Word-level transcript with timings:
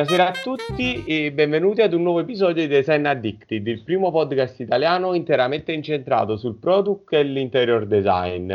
Buonasera 0.00 0.28
a 0.28 0.32
tutti 0.32 1.04
e 1.04 1.30
benvenuti 1.30 1.82
ad 1.82 1.92
un 1.92 2.00
nuovo 2.00 2.20
episodio 2.20 2.62
di 2.62 2.68
Design 2.68 3.04
Addicted, 3.04 3.66
il 3.66 3.82
primo 3.82 4.10
podcast 4.10 4.58
italiano 4.60 5.12
interamente 5.12 5.72
incentrato 5.72 6.38
sul 6.38 6.56
product 6.56 7.12
e 7.12 7.22
l'interior 7.22 7.84
design. 7.84 8.50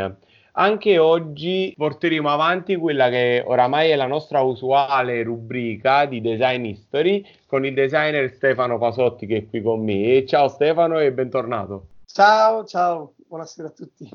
Anche 0.54 0.98
oggi 0.98 1.72
porteremo 1.76 2.28
avanti 2.28 2.74
quella 2.74 3.08
che 3.10 3.44
oramai 3.46 3.90
è 3.90 3.94
la 3.94 4.08
nostra 4.08 4.40
usuale 4.40 5.22
rubrica 5.22 6.04
di 6.06 6.20
Design 6.20 6.64
History 6.64 7.24
con 7.46 7.64
il 7.64 7.74
designer 7.74 8.28
Stefano 8.34 8.76
Pasotti 8.76 9.26
che 9.26 9.36
è 9.36 9.46
qui 9.48 9.62
con 9.62 9.84
me. 9.84 10.26
Ciao 10.26 10.48
Stefano 10.48 10.98
e 10.98 11.12
bentornato. 11.12 11.86
Ciao, 12.06 12.64
ciao, 12.64 13.14
buonasera 13.24 13.68
a 13.68 13.70
tutti. 13.70 14.10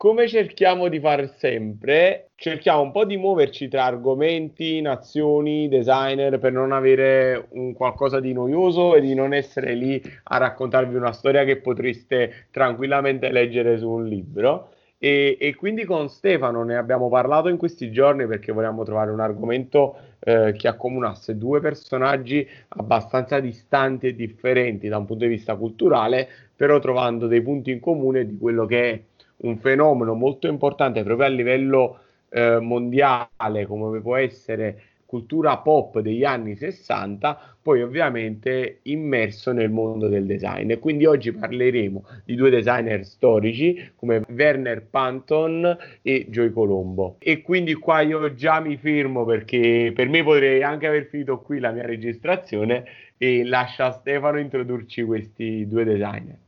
Come 0.00 0.28
cerchiamo 0.28 0.88
di 0.88 0.98
fare 0.98 1.34
sempre, 1.36 2.30
cerchiamo 2.34 2.80
un 2.80 2.90
po' 2.90 3.04
di 3.04 3.18
muoverci 3.18 3.68
tra 3.68 3.84
argomenti, 3.84 4.80
nazioni, 4.80 5.68
designer 5.68 6.38
per 6.38 6.52
non 6.52 6.72
avere 6.72 7.48
un 7.50 7.74
qualcosa 7.74 8.18
di 8.18 8.32
noioso 8.32 8.94
e 8.94 9.02
di 9.02 9.12
non 9.12 9.34
essere 9.34 9.74
lì 9.74 10.02
a 10.22 10.38
raccontarvi 10.38 10.94
una 10.94 11.12
storia 11.12 11.44
che 11.44 11.58
potreste 11.58 12.46
tranquillamente 12.50 13.30
leggere 13.30 13.76
su 13.76 13.90
un 13.90 14.06
libro. 14.06 14.70
E, 14.96 15.36
e, 15.38 15.54
quindi 15.54 15.84
con 15.84 16.08
Stefano 16.08 16.64
ne 16.64 16.78
abbiamo 16.78 17.10
parlato 17.10 17.48
in 17.48 17.58
questi 17.58 17.92
giorni 17.92 18.26
perché 18.26 18.52
volevamo 18.52 18.84
trovare 18.84 19.10
un 19.10 19.20
argomento 19.20 19.96
eh, 20.20 20.54
che 20.56 20.66
accomunasse 20.66 21.36
due 21.36 21.60
personaggi 21.60 22.48
abbastanza 22.68 23.38
distanti 23.38 24.06
e 24.06 24.14
differenti 24.14 24.88
da 24.88 24.96
un 24.96 25.04
punto 25.04 25.24
di 25.24 25.30
vista 25.30 25.56
culturale, 25.56 26.26
però 26.56 26.78
trovando 26.78 27.26
dei 27.26 27.42
punti 27.42 27.70
in 27.70 27.80
comune 27.80 28.24
di 28.24 28.38
quello 28.38 28.64
che 28.64 28.90
è 28.90 29.00
un 29.42 29.58
fenomeno 29.58 30.14
molto 30.14 30.46
importante 30.46 31.02
proprio 31.02 31.26
a 31.26 31.30
livello 31.30 31.98
eh, 32.30 32.58
mondiale 32.60 33.66
come 33.66 34.00
può 34.00 34.16
essere 34.16 34.82
cultura 35.10 35.56
pop 35.58 35.98
degli 35.98 36.22
anni 36.22 36.54
60, 36.54 37.56
poi 37.60 37.82
ovviamente 37.82 38.78
immerso 38.82 39.50
nel 39.50 39.68
mondo 39.68 40.06
del 40.06 40.24
design. 40.24 40.78
Quindi 40.78 41.04
oggi 41.04 41.32
parleremo 41.32 42.04
di 42.24 42.36
due 42.36 42.48
designer 42.48 43.04
storici 43.04 43.90
come 43.96 44.22
Werner 44.28 44.86
Panton 44.88 45.76
e 46.02 46.26
Joy 46.28 46.52
Colombo. 46.52 47.16
E 47.18 47.42
quindi 47.42 47.74
qua 47.74 48.02
io 48.02 48.34
già 48.34 48.60
mi 48.60 48.76
firmo 48.76 49.24
perché 49.24 49.90
per 49.92 50.08
me 50.08 50.22
potrei 50.22 50.62
anche 50.62 50.86
aver 50.86 51.06
finito 51.06 51.40
qui 51.40 51.58
la 51.58 51.72
mia 51.72 51.84
registrazione 51.84 52.84
e 53.18 53.44
lascia 53.44 53.90
Stefano 53.90 54.38
introdurci 54.38 55.02
questi 55.02 55.66
due 55.66 55.82
designer. 55.82 56.38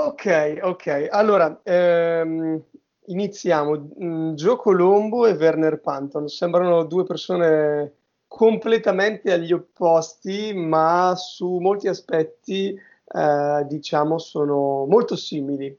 Ok, 0.00 0.60
ok. 0.62 1.08
Allora, 1.10 1.60
ehm, 1.64 2.62
iniziamo. 3.06 3.90
Mm, 4.00 4.34
Joe 4.34 4.56
Colombo 4.56 5.26
e 5.26 5.32
Werner 5.32 5.80
Panton 5.80 6.28
sembrano 6.28 6.84
due 6.84 7.02
persone 7.04 7.94
completamente 8.28 9.32
agli 9.32 9.52
opposti, 9.52 10.52
ma 10.54 11.14
su 11.16 11.58
molti 11.58 11.88
aspetti, 11.88 12.78
eh, 13.12 13.66
diciamo, 13.66 14.18
sono 14.18 14.86
molto 14.86 15.16
simili. 15.16 15.76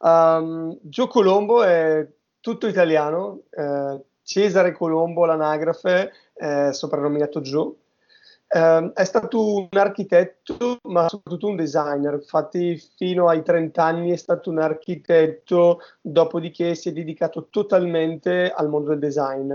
Um, 0.00 0.76
Joe 0.82 1.06
Colombo 1.06 1.62
è 1.62 2.04
tutto 2.40 2.66
italiano, 2.66 3.42
eh, 3.50 4.00
Cesare 4.22 4.72
Colombo, 4.72 5.24
l'anagrafe, 5.24 6.12
eh, 6.34 6.72
soprannominato 6.72 7.40
Joe 7.42 7.72
Uh, 8.50 8.92
è 8.94 9.04
stato 9.04 9.56
un 9.56 9.68
architetto, 9.72 10.78
ma 10.84 11.06
soprattutto 11.08 11.48
un 11.48 11.56
designer. 11.56 12.14
Infatti, 12.14 12.82
fino 12.96 13.28
ai 13.28 13.42
30 13.42 13.84
anni 13.84 14.10
è 14.10 14.16
stato 14.16 14.48
un 14.50 14.58
architetto, 14.58 15.80
dopodiché 16.00 16.74
si 16.74 16.88
è 16.88 16.92
dedicato 16.92 17.48
totalmente 17.50 18.50
al 18.50 18.70
mondo 18.70 18.90
del 18.90 18.98
design. 18.98 19.52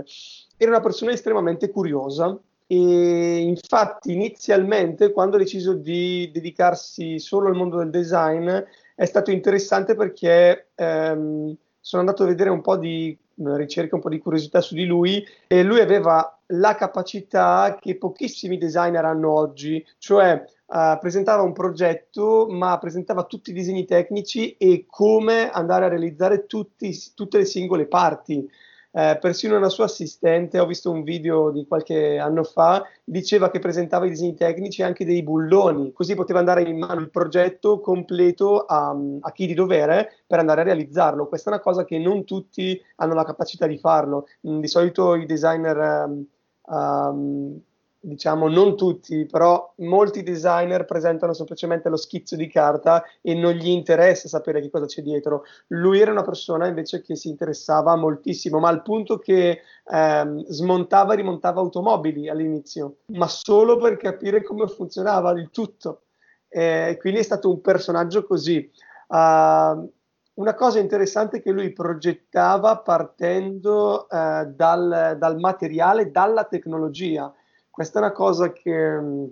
Era 0.56 0.70
una 0.70 0.80
persona 0.80 1.10
estremamente 1.10 1.70
curiosa 1.70 2.38
e 2.66 3.38
infatti 3.40 4.12
inizialmente 4.12 5.12
quando 5.12 5.36
ha 5.36 5.38
deciso 5.38 5.74
di 5.74 6.30
dedicarsi 6.32 7.18
solo 7.18 7.48
al 7.48 7.54
mondo 7.54 7.76
del 7.76 7.90
design 7.90 8.48
è 8.94 9.04
stato 9.04 9.30
interessante 9.30 9.94
perché 9.94 10.68
um, 10.76 11.54
sono 11.78 12.02
andato 12.02 12.22
a 12.22 12.26
vedere 12.26 12.48
un 12.48 12.62
po' 12.62 12.76
di 12.76 13.16
ricerca, 13.36 13.96
un 13.96 14.00
po' 14.00 14.08
di 14.08 14.18
curiosità 14.18 14.60
su 14.60 14.74
di 14.74 14.84
lui 14.84 15.24
e 15.46 15.62
lui 15.62 15.80
aveva 15.80 16.38
la 16.48 16.74
capacità 16.74 17.78
che 17.80 17.96
pochissimi 17.96 18.58
designer 18.58 19.04
hanno 19.04 19.32
oggi, 19.32 19.84
cioè 19.98 20.44
uh, 20.66 20.98
presentava 20.98 21.42
un 21.42 21.52
progetto 21.52 22.46
ma 22.48 22.78
presentava 22.78 23.24
tutti 23.24 23.50
i 23.50 23.54
disegni 23.54 23.84
tecnici 23.84 24.56
e 24.56 24.84
come 24.88 25.50
andare 25.50 25.86
a 25.86 25.88
realizzare 25.88 26.46
tutti, 26.46 26.96
tutte 27.14 27.38
le 27.38 27.44
singole 27.44 27.86
parti 27.86 28.48
eh, 28.96 29.18
persino 29.20 29.56
una 29.56 29.68
sua 29.68 29.86
assistente, 29.86 30.60
ho 30.60 30.66
visto 30.66 30.90
un 30.90 31.02
video 31.02 31.50
di 31.50 31.66
qualche 31.66 32.16
anno 32.16 32.44
fa, 32.44 32.84
diceva 33.02 33.50
che 33.50 33.58
presentava 33.58 34.06
i 34.06 34.10
disegni 34.10 34.36
tecnici 34.36 34.82
anche 34.82 35.04
dei 35.04 35.24
bulloni, 35.24 35.92
così 35.92 36.14
poteva 36.14 36.38
andare 36.38 36.62
in 36.62 36.78
mano 36.78 37.00
il 37.00 37.10
progetto 37.10 37.80
completo 37.80 38.60
a, 38.60 38.96
a 39.20 39.32
chi 39.32 39.46
di 39.46 39.54
dovere 39.54 40.22
per 40.26 40.38
andare 40.38 40.60
a 40.60 40.64
realizzarlo. 40.64 41.26
Questa 41.26 41.50
è 41.50 41.54
una 41.54 41.62
cosa 41.62 41.84
che 41.84 41.98
non 41.98 42.24
tutti 42.24 42.80
hanno 42.96 43.14
la 43.14 43.24
capacità 43.24 43.66
di 43.66 43.78
farlo. 43.78 44.28
Mm, 44.46 44.60
di 44.60 44.68
solito 44.68 45.16
i 45.16 45.26
designer 45.26 46.06
um, 46.06 46.24
um, 46.66 47.60
diciamo 48.04 48.48
non 48.48 48.76
tutti, 48.76 49.26
però 49.26 49.72
molti 49.78 50.22
designer 50.22 50.84
presentano 50.84 51.32
semplicemente 51.32 51.88
lo 51.88 51.96
schizzo 51.96 52.36
di 52.36 52.46
carta 52.48 53.02
e 53.20 53.34
non 53.34 53.52
gli 53.52 53.68
interessa 53.68 54.28
sapere 54.28 54.60
che 54.60 54.70
cosa 54.70 54.86
c'è 54.86 55.02
dietro. 55.02 55.44
Lui 55.68 56.00
era 56.00 56.10
una 56.10 56.22
persona 56.22 56.66
invece 56.66 57.00
che 57.00 57.16
si 57.16 57.28
interessava 57.28 57.96
moltissimo, 57.96 58.58
ma 58.58 58.68
al 58.68 58.82
punto 58.82 59.18
che 59.18 59.60
ehm, 59.90 60.44
smontava 60.46 61.14
e 61.14 61.16
rimontava 61.16 61.60
automobili 61.60 62.28
all'inizio, 62.28 62.98
ma 63.06 63.26
solo 63.26 63.78
per 63.78 63.96
capire 63.96 64.42
come 64.42 64.66
funzionava 64.68 65.30
il 65.32 65.50
tutto. 65.50 66.02
E 66.48 66.96
quindi 67.00 67.20
è 67.20 67.24
stato 67.24 67.50
un 67.50 67.60
personaggio 67.60 68.24
così. 68.24 68.70
Uh, 69.08 69.90
una 70.34 70.54
cosa 70.54 70.78
interessante 70.78 71.38
è 71.38 71.42
che 71.42 71.50
lui 71.50 71.72
progettava 71.72 72.78
partendo 72.78 74.06
uh, 74.08 74.44
dal, 74.46 75.16
dal 75.18 75.38
materiale, 75.38 76.10
dalla 76.10 76.44
tecnologia 76.44 77.32
questa 77.74 77.98
è 77.98 78.02
una 78.02 78.12
cosa 78.12 78.52
che 78.52 78.72
mh, 78.72 79.04
mm, 79.04 79.24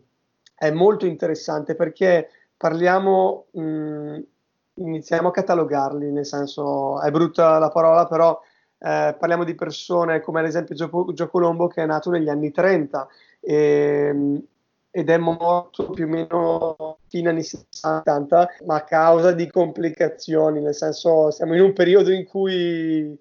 è 0.57 0.71
molto 0.73 1.07
interessante 1.07 1.77
perché 1.77 2.29
parliamo, 2.57 3.47
mh, 3.53 3.63
mm, 3.63 4.19
iniziamo 4.75 5.29
a 5.29 5.31
catalogarli, 5.31 6.11
nel 6.11 6.27
senso 6.27 7.01
è 7.01 7.11
brutta 7.13 7.59
la 7.59 7.69
parola, 7.69 8.09
però 8.09 8.37
eh, 8.79 9.15
parliamo 9.17 9.45
di 9.45 9.55
persone 9.55 10.21
come 10.21 10.41
ad 10.41 10.47
esempio 10.47 10.75
Gio, 10.75 11.13
Gio 11.13 11.29
Colombo 11.29 11.69
che 11.69 11.85
è 11.85 11.87
nato 11.87 12.11
negli 12.11 12.29
anni 12.29 12.51
30 12.51 13.07
e, 13.39 14.11
mm, 14.13 14.37
ed 14.91 15.09
è 15.09 15.19
morto 15.19 15.91
più 15.91 16.07
o 16.07 16.09
meno 16.09 16.99
fino 17.07 17.29
agli 17.31 17.37
anni 17.37 17.45
60, 17.45 18.49
ma 18.67 18.75
a 18.75 18.83
causa 18.85 19.31
di 19.31 19.49
complicazioni, 19.49 20.61
nel 20.61 20.75
senso 20.75 21.31
siamo 21.31 21.55
in 21.55 21.61
un 21.63 21.73
periodo 21.73 22.11
in 22.11 22.27
cui 22.27 23.17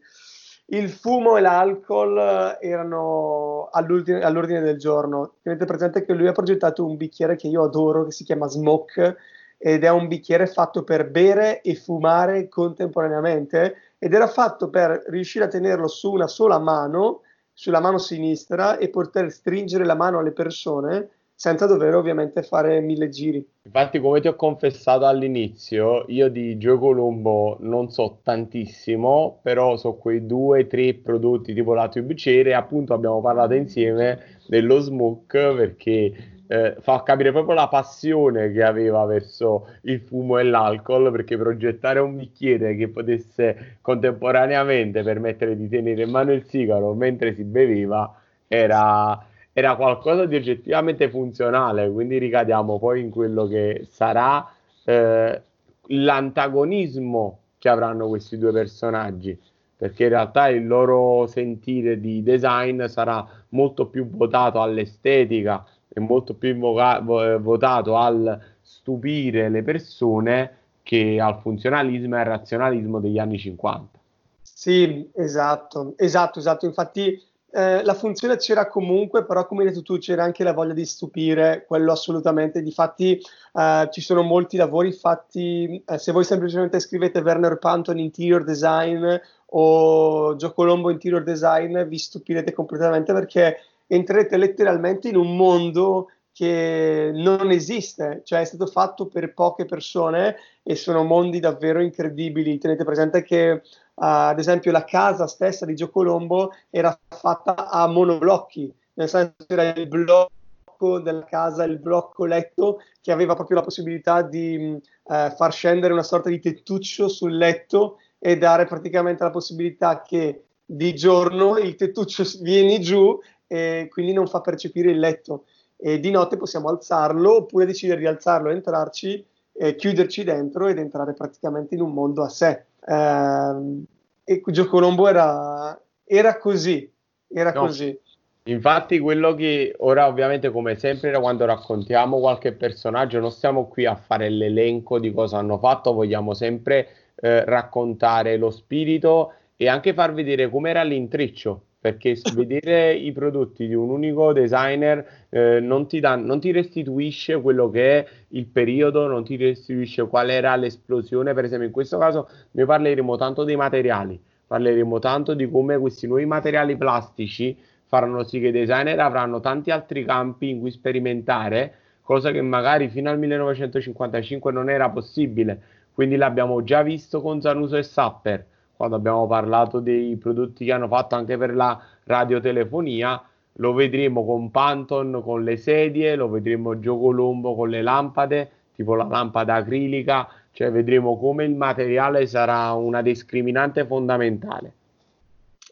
il 0.73 0.89
fumo 0.89 1.35
e 1.35 1.41
l'alcol 1.41 2.57
erano 2.61 3.67
all'ordine 3.71 4.61
del 4.61 4.77
giorno. 4.77 5.33
Tenete 5.41 5.65
presente 5.65 6.05
che 6.05 6.13
lui 6.13 6.27
ha 6.27 6.31
progettato 6.31 6.85
un 6.85 6.95
bicchiere 6.95 7.35
che 7.35 7.47
io 7.47 7.63
adoro, 7.63 8.05
che 8.05 8.11
si 8.11 8.23
chiama 8.23 8.47
Smoke, 8.47 9.17
ed 9.57 9.83
è 9.83 9.89
un 9.89 10.07
bicchiere 10.07 10.47
fatto 10.47 10.83
per 10.83 11.09
bere 11.09 11.61
e 11.61 11.75
fumare 11.75 12.47
contemporaneamente, 12.47 13.75
ed 13.99 14.13
era 14.13 14.27
fatto 14.27 14.69
per 14.69 15.03
riuscire 15.07 15.45
a 15.45 15.49
tenerlo 15.49 15.87
su 15.87 16.13
una 16.13 16.27
sola 16.27 16.57
mano, 16.57 17.21
sulla 17.51 17.81
mano 17.81 17.97
sinistra, 17.97 18.77
e 18.77 18.89
poter 18.89 19.29
stringere 19.29 19.83
la 19.83 19.95
mano 19.95 20.19
alle 20.19 20.31
persone 20.31 21.09
senza 21.41 21.65
dover 21.65 21.95
ovviamente 21.95 22.43
fare 22.43 22.81
mille 22.81 23.09
giri. 23.09 23.43
Infatti, 23.63 23.99
come 23.99 24.21
ti 24.21 24.27
ho 24.27 24.35
confessato 24.35 25.07
all'inizio, 25.07 26.05
io 26.09 26.29
di 26.29 26.55
Gio 26.59 26.77
Colombo 26.77 27.57
non 27.61 27.89
so 27.89 28.19
tantissimo, 28.21 29.39
però 29.41 29.75
so 29.75 29.95
quei 29.95 30.27
due 30.27 30.61
o 30.61 30.67
tre 30.67 30.93
prodotti 30.93 31.55
tipo 31.55 31.73
la 31.73 31.89
tube 31.89 32.15
cere, 32.15 32.53
appunto 32.53 32.93
abbiamo 32.93 33.21
parlato 33.21 33.55
insieme 33.55 34.19
dello 34.45 34.81
smoke 34.81 35.55
perché 35.55 36.13
eh, 36.45 36.75
fa 36.79 37.01
capire 37.01 37.31
proprio 37.31 37.55
la 37.55 37.69
passione 37.69 38.51
che 38.51 38.61
aveva 38.61 39.03
verso 39.05 39.67
il 39.85 39.99
fumo 40.01 40.37
e 40.37 40.43
l'alcol, 40.43 41.09
perché 41.09 41.37
progettare 41.37 41.97
un 41.97 42.17
bicchiere 42.17 42.75
che 42.75 42.87
potesse 42.89 43.77
contemporaneamente 43.81 45.01
permettere 45.01 45.57
di 45.57 45.67
tenere 45.67 46.03
in 46.03 46.11
mano 46.11 46.33
il 46.33 46.45
sigaro 46.45 46.93
mentre 46.93 47.33
si 47.33 47.43
beveva 47.43 48.15
era 48.47 49.25
era 49.53 49.75
qualcosa 49.75 50.25
di 50.25 50.35
oggettivamente 50.35 51.09
funzionale, 51.09 51.89
quindi 51.91 52.17
ricadiamo 52.17 52.79
poi 52.79 53.01
in 53.01 53.09
quello 53.09 53.47
che 53.47 53.85
sarà 53.89 54.49
eh, 54.83 55.41
l'antagonismo 55.87 57.39
che 57.57 57.69
avranno 57.69 58.07
questi 58.07 58.37
due 58.37 58.51
personaggi, 58.51 59.37
perché 59.75 60.03
in 60.03 60.09
realtà 60.09 60.47
il 60.47 60.65
loro 60.65 61.27
sentire 61.27 61.99
di 61.99 62.23
design 62.23 62.85
sarà 62.85 63.27
molto 63.49 63.87
più 63.87 64.09
votato 64.09 64.61
all'estetica 64.61 65.65
e 65.87 65.99
molto 65.99 66.33
più 66.33 66.57
voca- 66.57 66.99
votato 67.01 67.97
al 67.97 68.39
stupire 68.61 69.49
le 69.49 69.63
persone 69.63 70.55
che 70.81 71.19
al 71.19 71.39
funzionalismo 71.41 72.15
e 72.15 72.19
al 72.19 72.25
razionalismo 72.25 72.99
degli 72.99 73.19
anni 73.19 73.37
50. 73.37 73.99
Sì, 74.41 75.09
esatto, 75.15 75.93
esatto, 75.97 76.39
esatto. 76.39 76.65
Infatti 76.65 77.21
eh, 77.53 77.83
la 77.83 77.93
funzione 77.93 78.37
c'era 78.37 78.67
comunque, 78.67 79.25
però 79.25 79.45
come 79.45 79.63
hai 79.63 79.69
detto 79.69 79.81
tu 79.81 79.97
c'era 79.97 80.23
anche 80.23 80.43
la 80.43 80.53
voglia 80.53 80.73
di 80.73 80.85
stupire, 80.85 81.65
quello 81.67 81.91
assolutamente. 81.91 82.61
Difatti 82.61 83.21
eh, 83.53 83.89
ci 83.91 84.01
sono 84.01 84.21
molti 84.21 84.57
lavori 84.57 84.91
fatti, 84.91 85.83
eh, 85.85 85.97
se 85.97 86.11
voi 86.11 86.23
semplicemente 86.23 86.79
scrivete 86.79 87.19
Werner 87.19 87.57
Panton 87.57 87.99
Interior 87.99 88.43
Design 88.43 89.05
o 89.53 90.35
Gio 90.35 90.53
Colombo 90.53 90.89
Interior 90.89 91.23
Design, 91.23 91.81
vi 91.83 91.97
stupirete 91.97 92.53
completamente 92.53 93.11
perché 93.11 93.57
entrerete 93.87 94.37
letteralmente 94.37 95.09
in 95.09 95.17
un 95.17 95.35
mondo 95.35 96.07
che 96.33 97.11
non 97.13 97.51
esiste, 97.51 98.21
cioè 98.23 98.39
è 98.39 98.45
stato 98.45 98.65
fatto 98.65 99.07
per 99.07 99.33
poche 99.33 99.65
persone 99.65 100.37
e 100.63 100.75
sono 100.75 101.03
mondi 101.03 101.39
davvero 101.39 101.81
incredibili. 101.81 102.57
Tenete 102.57 102.85
presente 102.85 103.23
che 103.23 103.61
ad 104.03 104.39
esempio 104.39 104.71
la 104.71 104.83
casa 104.83 105.27
stessa 105.27 105.65
di 105.65 105.75
Gio 105.75 105.89
Colombo 105.89 106.51
era 106.69 106.97
fatta 107.07 107.69
a 107.69 107.87
monoblocchi, 107.87 108.73
nel 108.95 109.07
senso 109.07 109.33
che 109.45 109.53
era 109.53 109.73
il 109.73 109.87
blocco 109.87 110.99
della 110.99 111.25
casa, 111.25 111.63
il 111.63 111.77
blocco 111.77 112.25
letto 112.25 112.81
che 112.99 113.11
aveva 113.11 113.35
proprio 113.35 113.57
la 113.57 113.63
possibilità 113.63 114.23
di 114.23 114.55
eh, 114.55 115.33
far 115.35 115.53
scendere 115.53 115.93
una 115.93 116.03
sorta 116.03 116.29
di 116.29 116.39
tettuccio 116.39 117.07
sul 117.07 117.37
letto 117.37 117.99
e 118.17 118.37
dare 118.37 118.65
praticamente 118.65 119.23
la 119.23 119.29
possibilità 119.29 120.01
che 120.01 120.45
di 120.65 120.95
giorno 120.95 121.57
il 121.57 121.75
tettuccio 121.75 122.23
vieni 122.41 122.79
giù 122.79 123.19
e 123.45 123.87
quindi 123.91 124.13
non 124.13 124.25
fa 124.25 124.41
percepire 124.41 124.89
il 124.89 124.99
letto 124.99 125.45
e 125.75 125.99
di 125.99 126.09
notte 126.09 126.37
possiamo 126.37 126.69
alzarlo 126.69 127.37
oppure 127.37 127.65
decidere 127.65 127.99
di 127.99 128.07
alzarlo 128.07 128.49
entrarci, 128.49 129.25
eh, 129.53 129.75
chiuderci 129.75 130.23
dentro 130.23 130.67
ed 130.67 130.77
entrare 130.77 131.13
praticamente 131.13 131.75
in 131.75 131.81
un 131.81 131.91
mondo 131.91 132.23
a 132.23 132.29
sé. 132.29 132.65
Eh, 132.85 133.83
e 134.23 134.41
Gio 134.45 134.67
Colombo 134.67 135.07
era, 135.07 135.79
era 136.03 136.37
così, 136.37 136.91
era 137.27 137.51
no. 137.51 137.61
così. 137.61 137.99
Infatti, 138.45 138.97
quello 138.99 139.35
che 139.35 139.75
ora, 139.79 140.07
ovviamente, 140.07 140.49
come 140.49 140.75
sempre, 140.75 141.17
quando 141.19 141.45
raccontiamo 141.45 142.19
qualche 142.19 142.53
personaggio, 142.53 143.19
non 143.19 143.31
stiamo 143.31 143.67
qui 143.67 143.85
a 143.85 143.95
fare 143.95 144.29
l'elenco 144.29 144.99
di 144.99 145.11
cosa 145.13 145.37
hanno 145.37 145.59
fatto, 145.59 145.93
vogliamo 145.93 146.33
sempre 146.33 146.87
eh, 147.15 147.45
raccontare 147.45 148.37
lo 148.37 148.49
spirito 148.49 149.33
e 149.55 149.67
anche 149.67 149.93
far 149.93 150.13
vedere 150.13 150.49
com'era 150.49 150.81
l'intreccio. 150.81 151.61
Perché 151.81 152.15
vedere 152.35 152.93
i 152.93 153.11
prodotti 153.11 153.67
di 153.67 153.73
un 153.73 153.89
unico 153.89 154.33
designer 154.33 155.25
eh, 155.29 155.59
non, 155.59 155.87
ti 155.87 155.99
dà, 155.99 156.15
non 156.15 156.39
ti 156.39 156.51
restituisce 156.51 157.41
quello 157.41 157.71
che 157.71 157.97
è 157.97 158.07
il 158.29 158.45
periodo, 158.45 159.07
non 159.07 159.23
ti 159.23 159.35
restituisce 159.35 160.07
qual 160.07 160.29
era 160.29 160.55
l'esplosione. 160.55 161.33
Per 161.33 161.43
esempio, 161.43 161.65
in 161.65 161.73
questo 161.73 161.97
caso 161.97 162.29
noi 162.51 162.67
parleremo 162.67 163.17
tanto 163.17 163.43
dei 163.43 163.55
materiali, 163.55 164.21
parleremo 164.45 164.99
tanto 164.99 165.33
di 165.33 165.49
come 165.49 165.79
questi 165.79 166.05
nuovi 166.05 166.25
materiali 166.25 166.77
plastici 166.77 167.57
faranno 167.91 168.23
sì 168.23 168.39
che 168.39 168.47
i 168.47 168.51
designer 168.51 168.97
avranno 169.01 169.41
tanti 169.41 169.69
altri 169.69 170.05
campi 170.05 170.47
in 170.47 170.61
cui 170.61 170.71
sperimentare, 170.71 171.73
cosa 172.03 172.31
che 172.31 172.41
magari 172.41 172.87
fino 172.87 173.09
al 173.09 173.19
1955 173.19 174.49
non 174.49 174.69
era 174.69 174.89
possibile. 174.89 175.61
Quindi 175.93 176.15
l'abbiamo 176.15 176.63
già 176.63 176.83
visto 176.83 177.21
con 177.21 177.41
Zanuso 177.41 177.75
e 177.75 177.83
Sapper 177.83 178.45
quando 178.81 178.95
abbiamo 178.95 179.27
parlato 179.27 179.79
dei 179.79 180.17
prodotti 180.17 180.65
che 180.65 180.71
hanno 180.71 180.87
fatto 180.87 181.13
anche 181.13 181.37
per 181.37 181.53
la 181.53 181.79
radiotelefonia, 182.03 183.23
lo 183.53 183.73
vedremo 183.73 184.25
con 184.25 184.49
Panton 184.49 185.21
con 185.23 185.43
le 185.43 185.55
sedie, 185.55 186.15
lo 186.15 186.27
vedremo 186.27 186.79
Gio 186.79 186.97
Colombo 186.97 187.53
con 187.53 187.69
le 187.69 187.83
lampade, 187.83 188.51
tipo 188.73 188.95
la 188.95 189.03
lampada 189.03 189.53
acrilica, 189.53 190.27
cioè 190.51 190.71
vedremo 190.71 191.19
come 191.19 191.45
il 191.45 191.53
materiale 191.53 192.25
sarà 192.25 192.71
una 192.71 193.03
discriminante 193.03 193.85
fondamentale. 193.85 194.73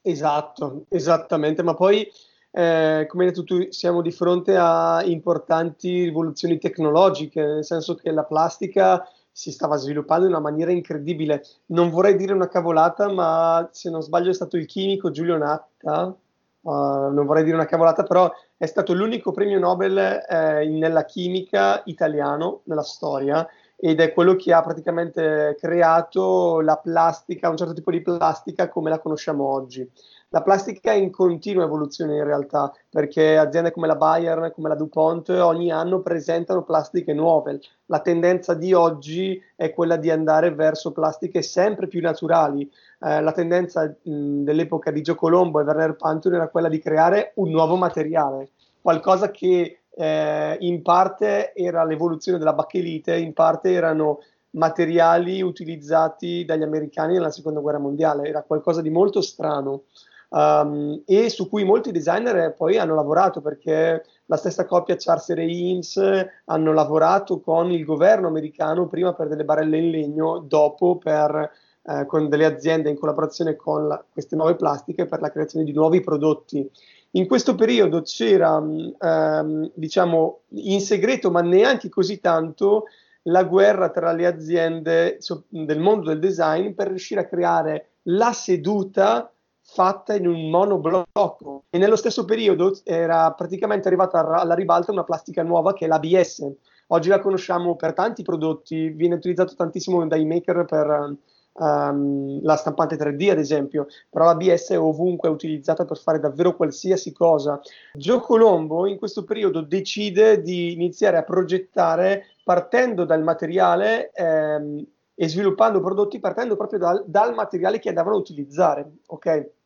Esatto, 0.04 0.86
esattamente, 0.90 1.64
ma 1.64 1.74
poi 1.74 2.08
eh, 2.52 3.08
come 3.10 3.24
hai 3.24 3.30
detto 3.30 3.44
tu, 3.44 3.72
siamo 3.72 4.04
di 4.04 4.12
fronte 4.12 4.56
a 4.56 5.02
importanti 5.04 6.04
rivoluzioni 6.04 6.60
tecnologiche, 6.60 7.42
nel 7.42 7.66
senso 7.66 7.96
che 7.96 8.12
la 8.12 8.24
plastica 8.24 9.04
si 9.32 9.52
stava 9.52 9.78
sviluppando 9.78 10.26
in 10.26 10.32
una 10.32 10.42
maniera 10.42 10.72
incredibile. 10.72 11.44
Non 11.68 11.90
vorrei 11.90 12.16
dire 12.16 12.34
una 12.34 12.48
cavolata, 12.48 13.12
ma 13.12 13.68
se 13.72 13.90
non 13.90 14.02
sbaglio 14.02 14.30
è 14.30 14.34
stato 14.34 14.58
il 14.58 14.66
chimico 14.66 15.12
Giulio 15.12 15.38
Natta, 15.38 16.16
uh, 16.62 16.72
non 16.72 17.26
vorrei 17.26 17.44
dire 17.44 17.56
una 17.56 17.66
cavolata, 17.66 18.04
però 18.04 18.32
è 18.58 18.66
stato 18.66 18.94
l'unico 18.94 19.32
premio 19.32 19.60
Nobel 19.60 19.98
eh, 19.98 20.68
nella 20.68 21.06
chimica 21.06 21.82
italiano 21.86 22.62
nella 22.66 22.84
storia 22.84 23.48
ed 23.82 24.02
è 24.02 24.12
quello 24.12 24.36
che 24.36 24.52
ha 24.52 24.62
praticamente 24.62 25.56
creato 25.58 26.60
la 26.60 26.76
plastica, 26.76 27.50
un 27.50 27.56
certo 27.56 27.74
tipo 27.74 27.92
di 27.92 28.02
plastica 28.02 28.68
come 28.68 28.90
la 28.90 29.00
conosciamo 29.00 29.46
oggi. 29.46 29.90
La 30.32 30.44
plastica 30.44 30.92
è 30.92 30.96
in 30.96 31.10
continua 31.10 31.64
evoluzione 31.64 32.18
in 32.18 32.24
realtà, 32.24 32.72
perché 32.88 33.36
aziende 33.36 33.72
come 33.72 33.88
la 33.88 33.96
Bayer, 33.96 34.52
come 34.54 34.70
la 34.70 34.76
DuPont, 34.76 35.30
ogni 35.30 35.72
anno 35.72 36.02
presentano 36.02 36.62
plastiche 36.62 37.14
nuove. 37.14 37.60
La 37.88 38.00
tendenza 38.02 38.54
di 38.54 38.72
oggi 38.72 39.42
è 39.56 39.74
quella 39.74 39.96
di 39.96 40.12
andare 40.12 40.54
verso 40.54 40.92
plastiche 40.92 41.42
sempre 41.42 41.88
più 41.88 42.00
naturali. 42.00 42.62
Eh, 43.00 43.22
la 43.22 43.32
tendenza 43.32 43.86
mh, 43.86 44.44
dell'epoca 44.44 44.92
di 44.92 45.02
Gio 45.02 45.16
Colombo 45.16 45.62
e 45.62 45.64
Werner 45.64 45.96
Pantone 45.96 46.36
era 46.36 46.50
quella 46.50 46.70
di 46.70 46.78
creare 46.78 47.32
un 47.38 47.50
nuovo 47.50 47.76
materiale, 47.76 48.52
qualcosa 48.82 49.32
che 49.32 49.80
eh, 49.90 50.58
in 50.60 50.84
parte 50.84 51.56
era 51.56 51.84
l'evoluzione 51.84 52.38
della 52.38 52.54
bacchelite, 52.54 53.18
in 53.18 53.34
parte 53.34 53.72
erano 53.72 54.20
materiali 54.52 55.42
utilizzati 55.42 56.46
dagli 56.46 56.64
americani 56.64 57.14
nella 57.14 57.32
seconda 57.32 57.62
guerra 57.62 57.80
mondiale, 57.80 58.28
era 58.28 58.44
qualcosa 58.44 58.84
di 58.84 58.92
molto 58.92 59.22
strano 59.22 59.86
um, 60.30 61.02
e 61.06 61.30
su 61.30 61.50
cui 61.50 61.64
molti 61.64 61.92
designer 61.92 62.54
poi 62.56 62.78
hanno 62.78 62.96
lavorato 62.96 63.42
perché 63.42 64.04
la 64.26 64.38
stessa 64.38 64.66
coppia 64.66 64.96
Charles 64.98 65.30
e 65.30 65.36
Eames 65.42 66.28
hanno 66.46 66.74
lavorato 66.74 67.40
con 67.40 67.72
il 67.72 67.84
governo 67.84 68.28
americano 68.28 68.88
prima 68.88 69.14
per 69.14 69.28
delle 69.28 69.46
barelle 69.46 69.78
in 69.78 69.90
legno, 69.90 70.40
dopo 70.40 70.98
per, 70.98 71.52
eh, 71.84 72.06
con 72.06 72.30
delle 72.30 72.46
aziende 72.46 72.90
in 72.90 72.98
collaborazione 72.98 73.56
con 73.56 73.88
la, 73.88 74.04
queste 74.12 74.36
nuove 74.36 74.56
plastiche 74.56 75.06
per 75.06 75.22
la 75.22 75.32
creazione 75.32 75.66
di 75.66 75.74
nuovi 75.74 76.02
prodotti. 76.02 76.70
In 77.14 77.26
questo 77.26 77.56
periodo 77.56 78.04
c'era, 78.04 78.58
ehm, 78.58 79.72
diciamo, 79.74 80.42
in 80.50 80.80
segreto, 80.80 81.32
ma 81.32 81.42
neanche 81.42 81.90
così 81.90 82.20
tanto, 82.20 82.84
la 83.24 83.44
guerra 83.44 83.90
tra 83.90 84.12
le 84.12 84.28
aziende 84.28 85.18
del 85.50 85.80
mondo 85.80 86.10
del 86.10 86.20
design 86.20 86.74
per 86.74 86.88
riuscire 86.88 87.22
a 87.22 87.26
creare 87.26 87.90
la 88.04 88.32
seduta 88.32 89.32
fatta 89.72 90.16
in 90.16 90.28
un 90.28 90.50
monoblocco 90.50 91.66
e 91.70 91.78
nello 91.78 91.96
stesso 91.96 92.26
periodo 92.26 92.78
era 92.84 93.32
praticamente 93.34 93.88
arrivata 93.88 94.20
alla 94.20 94.56
ribalta 94.56 94.92
una 94.92 95.04
plastica 95.04 95.44
nuova 95.44 95.74
che 95.74 95.86
è 95.86 95.88
l'ABS. 95.88 96.48
Oggi 96.88 97.10
la 97.10 97.20
conosciamo 97.20 97.76
per 97.76 97.94
tanti 97.94 98.24
prodotti, 98.24 98.90
viene 98.90 99.16
utilizzato 99.16 99.54
tantissimo 99.54 100.06
dai 100.08 100.26
maker 100.26 100.66
per 100.66 101.16
um, 101.54 102.40
la 102.42 102.56
stampante 102.56 102.96
3D 102.96 103.30
ad 103.30 103.38
esempio, 103.38 103.88
però 104.10 104.26
l'ABS 104.26 104.72
è 104.72 104.80
ovunque 104.80 105.30
utilizzata 105.30 105.86
per 105.86 105.98
fare 105.98 106.20
davvero 106.20 106.56
qualsiasi 106.56 107.12
cosa. 107.12 107.62
Gio 107.94 108.20
Colombo 108.22 108.88
in 108.88 108.98
questo 108.98 109.24
periodo 109.24 109.62
decide 109.62 110.42
di 110.42 110.74
iniziare 110.74 111.18
a 111.18 111.24
progettare 111.24 112.26
partendo 112.44 113.06
dal 113.06 113.22
materiale 113.22 114.12
ehm, 114.12 114.84
e 115.14 115.28
sviluppando 115.28 115.80
prodotti 115.80 116.20
partendo 116.20 116.56
proprio 116.56 116.80
dal, 116.80 117.04
dal 117.06 117.36
materiale 117.36 117.78
che 117.78 117.90
andavano 117.90 118.16
a 118.16 118.20
utilizzare. 118.20 118.90
ok? 119.06 119.58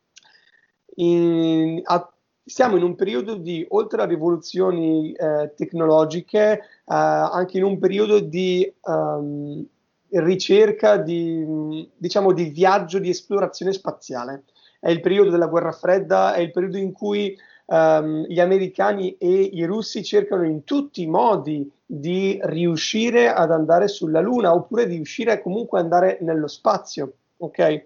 In, 0.96 1.82
a, 1.84 2.14
siamo 2.46 2.76
in 2.76 2.84
un 2.84 2.96
periodo 2.96 3.36
di, 3.36 3.66
oltre 3.70 4.02
a 4.02 4.06
rivoluzioni 4.06 5.14
eh, 5.14 5.54
tecnologiche, 5.56 6.52
eh, 6.52 6.62
anche 6.86 7.58
in 7.58 7.64
un 7.64 7.80
periodo 7.80 8.20
di 8.20 8.72
um, 8.82 9.66
ricerca, 10.10 10.98
di, 10.98 11.90
diciamo, 11.96 12.34
di 12.34 12.46
viaggio, 12.46 13.00
di 13.00 13.10
esplorazione 13.10 13.74
spaziale. 13.74 14.44
È 14.80 14.90
il 14.90 15.00
periodo 15.00 15.30
della 15.30 15.48
guerra 15.48 15.72
fredda, 15.72 16.34
è 16.34 16.40
il 16.40 16.52
periodo 16.52 16.78
in 16.78 16.92
cui 16.92 17.38
um, 17.68 18.26
gli 18.28 18.40
americani 18.40 19.16
e 19.18 19.32
i 19.32 19.64
russi 19.64 20.04
cercano 20.04 20.44
in 20.44 20.64
tutti 20.64 21.02
i 21.02 21.08
modi 21.08 21.72
di 21.86 22.40
riuscire 22.44 23.32
ad 23.32 23.52
andare 23.52 23.88
sulla 23.88 24.20
Luna 24.20 24.54
oppure 24.54 24.88
di 24.88 24.96
riuscire 24.96 25.42
comunque 25.42 25.80
ad 25.80 25.86
andare 25.86 26.18
nello 26.22 26.48
spazio. 26.48 27.14
Ok? 27.38 27.86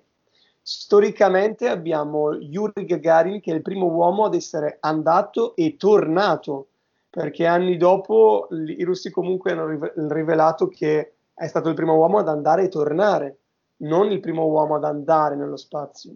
Storicamente 0.70 1.70
abbiamo 1.70 2.34
Yuri 2.34 2.84
Gagarin 2.84 3.40
che 3.40 3.54
è 3.54 3.56
il 3.56 3.62
primo 3.62 3.86
uomo 3.86 4.26
ad 4.26 4.36
essere 4.36 4.80
andato 4.82 5.56
e 5.56 5.78
tornato, 5.78 6.68
perché 7.10 7.46
anni 7.46 7.78
dopo 7.78 8.50
i 8.52 8.84
russi 8.84 9.10
comunque 9.10 9.54
hanno 9.54 9.90
rivelato 10.10 10.68
che 10.68 11.14
è 11.34 11.48
stato 11.48 11.70
il 11.70 11.76
primo 11.76 11.96
uomo 11.96 12.18
ad 12.18 12.28
andare 12.28 12.64
e 12.64 12.68
tornare, 12.68 13.38
non 13.78 14.12
il 14.12 14.20
primo 14.20 14.46
uomo 14.46 14.76
ad 14.76 14.84
andare 14.84 15.38
nello 15.38 15.56
spazio. 15.56 16.14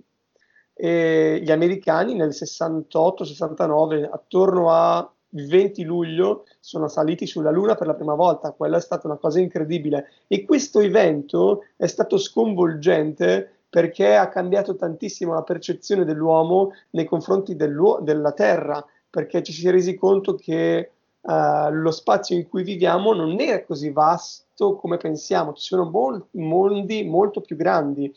E 0.74 1.40
gli 1.42 1.50
americani 1.50 2.14
nel 2.16 2.32
68-69, 2.32 4.10
attorno 4.12 4.70
a 4.70 5.10
20 5.30 5.84
luglio, 5.84 6.44
sono 6.60 6.90
saliti 6.90 7.26
sulla 7.26 7.52
Luna 7.52 7.76
per 7.76 7.88
la 7.88 7.94
prima 7.94 8.16
volta. 8.16 8.52
Quella 8.52 8.76
è 8.76 8.82
stata 8.82 9.08
una 9.08 9.16
cosa 9.16 9.40
incredibile. 9.40 10.10
E 10.28 10.44
questo 10.44 10.82
evento 10.82 11.64
è 11.78 11.88
stato 11.88 12.18
sconvolgente 12.18 13.61
perché 13.72 14.18
ha 14.18 14.28
cambiato 14.28 14.76
tantissimo 14.76 15.34
la 15.34 15.44
percezione 15.44 16.04
dell'uomo 16.04 16.74
nei 16.90 17.06
confronti 17.06 17.56
della 17.56 18.34
Terra, 18.34 18.86
perché 19.10 19.42
ci 19.42 19.54
si 19.54 19.66
è 19.66 19.72
resi 19.72 19.96
conto 19.96 20.36
che 20.36 20.92
uh, 21.22 21.72
lo 21.72 21.92
spazio 21.92 22.36
in 22.36 22.50
cui 22.50 22.64
viviamo 22.64 23.14
non 23.14 23.40
è 23.40 23.64
così 23.64 23.90
vasto 23.90 24.76
come 24.76 24.98
pensiamo, 24.98 25.54
ci 25.54 25.64
sono 25.64 25.90
mol- 25.90 26.26
mondi 26.32 27.06
molto 27.06 27.40
più 27.40 27.56
grandi. 27.56 28.14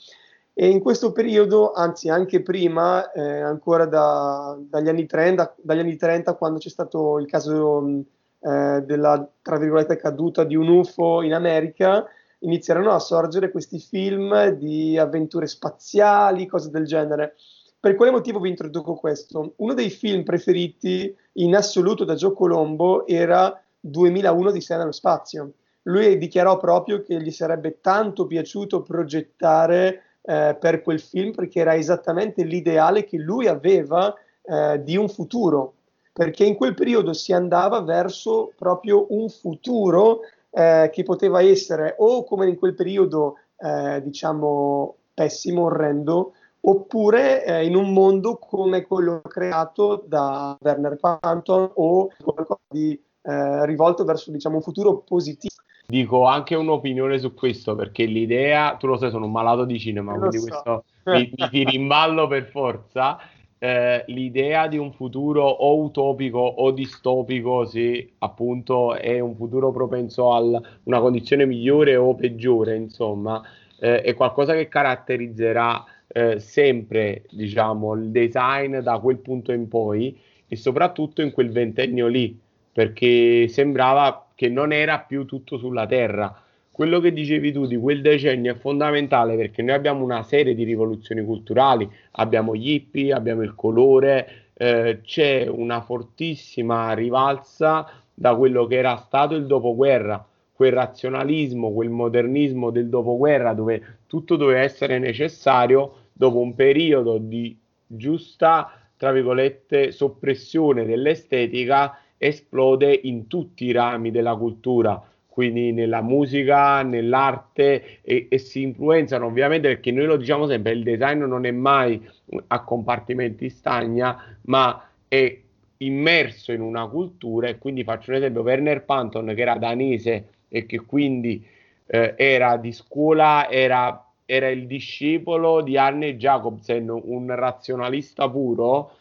E 0.52 0.68
in 0.68 0.80
questo 0.80 1.12
periodo, 1.12 1.70
anzi 1.72 2.08
anche 2.08 2.42
prima, 2.42 3.12
eh, 3.12 3.40
ancora 3.40 3.86
da, 3.86 4.56
dagli, 4.58 4.88
anni 4.88 5.06
30, 5.06 5.54
dagli, 5.60 5.78
anni 5.78 5.96
30, 5.96 6.34
quando 6.34 6.58
c'è 6.58 6.68
stato 6.68 7.18
il 7.18 7.26
caso 7.26 8.02
eh, 8.40 8.82
della, 8.84 9.28
caduta 9.40 10.42
di 10.42 10.56
un 10.56 10.68
UFO 10.68 11.22
in 11.22 11.32
America, 11.32 12.04
inizierono 12.44 12.92
a 12.92 12.98
sorgere 12.98 13.50
questi 13.50 13.78
film 13.78 14.48
di 14.50 14.96
avventure 14.96 15.46
spaziali, 15.46 16.46
cose 16.46 16.70
del 16.70 16.84
genere. 16.84 17.34
Per 17.80 17.96
quale 17.96 18.12
motivo 18.12 18.40
vi 18.40 18.48
introduco 18.48 18.94
questo? 18.94 19.54
Uno 19.56 19.74
dei 19.74 19.90
film 19.90 20.22
preferiti 20.22 21.14
in 21.34 21.54
assoluto 21.54 22.04
da 22.04 22.14
Joe 22.14 22.32
Colombo 22.32 23.06
era 23.06 23.60
2001 23.80 24.50
di 24.52 24.60
Sé 24.60 24.76
nello 24.76 24.92
spazio. 24.92 25.52
Lui 25.82 26.16
dichiarò 26.16 26.56
proprio 26.56 27.02
che 27.02 27.20
gli 27.20 27.30
sarebbe 27.30 27.80
tanto 27.82 28.26
piaciuto 28.26 28.80
progettare 28.80 30.02
eh, 30.22 30.56
per 30.58 30.80
quel 30.80 31.00
film 31.00 31.32
perché 31.32 31.60
era 31.60 31.74
esattamente 31.74 32.42
l'ideale 32.42 33.04
che 33.04 33.18
lui 33.18 33.46
aveva 33.46 34.14
eh, 34.42 34.80
di 34.82 34.96
un 34.96 35.08
futuro, 35.10 35.74
perché 36.12 36.44
in 36.44 36.54
quel 36.54 36.72
periodo 36.72 37.12
si 37.12 37.34
andava 37.34 37.82
verso 37.82 38.52
proprio 38.56 39.06
un 39.10 39.28
futuro 39.28 40.20
eh, 40.54 40.90
che 40.92 41.02
poteva 41.02 41.42
essere 41.42 41.96
o 41.98 42.24
come 42.24 42.48
in 42.48 42.56
quel 42.56 42.74
periodo, 42.74 43.38
eh, 43.58 44.00
diciamo, 44.02 44.96
pessimo, 45.12 45.64
orrendo, 45.64 46.34
oppure 46.60 47.44
eh, 47.44 47.66
in 47.66 47.74
un 47.74 47.92
mondo 47.92 48.36
come 48.36 48.82
quello 48.82 49.20
creato 49.20 50.04
da 50.06 50.56
Werner 50.60 50.96
Panton 50.96 51.70
o 51.74 52.08
qualcosa 52.22 52.60
di 52.68 52.92
eh, 53.22 53.66
rivolto 53.66 54.04
verso 54.04 54.30
diciamo, 54.30 54.56
un 54.56 54.62
futuro 54.62 54.98
positivo. 54.98 55.54
Dico 55.86 56.24
anche 56.24 56.54
un'opinione 56.54 57.18
su 57.18 57.34
questo 57.34 57.74
perché 57.74 58.04
l'idea, 58.04 58.76
tu 58.76 58.86
lo 58.86 58.96
sai, 58.96 59.10
sono 59.10 59.26
un 59.26 59.32
malato 59.32 59.64
di 59.64 59.78
cinema, 59.78 60.16
quindi 60.16 60.38
so. 60.38 60.46
questo 60.46 60.84
mi, 61.04 61.30
mi 61.36 61.48
tiri 61.50 61.74
in 61.74 61.86
ballo 61.86 62.26
per 62.26 62.46
forza. 62.46 63.18
Eh, 63.64 64.04
l'idea 64.08 64.66
di 64.68 64.76
un 64.76 64.92
futuro 64.92 65.42
o 65.42 65.80
utopico 65.80 66.38
o 66.38 66.70
distopico, 66.70 67.64
se 67.64 68.10
appunto 68.18 68.94
è 68.94 69.20
un 69.20 69.34
futuro 69.36 69.72
propenso 69.72 70.34
a 70.34 70.40
una 70.82 71.00
condizione 71.00 71.46
migliore 71.46 71.96
o 71.96 72.14
peggiore, 72.14 72.76
insomma, 72.76 73.42
eh, 73.80 74.02
è 74.02 74.12
qualcosa 74.12 74.52
che 74.52 74.68
caratterizzerà 74.68 75.82
eh, 76.08 76.38
sempre 76.40 77.22
diciamo, 77.30 77.94
il 77.94 78.10
design 78.10 78.80
da 78.80 78.98
quel 78.98 79.16
punto 79.16 79.50
in 79.52 79.66
poi 79.66 80.14
e 80.46 80.56
soprattutto 80.56 81.22
in 81.22 81.32
quel 81.32 81.50
ventennio 81.50 82.06
lì, 82.06 82.38
perché 82.70 83.48
sembrava 83.48 84.26
che 84.34 84.50
non 84.50 84.72
era 84.74 84.98
più 84.98 85.24
tutto 85.24 85.56
sulla 85.56 85.86
terra. 85.86 86.38
Quello 86.74 86.98
che 86.98 87.12
dicevi 87.12 87.52
tu 87.52 87.66
di 87.66 87.76
quel 87.76 88.00
decennio 88.00 88.50
è 88.50 88.56
fondamentale 88.56 89.36
perché 89.36 89.62
noi 89.62 89.76
abbiamo 89.76 90.02
una 90.02 90.24
serie 90.24 90.56
di 90.56 90.64
rivoluzioni 90.64 91.24
culturali, 91.24 91.88
abbiamo 92.10 92.56
gli 92.56 92.72
hippie, 92.72 93.12
abbiamo 93.12 93.42
il 93.42 93.54
colore, 93.54 94.48
eh, 94.54 94.98
c'è 95.04 95.46
una 95.46 95.82
fortissima 95.82 96.92
rivalsa 96.94 97.88
da 98.12 98.34
quello 98.34 98.66
che 98.66 98.74
era 98.74 98.96
stato 98.96 99.36
il 99.36 99.46
dopoguerra, 99.46 100.26
quel 100.52 100.72
razionalismo, 100.72 101.72
quel 101.72 101.90
modernismo 101.90 102.70
del 102.70 102.88
dopoguerra 102.88 103.54
dove 103.54 103.98
tutto 104.08 104.34
doveva 104.34 104.62
essere 104.62 104.98
necessario 104.98 106.08
dopo 106.12 106.40
un 106.40 106.56
periodo 106.56 107.18
di 107.18 107.56
giusta, 107.86 108.72
tra 108.96 109.12
virgolette, 109.12 109.92
soppressione 109.92 110.84
dell'estetica, 110.84 112.00
esplode 112.18 112.98
in 113.04 113.28
tutti 113.28 113.64
i 113.66 113.70
rami 113.70 114.10
della 114.10 114.34
cultura, 114.34 115.00
quindi 115.34 115.72
nella 115.72 116.00
musica, 116.00 116.82
nell'arte 116.82 118.00
e, 118.02 118.28
e, 118.30 118.38
si 118.38 118.62
influenzano 118.62 119.26
ovviamente 119.26 119.66
perché 119.66 119.90
noi 119.90 120.06
lo 120.06 120.16
diciamo 120.16 120.46
sempre, 120.46 120.70
il 120.70 120.84
design 120.84 121.24
non 121.24 121.44
è 121.44 121.50
mai 121.50 122.00
a 122.46 122.62
compartimenti 122.62 123.50
stagna, 123.50 124.38
ma 124.42 124.88
è 125.08 125.36
immerso 125.78 126.52
in 126.52 126.60
una 126.60 126.86
cultura 126.86 127.48
e 127.48 127.58
quindi 127.58 127.82
faccio 127.82 128.12
un 128.12 128.18
esempio, 128.18 128.42
Werner 128.42 128.84
Panton 128.84 129.32
che 129.34 129.40
era 129.40 129.56
danese 129.56 130.28
e 130.46 130.66
che 130.66 130.78
quindi 130.82 131.44
eh, 131.86 132.14
era 132.16 132.56
di 132.56 132.70
scuola, 132.70 133.50
era 133.50 133.98
era 134.26 134.48
il 134.48 134.66
discepolo 134.66 135.62
di 135.62 135.76
Arne 135.76 136.16
Jacobsen, 136.16 136.88
un 136.88 137.34
razionalista 137.34 138.30
puro, 138.30 138.92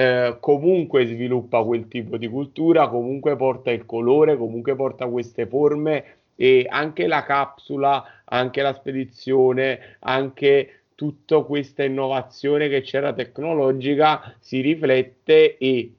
eh, 0.00 0.38
comunque 0.40 1.04
sviluppa 1.04 1.62
quel 1.62 1.86
tipo 1.86 2.16
di 2.16 2.26
cultura, 2.26 2.88
comunque 2.88 3.36
porta 3.36 3.70
il 3.70 3.84
colore, 3.84 4.38
comunque 4.38 4.74
porta 4.74 5.06
queste 5.06 5.46
forme 5.46 6.04
e 6.36 6.66
anche 6.66 7.06
la 7.06 7.22
capsula, 7.22 8.22
anche 8.24 8.62
la 8.62 8.72
spedizione, 8.72 9.96
anche 9.98 10.84
tutta 10.94 11.40
questa 11.42 11.84
innovazione 11.84 12.70
che 12.70 12.80
c'era 12.80 13.12
tecnologica 13.12 14.34
si 14.38 14.62
riflette 14.62 15.58
e 15.58 15.92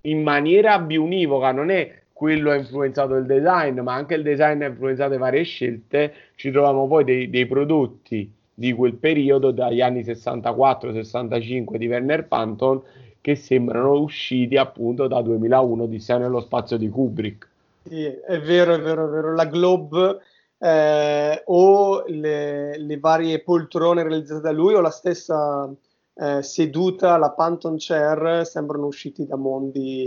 in 0.00 0.22
maniera 0.24 0.80
biunivoca, 0.80 1.52
non 1.52 1.70
è 1.70 2.02
quello 2.12 2.50
ha 2.50 2.56
influenzato 2.56 3.14
il 3.14 3.26
design, 3.26 3.78
ma 3.78 3.94
anche 3.94 4.14
il 4.14 4.22
design 4.24 4.62
ha 4.62 4.66
influenzato 4.66 5.16
varie 5.18 5.44
scelte, 5.44 6.12
ci 6.34 6.50
troviamo 6.50 6.88
poi 6.88 7.04
dei, 7.04 7.30
dei 7.30 7.46
prodotti 7.46 8.28
di 8.52 8.72
quel 8.72 8.94
periodo, 8.94 9.52
dagli 9.52 9.82
anni 9.82 10.00
64-65 10.00 11.76
di 11.76 11.86
Werner 11.86 12.26
Panton, 12.26 12.82
che 13.26 13.34
sembrano 13.34 13.98
usciti 13.98 14.56
appunto 14.56 15.08
da 15.08 15.20
2001 15.20 15.86
di 15.86 15.98
Sé 15.98 16.16
nello 16.16 16.38
spazio 16.38 16.76
di 16.76 16.88
Kubrick. 16.88 17.48
Sì, 17.82 18.04
è 18.04 18.40
vero, 18.40 18.74
è 18.74 18.80
vero, 18.80 19.06
è 19.06 19.10
vero. 19.10 19.34
La 19.34 19.46
Globe 19.46 20.18
eh, 20.58 21.42
o 21.46 22.04
le, 22.06 22.78
le, 22.78 22.98
varie 23.00 23.42
poltrone 23.42 24.04
realizzate 24.04 24.40
da 24.40 24.52
lui 24.52 24.74
o 24.74 24.80
la 24.80 24.90
stessa 24.90 25.68
eh, 26.14 26.40
seduta, 26.40 27.16
la 27.16 27.32
Panton 27.32 27.74
Chair, 27.78 28.46
sembrano 28.46 28.86
usciti 28.86 29.26
da 29.26 29.34
mondi 29.34 30.04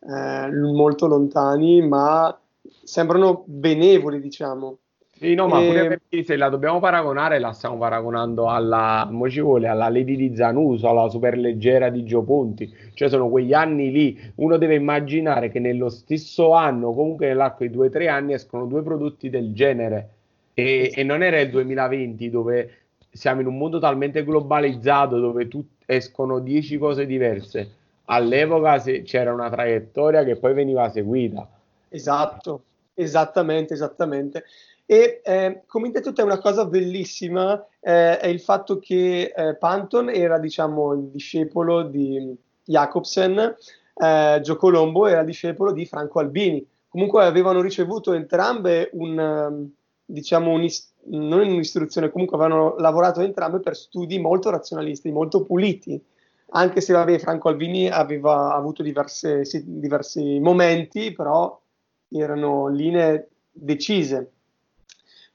eh, 0.00 0.50
molto 0.50 1.06
lontani, 1.06 1.80
ma 1.88 2.38
sembrano 2.82 3.44
benevoli, 3.46 4.20
diciamo. 4.20 4.76
Sì, 5.18 5.34
no, 5.34 5.48
ma 5.48 5.60
e... 5.60 5.66
pure 5.66 5.88
perché 5.88 6.24
se 6.24 6.36
la 6.36 6.48
dobbiamo 6.48 6.78
paragonare, 6.78 7.40
la 7.40 7.52
stiamo 7.52 7.76
paragonando 7.76 8.48
alla, 8.48 9.08
vuole, 9.10 9.66
alla 9.66 9.88
Lady 9.88 10.14
di 10.14 10.36
Zanuso, 10.36 10.88
alla 10.88 11.08
superleggera 11.08 11.90
di 11.90 12.04
Gio 12.04 12.22
Ponti, 12.22 12.72
cioè 12.94 13.08
sono 13.08 13.28
quegli 13.28 13.52
anni 13.52 13.90
lì, 13.90 14.32
uno 14.36 14.56
deve 14.56 14.76
immaginare 14.76 15.50
che 15.50 15.58
nello 15.58 15.88
stesso 15.88 16.52
anno, 16.52 16.94
comunque 16.94 17.26
nell'arco 17.26 17.64
di 17.64 17.70
due 17.70 17.88
o 17.88 17.90
tre 17.90 18.08
anni, 18.08 18.34
escono 18.34 18.66
due 18.66 18.82
prodotti 18.82 19.28
del 19.28 19.52
genere. 19.52 20.10
E, 20.54 20.92
e, 20.94 21.02
non 21.02 21.22
era 21.22 21.40
il 21.40 21.50
2020 21.50 22.30
dove 22.30 22.70
siamo 23.10 23.40
in 23.40 23.46
un 23.46 23.56
mondo 23.56 23.78
talmente 23.78 24.24
globalizzato 24.24 25.18
dove 25.18 25.48
tu, 25.48 25.64
escono 25.84 26.38
dieci 26.38 26.78
cose 26.78 27.06
diverse. 27.06 27.70
All'epoca 28.06 28.78
se, 28.78 29.02
c'era 29.02 29.32
una 29.32 29.50
traiettoria 29.50 30.22
che 30.22 30.36
poi 30.36 30.54
veniva 30.54 30.88
seguita. 30.90 31.48
Esatto, 31.88 32.62
esattamente, 32.94 33.74
esattamente. 33.74 34.44
E 34.90 35.20
eh, 35.22 35.64
come 35.66 35.90
detto 35.90 36.14
è 36.14 36.22
una 36.22 36.38
cosa 36.38 36.64
bellissima 36.64 37.62
eh, 37.78 38.18
è 38.18 38.26
il 38.26 38.40
fatto 38.40 38.78
che 38.78 39.34
eh, 39.36 39.54
Panton 39.56 40.08
era 40.08 40.38
diciamo 40.38 40.94
il 40.94 41.08
discepolo 41.08 41.82
di 41.82 42.34
Jacobsen, 42.64 43.54
eh, 43.94 44.40
Gio 44.42 44.56
Colombo 44.56 45.06
era 45.06 45.24
discepolo 45.24 45.72
di 45.72 45.84
Franco 45.84 46.20
Albini. 46.20 46.66
Comunque 46.88 47.26
avevano 47.26 47.60
ricevuto 47.60 48.14
entrambe 48.14 48.88
un, 48.94 49.68
diciamo, 50.06 50.52
un, 50.52 50.66
non 51.10 51.40
un'istruzione, 51.40 52.10
comunque 52.10 52.38
avevano 52.38 52.76
lavorato 52.78 53.20
entrambe 53.20 53.60
per 53.60 53.76
studi 53.76 54.18
molto 54.18 54.48
razionalisti, 54.48 55.10
molto 55.10 55.44
puliti 55.44 56.02
anche 56.50 56.80
se 56.80 56.92
vabbè, 56.94 57.18
Franco 57.18 57.48
Alvini 57.48 57.88
aveva 57.88 58.54
avuto 58.54 58.82
diverse, 58.82 59.44
sì, 59.44 59.62
diversi 59.66 60.38
momenti, 60.40 61.12
però 61.12 61.60
erano 62.08 62.68
linee 62.68 63.28
decise. 63.50 64.32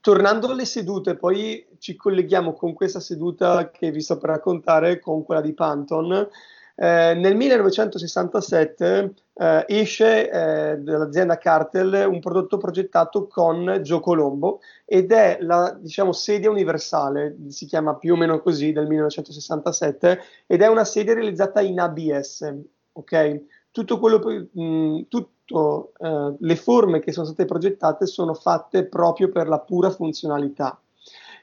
Tornando 0.04 0.50
alle 0.50 0.66
sedute, 0.66 1.16
poi 1.16 1.66
ci 1.80 1.96
colleghiamo 1.96 2.52
con 2.52 2.74
questa 2.74 3.00
seduta 3.00 3.72
che 3.72 3.90
vi 3.90 4.02
sto 4.02 4.18
per 4.18 4.32
raccontare, 4.32 5.00
con 5.00 5.24
quella 5.24 5.40
di 5.40 5.54
Panton. 5.54 6.28
Eh, 6.76 7.14
nel 7.14 7.38
1967 7.38 9.14
eh, 9.34 9.66
esce 9.66 10.30
eh, 10.30 10.78
dall'azienda 10.80 11.38
Cartel 11.38 12.06
un 12.06 12.20
prodotto 12.20 12.58
progettato 12.58 13.28
con 13.28 13.80
Gio 13.82 14.02
Colombo 14.02 14.60
ed 14.84 15.14
è 15.14 15.38
la 15.40 15.74
diciamo, 15.80 16.12
sedia 16.12 16.50
universale, 16.50 17.38
si 17.48 17.66
chiama 17.66 17.96
più 17.96 18.16
o 18.16 18.18
meno 18.18 18.42
così, 18.42 18.74
del 18.74 18.88
1967, 18.88 20.20
ed 20.48 20.62
è 20.62 20.68
una 20.68 20.84
sedia 20.84 21.14
realizzata 21.14 21.62
in 21.62 21.80
ABS. 21.80 22.54
ok? 22.92 23.42
Tutto 23.72 24.00
quello, 24.00 24.50
mh, 24.52 25.08
tutto, 25.46 25.94
eh, 26.00 26.36
le 26.40 26.56
forme 26.56 27.00
che 27.00 27.12
sono 27.12 27.26
state 27.26 27.46
progettate 27.46 28.06
sono 28.06 28.34
fatte 28.34 28.86
proprio 28.86 29.30
per 29.30 29.48
la 29.48 29.60
pura 29.60 29.90
funzionalità 29.90 30.80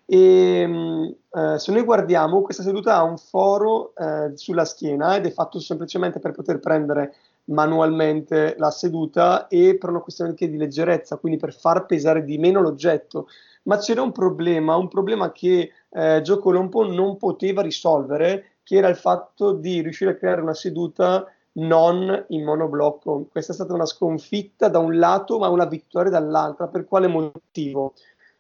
E 0.07 0.67
mm, 0.67 1.05
eh, 1.31 1.59
se 1.59 1.73
noi 1.73 1.83
guardiamo, 1.83 2.43
questa 2.43 2.63
seduta 2.63 2.97
ha 2.97 3.03
un 3.03 3.17
foro 3.17 3.95
eh, 3.95 4.33
sulla 4.35 4.65
schiena 4.65 5.17
ed 5.17 5.27
è 5.27 5.31
fatto 5.31 5.61
semplicemente 5.61 6.19
per 6.19 6.33
poter 6.33 6.59
prendere 6.59 7.15
manualmente 7.45 8.55
la 8.59 8.71
seduta 8.71 9.49
e 9.49 9.77
per 9.77 9.91
una 9.91 10.01
questione 10.01 10.31
anche 10.31 10.49
di 10.49 10.57
leggerezza, 10.57 11.17
quindi 11.17 11.39
per 11.39 11.55
far 11.55 11.87
pesare 11.87 12.25
di 12.25 12.39
meno 12.39 12.61
l'oggetto. 12.61 13.29
Ma 13.65 13.77
c'era 13.79 14.03
un 14.03 14.13
problema, 14.13 14.77
un 14.77 14.89
problema 14.89 15.33
che 15.33 15.71
eh, 15.91 16.21
Gio 16.23 16.39
Colombo 16.39 16.87
non 16.87 17.17
poteva 17.17 17.63
risolvere, 17.63 18.57
che 18.63 18.77
era 18.77 18.89
il 18.89 18.97
fatto 18.97 19.53
di 19.53 19.81
riuscire 19.81 20.13
a 20.13 20.17
creare 20.17 20.41
una 20.41 20.55
seduta 20.55 21.27
non 21.53 22.27
in 22.29 22.45
monoblocco. 22.45 23.27
Questa 23.31 23.53
è 23.53 23.55
stata 23.55 23.75
una 23.75 23.87
sconfitta 23.87 24.69
da 24.69 24.79
un 24.79 24.99
lato, 24.99 25.39
ma 25.39 25.49
una 25.49 25.67
vittoria 25.67 26.11
dall'altra. 26.11 26.69
Per 26.69 26.85
quale 26.85 27.07
motivo? 27.07 27.95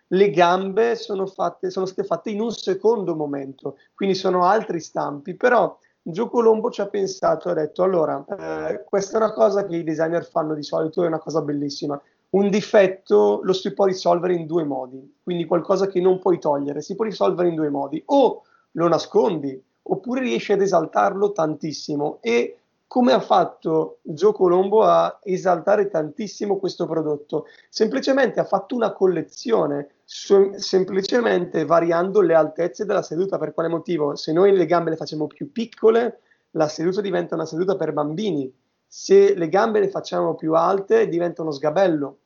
Le 0.08 0.30
gambe 0.30 0.96
sono, 0.96 1.26
fatte, 1.26 1.70
sono 1.70 1.86
state 1.86 2.06
fatte 2.06 2.30
in 2.30 2.40
un 2.40 2.50
secondo 2.50 3.14
momento, 3.14 3.76
quindi 3.94 4.16
sono 4.16 4.44
altri 4.44 4.80
stampi, 4.80 5.36
però 5.36 5.76
Gio 6.02 6.28
Colombo 6.28 6.70
ci 6.70 6.80
ha 6.80 6.88
pensato 6.88 7.48
ha 7.48 7.54
detto 7.54 7.84
allora, 7.84 8.24
eh, 8.26 8.82
questa 8.84 9.18
è 9.18 9.22
una 9.22 9.32
cosa 9.32 9.64
che 9.66 9.76
i 9.76 9.84
designer 9.84 10.24
fanno 10.24 10.54
di 10.54 10.64
solito, 10.64 11.04
è 11.04 11.06
una 11.06 11.20
cosa 11.20 11.42
bellissima. 11.42 12.00
Un 12.30 12.48
difetto 12.48 13.40
lo 13.42 13.52
si 13.52 13.72
può 13.72 13.84
risolvere 13.84 14.34
in 14.34 14.46
due 14.46 14.64
modi, 14.64 15.18
quindi 15.22 15.44
qualcosa 15.44 15.86
che 15.86 16.00
non 16.00 16.18
puoi 16.18 16.38
togliere, 16.38 16.80
si 16.80 16.94
può 16.96 17.04
risolvere 17.04 17.48
in 17.48 17.54
due 17.54 17.70
modi, 17.70 18.02
o 18.06 18.42
lo 18.72 18.88
nascondi, 18.88 19.62
oppure 19.82 20.20
riesci 20.20 20.52
ad 20.52 20.62
esaltarlo 20.62 21.32
tantissimo 21.32 22.18
e 22.20 22.59
come 22.90 23.12
ha 23.12 23.20
fatto 23.20 24.00
Gio 24.02 24.32
Colombo 24.32 24.82
a 24.82 25.20
esaltare 25.22 25.88
tantissimo 25.88 26.56
questo 26.56 26.86
prodotto? 26.86 27.46
Semplicemente 27.68 28.40
ha 28.40 28.44
fatto 28.44 28.74
una 28.74 28.92
collezione, 28.92 29.90
sem- 30.04 30.56
semplicemente 30.56 31.64
variando 31.64 32.20
le 32.20 32.34
altezze 32.34 32.84
della 32.84 33.02
seduta. 33.02 33.38
Per 33.38 33.54
quale 33.54 33.68
motivo? 33.68 34.16
Se 34.16 34.32
noi 34.32 34.56
le 34.56 34.66
gambe 34.66 34.90
le 34.90 34.96
facciamo 34.96 35.28
più 35.28 35.52
piccole, 35.52 36.18
la 36.54 36.66
seduta 36.66 37.00
diventa 37.00 37.36
una 37.36 37.46
seduta 37.46 37.76
per 37.76 37.92
bambini. 37.92 38.52
Se 38.84 39.36
le 39.36 39.48
gambe 39.48 39.78
le 39.78 39.88
facciamo 39.88 40.34
più 40.34 40.54
alte, 40.54 41.06
diventa 41.06 41.42
uno 41.42 41.52
sgabello. 41.52 42.18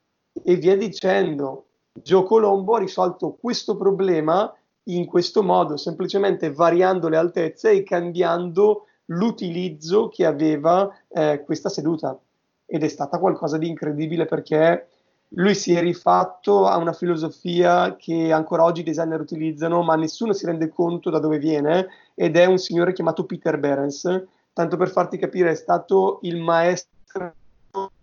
E 0.42 0.54
via 0.56 0.78
dicendo. 0.78 1.66
Gio 1.92 2.22
Colombo 2.22 2.76
ha 2.76 2.78
risolto 2.78 3.36
questo 3.38 3.76
problema 3.76 4.50
in 4.84 5.04
questo 5.04 5.42
modo, 5.42 5.76
semplicemente 5.76 6.50
variando 6.50 7.08
le 7.08 7.18
altezze 7.18 7.70
e 7.70 7.82
cambiando 7.82 8.86
l'utilizzo 9.06 10.08
che 10.08 10.24
aveva 10.24 10.90
eh, 11.08 11.42
questa 11.44 11.68
seduta 11.68 12.18
ed 12.66 12.82
è 12.82 12.88
stata 12.88 13.18
qualcosa 13.18 13.58
di 13.58 13.68
incredibile 13.68 14.24
perché 14.24 14.88
lui 15.36 15.54
si 15.54 15.74
è 15.74 15.80
rifatto 15.80 16.66
a 16.66 16.76
una 16.76 16.92
filosofia 16.92 17.96
che 17.96 18.32
ancora 18.32 18.62
oggi 18.62 18.80
i 18.80 18.84
designer 18.84 19.20
utilizzano, 19.20 19.82
ma 19.82 19.96
nessuno 19.96 20.32
si 20.32 20.46
rende 20.46 20.68
conto 20.68 21.10
da 21.10 21.18
dove 21.18 21.38
viene, 21.38 21.88
ed 22.14 22.36
è 22.36 22.44
un 22.44 22.58
signore 22.58 22.92
chiamato 22.92 23.24
Peter 23.24 23.58
Behrens. 23.58 24.24
Tanto 24.52 24.76
per 24.76 24.90
farti 24.90 25.18
capire, 25.18 25.50
è 25.50 25.54
stato 25.56 26.20
il 26.22 26.36
maestro 26.36 27.34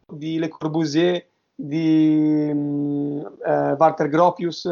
di 0.05 0.37
Le 0.39 0.49
Corbusier, 0.49 1.25
di 1.55 2.49
um, 2.51 3.37
uh, 3.45 3.75
Walter 3.77 4.09
Gropius, 4.09 4.63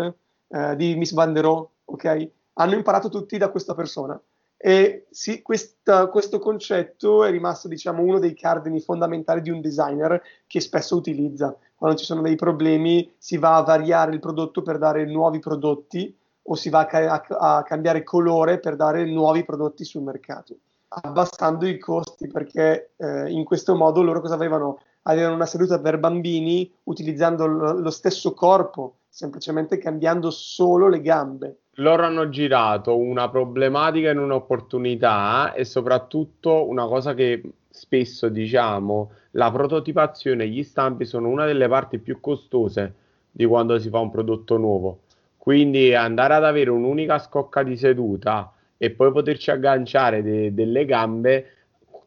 uh, 0.48 0.76
di 0.76 0.96
Miss 0.96 1.14
Van 1.14 1.32
der 1.32 1.44
Rohe, 1.44 1.68
ok? 1.86 2.30
Hanno 2.54 2.74
imparato 2.74 3.08
tutti 3.08 3.38
da 3.38 3.50
questa 3.50 3.74
persona. 3.74 4.20
E 4.62 5.08
sì, 5.10 5.42
questa, 5.42 6.08
questo 6.08 6.38
concetto 6.38 7.24
è 7.24 7.32
rimasto, 7.32 7.70
diciamo, 7.70 8.04
uno 8.04 8.20
dei 8.20 8.34
cardini 8.34 8.82
fondamentali 8.82 9.42
di 9.42 9.52
un 9.52 9.62
designer 9.62 10.22
che 10.48 10.60
spesso 10.60 10.98
utilizza. 10.98 11.56
Quando 11.76 11.98
ci 11.98 12.04
sono 12.04 12.22
dei 12.22 12.36
problemi, 12.36 13.10
si 13.18 13.38
va 13.38 13.56
a 13.56 13.64
variare 13.64 14.12
il 14.12 14.20
prodotto 14.20 14.62
per 14.62 14.78
dare 14.78 15.06
nuovi 15.06 15.40
prodotti 15.40 16.14
o 16.42 16.56
si 16.56 16.70
va 16.70 16.86
a, 16.86 17.24
a, 17.30 17.58
a 17.58 17.64
cambiare 17.64 18.04
colore 18.04 18.60
per 18.60 18.76
dare 18.76 19.06
nuovi 19.06 19.46
prodotti 19.46 19.86
sul 19.86 20.02
mercato, 20.02 20.58
abbassando 20.90 21.66
i 21.66 21.78
costi 21.78 22.28
perché 22.28 22.92
eh, 22.98 23.30
in 23.30 23.46
questo 23.46 23.78
modo 23.78 24.02
loro 24.02 24.20
cosa 24.20 24.34
avevano? 24.34 24.80
Avevano 25.04 25.36
una 25.36 25.46
seduta 25.46 25.80
per 25.80 26.00
bambini 26.00 26.70
utilizzando 26.84 27.46
lo 27.48 27.90
stesso 27.90 28.34
corpo, 28.34 28.96
semplicemente 29.08 29.78
cambiando 29.78 30.30
solo 30.30 30.90
le 30.90 31.00
gambe 31.00 31.60
loro 31.80 32.04
hanno 32.04 32.30
girato 32.30 32.98
una 32.98 33.30
problematica 33.30 34.10
in 34.12 34.20
un'opportunità 34.20 35.54
e 35.54 35.66
soprattutto 35.66 36.68
una 36.68 36.86
cosa 36.86 37.14
che 37.14 37.42
spesso 37.70 38.30
diciamo, 38.30 39.12
la 39.32 39.52
prototipazione 39.52 40.44
e 40.44 40.48
gli 40.48 40.64
stampi 40.64 41.06
sono 41.06 41.30
una 41.30 41.46
delle 41.46 41.68
parti 41.68 42.00
più 42.00 42.20
costose 42.20 42.94
di 43.32 43.46
quando 43.46 43.80
si 43.80 43.90
fa 43.90 44.00
un 44.00 44.10
prodotto 44.10 44.58
nuovo. 44.58 45.02
Quindi 45.38 45.94
andare 45.96 46.34
ad 46.34 46.44
avere 46.44 46.70
un'unica 46.70 47.18
scocca 47.20 47.64
di 47.64 47.78
seduta 47.78 48.52
e 48.78 48.92
poi 48.92 49.12
poterci 49.12 49.52
agganciare 49.52 50.22
de- 50.22 50.54
delle 50.54 50.86
gambe 50.86 51.54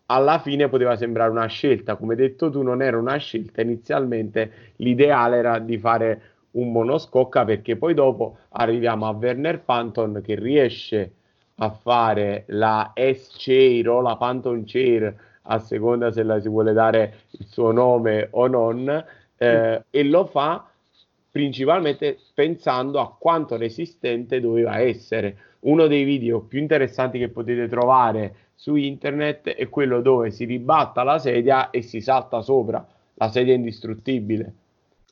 alla 0.06 0.38
fine 0.38 0.68
poteva 0.68 0.96
sembrare 0.96 1.30
una 1.30 1.46
scelta, 1.46 1.96
come 1.96 2.14
detto 2.14 2.50
tu 2.50 2.60
non 2.62 2.82
era 2.82 2.98
una 2.98 3.16
scelta, 3.16 3.62
inizialmente 3.62 4.72
l'ideale 4.76 5.36
era 5.38 5.58
di 5.58 5.78
fare 5.78 6.22
un 6.52 6.72
monoscocca 6.72 7.44
perché 7.44 7.76
poi 7.76 7.94
dopo 7.94 8.38
arriviamo 8.50 9.06
a 9.06 9.10
Werner 9.10 9.60
Panton 9.60 10.20
che 10.22 10.34
riesce 10.34 11.12
a 11.56 11.70
fare 11.70 12.44
la 12.48 12.92
S-Chair 12.94 13.88
o 13.88 14.00
la 14.00 14.16
Panton 14.16 14.64
Chair 14.64 15.14
a 15.42 15.58
seconda 15.58 16.12
se 16.12 16.22
la 16.22 16.40
si 16.40 16.48
vuole 16.48 16.72
dare 16.72 17.20
il 17.30 17.46
suo 17.46 17.72
nome 17.72 18.28
o 18.30 18.46
non 18.46 19.04
eh, 19.36 19.84
e 19.90 20.04
lo 20.04 20.26
fa 20.26 20.66
principalmente 21.30 22.18
pensando 22.34 23.00
a 23.00 23.16
quanto 23.18 23.56
resistente 23.56 24.40
doveva 24.40 24.78
essere. 24.78 25.38
Uno 25.60 25.86
dei 25.86 26.04
video 26.04 26.40
più 26.40 26.60
interessanti 26.60 27.18
che 27.18 27.30
potete 27.30 27.68
trovare 27.68 28.50
su 28.54 28.74
internet 28.76 29.48
è 29.48 29.68
quello 29.68 30.02
dove 30.02 30.30
si 30.30 30.44
ribatta 30.44 31.02
la 31.02 31.18
sedia 31.18 31.70
e 31.70 31.80
si 31.80 32.00
salta 32.00 32.42
sopra. 32.42 32.86
La 33.14 33.30
sedia 33.30 33.54
indistruttibile. 33.54 34.52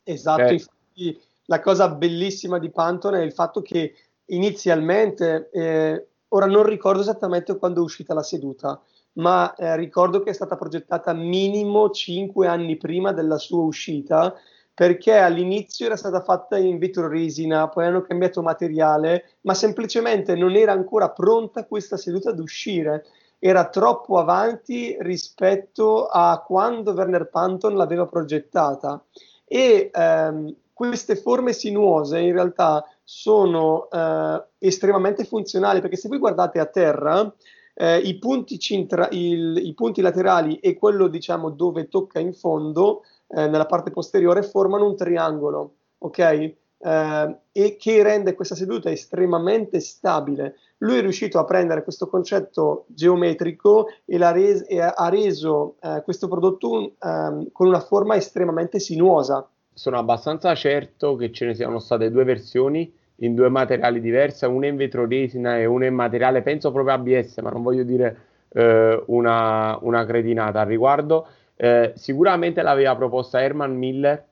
Esatto, 0.04 0.42
cioè, 0.42 0.52
infatti 0.52 1.20
la 1.50 1.60
cosa 1.60 1.88
bellissima 1.88 2.58
di 2.58 2.70
Pantone 2.70 3.20
è 3.20 3.24
il 3.24 3.32
fatto 3.32 3.60
che 3.60 3.92
inizialmente, 4.26 5.50
eh, 5.52 6.06
ora 6.28 6.46
non 6.46 6.62
ricordo 6.62 7.00
esattamente 7.00 7.58
quando 7.58 7.80
è 7.80 7.82
uscita 7.82 8.14
la 8.14 8.22
seduta, 8.22 8.80
ma 9.14 9.52
eh, 9.56 9.76
ricordo 9.76 10.22
che 10.22 10.30
è 10.30 10.32
stata 10.32 10.54
progettata 10.54 11.12
minimo 11.12 11.90
5 11.90 12.46
anni 12.46 12.76
prima 12.76 13.12
della 13.12 13.36
sua 13.36 13.64
uscita, 13.64 14.32
perché 14.72 15.16
all'inizio 15.16 15.86
era 15.86 15.96
stata 15.96 16.22
fatta 16.22 16.56
in 16.56 16.78
vetro 16.78 17.08
resina, 17.08 17.68
poi 17.68 17.86
hanno 17.86 18.02
cambiato 18.02 18.42
materiale, 18.42 19.32
ma 19.40 19.52
semplicemente 19.54 20.36
non 20.36 20.54
era 20.54 20.70
ancora 20.70 21.10
pronta 21.10 21.66
questa 21.66 21.96
seduta 21.96 22.30
ad 22.30 22.38
uscire. 22.38 23.04
Era 23.40 23.68
troppo 23.68 24.18
avanti 24.18 24.96
rispetto 25.00 26.06
a 26.06 26.40
quando 26.46 26.92
Werner 26.92 27.28
Panton 27.28 27.74
l'aveva 27.74 28.06
progettata. 28.06 29.04
E 29.44 29.90
ehm, 29.92 30.54
queste 30.80 31.14
forme 31.14 31.52
sinuose 31.52 32.20
in 32.20 32.32
realtà 32.32 32.82
sono 33.04 33.90
eh, 33.90 34.44
estremamente 34.60 35.24
funzionali 35.24 35.82
perché 35.82 35.96
se 35.96 36.08
voi 36.08 36.16
guardate 36.16 36.58
a 36.58 36.64
terra 36.64 37.30
eh, 37.74 37.98
i, 37.98 38.18
punti 38.18 38.58
cintra- 38.58 39.08
il, 39.10 39.58
i, 39.62 39.74
punti 39.74 40.00
laterali 40.00 40.56
e 40.56 40.78
quello 40.78 41.08
diciamo 41.08 41.50
dove 41.50 41.88
tocca 41.88 42.18
in 42.18 42.32
fondo 42.32 43.02
eh, 43.28 43.46
nella 43.46 43.66
parte 43.66 43.90
posteriore 43.90 44.42
formano 44.42 44.86
un 44.86 44.96
triangolo 44.96 45.74
ok? 45.98 46.18
Eh, 46.18 47.36
e 47.52 47.76
che 47.76 48.02
rende 48.02 48.34
questa 48.34 48.54
seduta 48.54 48.90
estremamente 48.90 49.80
stabile. 49.80 50.54
Lui 50.78 50.96
è 50.96 51.00
riuscito 51.02 51.38
a 51.38 51.44
prendere 51.44 51.82
questo 51.82 52.08
concetto 52.08 52.86
geometrico 52.86 53.88
e, 54.06 54.16
res- 54.16 54.64
e 54.66 54.80
ha 54.80 55.08
reso 55.10 55.76
eh, 55.82 56.00
questo 56.04 56.26
prodotto 56.26 56.94
um, 56.98 57.52
con 57.52 57.66
una 57.66 57.80
forma 57.80 58.16
estremamente 58.16 58.78
sinuosa 58.78 59.46
sono 59.80 59.96
abbastanza 59.96 60.54
certo 60.54 61.16
che 61.16 61.32
ce 61.32 61.46
ne 61.46 61.54
siano 61.54 61.78
state 61.78 62.10
due 62.10 62.24
versioni 62.24 62.92
in 63.22 63.34
due 63.34 63.48
materiali 63.48 64.02
diversi, 64.02 64.44
una 64.44 64.66
in 64.66 64.76
vetro 64.76 65.06
resina 65.06 65.56
e 65.56 65.64
una 65.64 65.86
in 65.86 65.94
materiale, 65.94 66.42
penso 66.42 66.70
proprio 66.70 66.96
ABS, 66.96 67.38
ma 67.38 67.48
non 67.48 67.62
voglio 67.62 67.82
dire 67.82 68.16
eh, 68.52 69.02
una, 69.06 69.78
una, 69.80 70.04
cretinata 70.04 70.60
al 70.60 70.66
riguardo. 70.66 71.28
Eh, 71.56 71.94
sicuramente 71.96 72.60
l'aveva 72.60 72.94
proposta 72.94 73.40
Herman 73.40 73.74
Miller. 73.74 74.22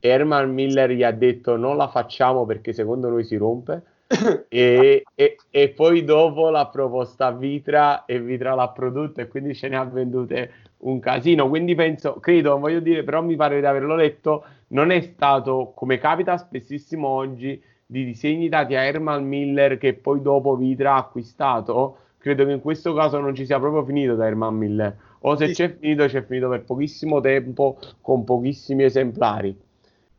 Herman 0.00 0.52
Miller 0.52 0.90
gli 0.90 1.04
ha 1.04 1.12
detto 1.12 1.56
non 1.56 1.76
la 1.76 1.86
facciamo 1.86 2.44
perché 2.44 2.72
secondo 2.72 3.08
noi 3.08 3.22
si 3.22 3.36
rompe. 3.36 3.80
e, 4.48 5.04
e, 5.14 5.36
e, 5.50 5.68
poi 5.68 6.02
dopo 6.02 6.50
l'ha 6.50 6.66
proposta 6.66 7.30
Vitra 7.30 8.06
e 8.06 8.18
Vitra 8.18 8.54
l'ha 8.54 8.68
prodotta 8.70 9.22
e 9.22 9.28
quindi 9.28 9.54
ce 9.54 9.68
ne 9.68 9.76
ha 9.76 9.84
vendute 9.84 10.50
un 10.78 10.98
casino. 10.98 11.48
Quindi 11.48 11.76
penso, 11.76 12.14
credo, 12.14 12.50
non 12.50 12.60
voglio 12.60 12.80
dire, 12.80 13.04
però 13.04 13.22
mi 13.22 13.36
pare 13.36 13.60
di 13.60 13.66
averlo 13.66 13.94
letto, 13.94 14.44
non 14.68 14.90
è 14.90 15.00
stato 15.00 15.72
come 15.74 15.98
capita 15.98 16.36
spessissimo 16.36 17.08
oggi 17.08 17.62
di 17.86 18.04
disegni 18.04 18.48
dati 18.48 18.74
a 18.74 18.84
Herman 18.84 19.24
Miller 19.26 19.78
che 19.78 19.94
poi 19.94 20.22
dopo 20.22 20.56
Vitra 20.56 20.94
ha 20.94 20.98
acquistato. 20.98 21.98
Credo 22.18 22.46
che 22.46 22.52
in 22.52 22.60
questo 22.60 22.94
caso 22.94 23.20
non 23.20 23.34
ci 23.34 23.44
sia 23.44 23.58
proprio 23.58 23.84
finito 23.84 24.14
da 24.14 24.26
Herman 24.26 24.56
Miller, 24.56 24.96
o 25.20 25.36
se 25.36 25.48
sì. 25.48 25.54
c'è 25.54 25.76
finito, 25.76 26.06
c'è 26.06 26.24
finito 26.24 26.48
per 26.48 26.64
pochissimo 26.64 27.20
tempo 27.20 27.78
con 28.00 28.24
pochissimi 28.24 28.84
esemplari. 28.84 29.54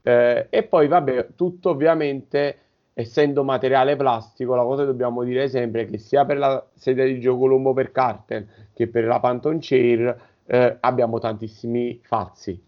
Eh, 0.04 0.48
e 0.50 0.64
poi, 0.64 0.88
vabbè, 0.88 1.30
tutto 1.36 1.72
ovviamente 1.72 2.60
essendo 2.94 3.44
materiale 3.44 3.96
plastico, 3.96 4.56
la 4.56 4.64
cosa 4.64 4.84
che 4.84 4.88
dobbiamo 4.88 5.24
dire 5.24 5.50
sempre 5.50 5.82
è 5.82 5.90
che 5.90 5.98
sia 5.98 6.24
per 6.26 6.38
la 6.38 6.66
sedia 6.76 7.04
di 7.04 7.20
Gio 7.20 7.38
Colombo 7.38 7.74
per 7.74 7.92
Carter 7.92 8.48
che 8.74 8.88
per 8.88 9.04
la 9.06 9.20
Phantom 9.20 9.58
Chair 9.60 10.18
eh, 10.46 10.78
abbiamo 10.80 11.20
tantissimi 11.20 12.00
fazzi 12.04 12.62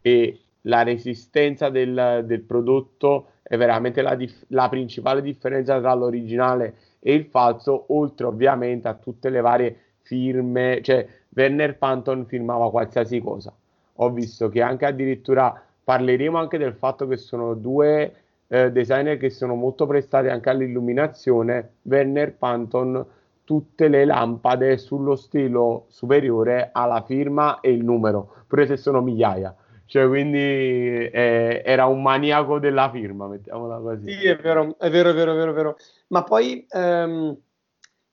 e 0.00 0.43
la 0.66 0.82
resistenza 0.82 1.68
del, 1.68 2.22
del 2.24 2.40
prodotto 2.42 3.28
è 3.42 3.56
veramente 3.56 4.02
la, 4.02 4.14
dif- 4.14 4.44
la 4.48 4.68
principale 4.68 5.22
differenza 5.22 5.78
tra 5.80 5.94
l'originale 5.94 6.74
e 7.00 7.14
il 7.14 7.26
falso, 7.26 7.86
oltre 7.88 8.26
ovviamente 8.26 8.88
a 8.88 8.94
tutte 8.94 9.28
le 9.28 9.40
varie 9.40 9.76
firme, 10.00 10.80
cioè 10.82 11.06
Werner 11.30 11.76
Panton 11.76 12.26
firmava 12.26 12.70
qualsiasi 12.70 13.20
cosa. 13.20 13.52
Ho 13.98 14.10
visto 14.10 14.48
che 14.48 14.62
anche 14.62 14.86
addirittura 14.86 15.62
parleremo 15.84 16.38
anche 16.38 16.58
del 16.58 16.74
fatto 16.74 17.06
che 17.06 17.16
sono 17.16 17.54
due 17.54 18.14
eh, 18.46 18.72
designer 18.72 19.18
che 19.18 19.30
sono 19.30 19.54
molto 19.54 19.86
prestati 19.86 20.28
anche 20.28 20.48
all'illuminazione. 20.48 21.74
Werner 21.82 22.34
Panton, 22.34 23.04
tutte 23.44 23.88
le 23.88 24.06
lampade 24.06 24.78
sullo 24.78 25.16
stelo 25.16 25.84
superiore 25.88 26.70
alla 26.72 27.02
firma 27.02 27.60
e 27.60 27.70
il 27.72 27.84
numero, 27.84 28.44
pure 28.46 28.66
se 28.66 28.78
sono 28.78 29.02
migliaia. 29.02 29.54
Cioè, 29.86 30.06
quindi 30.08 30.38
eh, 30.38 31.62
era 31.64 31.86
un 31.86 32.02
maniaco 32.02 32.58
della 32.58 32.90
firma, 32.90 33.26
mettiamola 33.26 33.78
così. 33.78 34.10
Sì, 34.10 34.26
è 34.26 34.36
vero, 34.36 34.76
è 34.78 34.90
vero, 34.90 35.10
è 35.10 35.14
vero, 35.14 35.32
è 35.32 35.34
vero. 35.34 35.50
È 35.50 35.54
vero. 35.54 35.76
Ma 36.08 36.22
poi 36.22 36.66
ehm, 36.68 37.36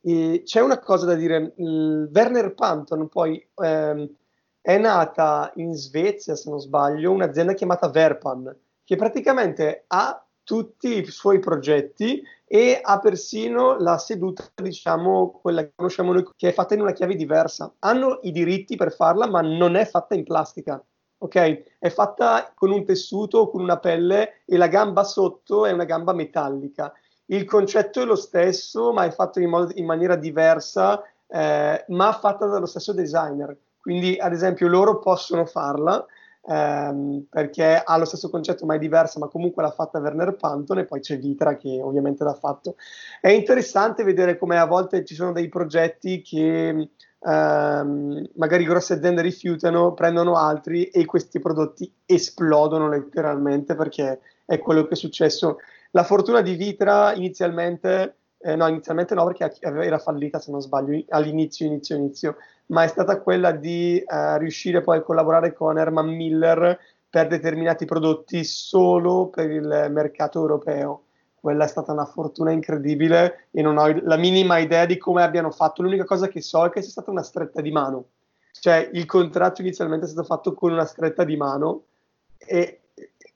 eh, 0.01 0.41
c'è 0.43 0.61
una 0.61 0.79
cosa 0.79 1.05
da 1.05 1.15
dire. 1.15 1.53
Il 1.57 2.09
Werner 2.13 2.53
Panton 2.53 3.07
poi 3.07 3.45
ehm, 3.55 4.09
è 4.61 4.77
nata 4.77 5.51
in 5.55 5.73
Svezia, 5.73 6.35
se 6.35 6.49
non 6.49 6.59
sbaglio, 6.59 7.11
un'azienda 7.11 7.53
chiamata 7.53 7.89
Verpan, 7.89 8.55
che 8.83 8.95
praticamente 8.95 9.85
ha 9.87 10.23
tutti 10.43 10.97
i 10.97 11.05
suoi 11.05 11.39
progetti 11.39 12.21
e 12.45 12.79
ha 12.81 12.99
persino 12.99 13.77
la 13.79 13.97
seduta, 13.97 14.43
diciamo, 14.61 15.39
quella 15.41 15.63
che 15.63 15.71
conosciamo 15.75 16.11
noi, 16.11 16.27
che 16.35 16.49
è 16.49 16.53
fatta 16.53 16.73
in 16.73 16.81
una 16.81 16.91
chiave 16.91 17.15
diversa. 17.15 17.73
Hanno 17.79 18.19
i 18.23 18.31
diritti 18.31 18.75
per 18.75 18.91
farla, 18.91 19.27
ma 19.27 19.39
non 19.41 19.75
è 19.75 19.85
fatta 19.85 20.15
in 20.15 20.25
plastica. 20.25 20.83
Ok? 21.23 21.77
È 21.77 21.89
fatta 21.89 22.51
con 22.55 22.71
un 22.71 22.83
tessuto, 22.83 23.49
con 23.49 23.61
una 23.61 23.77
pelle 23.77 24.41
e 24.45 24.57
la 24.57 24.67
gamba 24.67 25.03
sotto 25.03 25.65
è 25.65 25.71
una 25.71 25.85
gamba 25.85 26.13
metallica. 26.13 26.91
Il 27.25 27.45
concetto 27.45 28.01
è 28.01 28.05
lo 28.05 28.15
stesso, 28.15 28.91
ma 28.91 29.05
è 29.05 29.11
fatto 29.11 29.39
in, 29.39 29.49
mod- 29.49 29.71
in 29.75 29.85
maniera 29.85 30.15
diversa, 30.15 31.01
eh, 31.27 31.85
ma 31.87 32.11
fatta 32.13 32.47
dallo 32.47 32.65
stesso 32.65 32.91
designer. 32.91 33.55
Quindi, 33.79 34.17
ad 34.17 34.33
esempio, 34.33 34.67
loro 34.67 34.99
possono 34.99 35.45
farla 35.45 36.03
ehm, 36.43 37.25
perché 37.29 37.81
ha 37.83 37.97
lo 37.97 38.05
stesso 38.05 38.29
concetto, 38.29 38.65
ma 38.65 38.75
è 38.75 38.79
diversa, 38.79 39.19
ma 39.19 39.27
comunque 39.27 39.63
l'ha 39.63 39.71
fatta 39.71 39.99
Werner 39.99 40.35
Panton 40.35 40.79
e 40.79 40.85
poi 40.85 40.99
c'è 41.01 41.17
Vitra 41.19 41.55
che 41.55 41.79
ovviamente 41.81 42.23
l'ha 42.23 42.33
fatto. 42.33 42.75
È 43.19 43.29
interessante 43.29 44.03
vedere 44.03 44.37
come 44.37 44.57
a 44.57 44.65
volte 44.65 45.05
ci 45.05 45.15
sono 45.15 45.31
dei 45.31 45.49
progetti 45.49 46.21
che 46.21 46.89
ehm, 47.21 48.29
magari 48.35 48.65
grosse 48.65 48.93
aziende 48.93 49.21
rifiutano, 49.21 49.93
prendono 49.93 50.35
altri 50.35 50.85
e 50.85 51.05
questi 51.05 51.39
prodotti 51.39 51.91
esplodono 52.05 52.89
letteralmente 52.89 53.75
perché 53.75 54.19
è 54.45 54.59
quello 54.59 54.85
che 54.85 54.93
è 54.93 54.97
successo. 54.97 55.57
La 55.91 56.03
fortuna 56.03 56.41
di 56.41 56.55
Vitra 56.55 57.13
inizialmente, 57.13 58.15
eh, 58.39 58.55
no, 58.55 58.67
inizialmente 58.67 59.13
no 59.13 59.25
perché 59.25 59.53
era 59.61 59.99
fallita 59.99 60.39
se 60.39 60.51
non 60.51 60.61
sbaglio 60.61 61.03
all'inizio, 61.09 61.65
inizio, 61.65 61.95
inizio, 61.95 62.37
ma 62.67 62.83
è 62.83 62.87
stata 62.87 63.19
quella 63.19 63.51
di 63.51 63.97
eh, 63.97 64.37
riuscire 64.37 64.81
poi 64.81 64.97
a 64.97 65.01
collaborare 65.01 65.53
con 65.53 65.77
Herman 65.77 66.07
Miller 66.07 66.79
per 67.09 67.27
determinati 67.27 67.85
prodotti 67.85 68.43
solo 68.45 69.27
per 69.27 69.51
il 69.51 69.87
mercato 69.91 70.39
europeo. 70.39 71.03
Quella 71.41 71.65
è 71.65 71.67
stata 71.67 71.91
una 71.91 72.05
fortuna 72.05 72.51
incredibile 72.51 73.47
e 73.51 73.61
non 73.61 73.77
ho 73.77 73.87
la 74.03 74.15
minima 74.15 74.59
idea 74.59 74.85
di 74.85 74.97
come 74.97 75.23
abbiano 75.23 75.49
fatto. 75.51 75.81
L'unica 75.81 76.05
cosa 76.05 76.27
che 76.27 76.39
so 76.39 76.63
è 76.65 76.69
che 76.69 76.81
c'è 76.81 76.87
stata 76.87 77.09
una 77.09 77.23
stretta 77.23 77.61
di 77.61 77.71
mano. 77.71 78.05
Cioè 78.51 78.91
il 78.93 79.05
contratto 79.05 79.61
inizialmente 79.61 80.05
è 80.05 80.09
stato 80.09 80.27
fatto 80.27 80.53
con 80.53 80.71
una 80.71 80.85
stretta 80.85 81.23
di 81.23 81.35
mano 81.35 81.83
e 82.37 82.81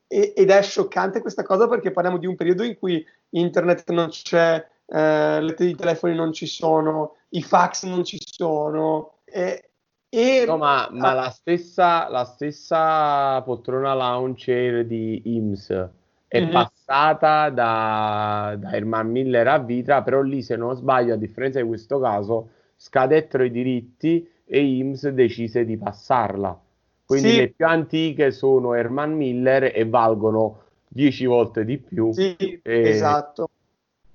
ed 0.07 0.49
è 0.49 0.61
scioccante 0.61 1.19
questa 1.19 1.43
cosa 1.43 1.67
perché 1.67 1.91
parliamo 1.91 2.17
di 2.17 2.27
un 2.27 2.35
periodo 2.35 2.63
in 2.63 2.77
cui 2.77 3.05
internet 3.29 3.89
non 3.89 4.09
c'è, 4.09 4.65
eh, 4.85 5.41
le 5.41 5.55
i 5.57 5.75
telefoni 5.75 6.15
non 6.15 6.31
ci 6.31 6.45
sono, 6.45 7.15
i 7.29 7.41
fax 7.41 7.85
non 7.85 8.03
ci 8.03 8.19
sono. 8.21 9.17
E, 9.25 9.71
e 10.07 10.43
no, 10.45 10.57
ma, 10.57 10.87
ma 10.91 11.13
la, 11.13 11.29
stessa, 11.31 12.07
la, 12.09 12.23
stessa, 12.23 13.41
poltrona 13.41 13.93
launcher 13.93 14.85
di 14.85 15.21
IMS 15.25 15.89
è 16.27 16.41
mm-hmm. 16.41 16.51
passata 16.51 17.49
da, 17.49 18.55
da 18.57 18.71
Herman 18.71 19.09
Miller 19.09 19.47
a 19.47 19.59
Vitra, 19.59 20.01
però 20.01 20.21
lì 20.21 20.41
se 20.41 20.55
non 20.55 20.75
sbaglio, 20.75 21.13
a 21.13 21.17
differenza 21.17 21.61
di 21.61 21.67
questo 21.67 21.99
caso, 21.99 22.49
scadettero 22.75 23.43
i 23.43 23.51
diritti 23.51 24.27
e 24.45 24.63
IMS 24.63 25.09
decise 25.09 25.65
di 25.65 25.77
passarla. 25.77 26.59
Quindi 27.05 27.29
sì. 27.29 27.38
le 27.38 27.49
più 27.49 27.65
antiche 27.67 28.31
sono 28.31 28.73
Herman 28.73 29.13
Miller 29.13 29.71
e 29.73 29.88
valgono 29.88 30.61
10 30.88 31.25
volte 31.25 31.65
di 31.65 31.77
più. 31.77 32.11
Sì, 32.11 32.35
e... 32.35 32.61
esatto. 32.63 33.49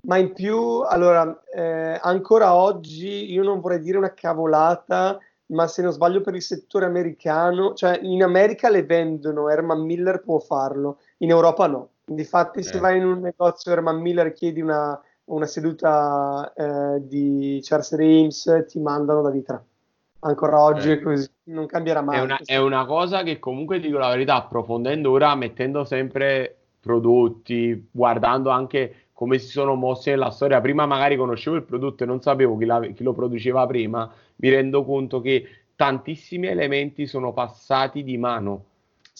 Ma 0.02 0.16
in 0.16 0.32
più, 0.32 0.80
allora, 0.80 1.42
eh, 1.54 1.98
ancora 2.00 2.54
oggi 2.54 3.30
io 3.30 3.42
non 3.42 3.60
vorrei 3.60 3.80
dire 3.80 3.98
una 3.98 4.14
cavolata, 4.14 5.18
ma 5.46 5.66
se 5.66 5.82
non 5.82 5.92
sbaglio 5.92 6.22
per 6.22 6.34
il 6.34 6.42
settore 6.42 6.86
americano, 6.86 7.74
cioè 7.74 7.98
in 8.02 8.22
America 8.22 8.70
le 8.70 8.82
vendono, 8.82 9.50
Herman 9.50 9.82
Miller 9.82 10.22
può 10.22 10.38
farlo, 10.38 10.98
in 11.18 11.30
Europa 11.30 11.66
no. 11.66 11.88
Difatti, 12.14 12.58
eh. 12.58 12.62
se 12.62 12.78
vai 12.78 12.98
in 12.98 13.04
un 13.04 13.20
negozio 13.20 13.70
Herman 13.70 14.00
Miller 14.00 14.26
e 14.26 14.32
chiedi 14.32 14.60
una, 14.60 15.00
una 15.24 15.46
seduta 15.46 16.52
eh, 16.54 17.06
di 17.06 17.60
Charles 17.62 17.94
Reims, 17.94 18.64
ti 18.68 18.80
mandano 18.80 19.22
da 19.22 19.30
vitra 19.30 19.64
ancora 20.20 20.62
oggi 20.62 20.90
eh. 20.90 21.00
così, 21.00 21.28
non 21.44 21.66
cambierà 21.66 22.02
mai. 22.02 22.18
È 22.18 22.20
una, 22.20 22.38
è 22.44 22.56
una, 22.56 22.84
cosa 22.84 23.22
che 23.22 23.38
comunque 23.38 23.80
dico 23.80 23.98
la 23.98 24.08
verità, 24.08 24.34
approfondendo 24.36 25.10
ora, 25.10 25.34
mettendo 25.34 25.84
sempre 25.84 26.56
prodotti, 26.80 27.88
guardando 27.90 28.50
anche 28.50 29.06
come 29.12 29.38
si 29.38 29.48
sono 29.48 29.74
mossi 29.74 30.10
nella 30.10 30.30
storia. 30.30 30.60
Prima 30.60 30.86
magari 30.86 31.16
conoscevo 31.16 31.56
il 31.56 31.62
prodotto 31.62 32.02
e 32.02 32.06
non 32.06 32.20
sapevo 32.20 32.56
chi, 32.56 32.64
la, 32.64 32.80
chi 32.80 33.02
lo 33.02 33.12
produceva 33.12 33.66
prima, 33.66 34.10
mi 34.36 34.48
rendo 34.48 34.84
conto 34.84 35.20
che 35.20 35.46
tantissimi 35.76 36.46
elementi 36.48 37.06
sono 37.06 37.32
passati 37.32 38.02
di 38.02 38.18
mano. 38.18 38.64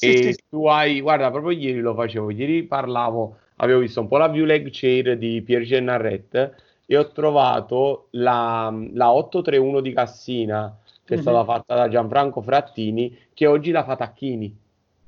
Sì, 0.01 0.15
e 0.15 0.33
sì, 0.33 0.45
tu 0.49 0.67
hai, 0.67 1.03
guarda, 1.03 1.31
proprio 1.31 1.57
ieri 1.59 1.81
lo 1.81 1.95
facevo, 1.95 2.31
ieri 2.31 2.63
parlavo, 2.63 3.37
avevo 3.57 3.81
visto 3.81 4.01
un 4.01 4.09
po' 4.09 4.17
la 4.17 4.29
view 4.29 4.47
leg 4.47 4.69
chair 4.71 5.19
di 5.19 5.43
Pierre 5.43 5.67
Gennarret 5.67 6.55
e 6.87 6.97
ho 6.97 7.13
trovato 7.13 8.07
la, 8.13 8.75
la 8.95 9.13
831 9.13 9.81
di 9.81 9.93
Cassina 9.93 10.75
che 11.05 11.17
mm-hmm. 11.17 11.19
è 11.19 11.21
stata 11.21 11.45
fatta 11.45 11.75
da 11.75 11.89
Gianfranco 11.89 12.41
Frattini, 12.41 13.15
che 13.35 13.47
oggi 13.47 13.73
la 13.73 13.85
fa 13.85 13.97
Tacchini. 13.97 14.57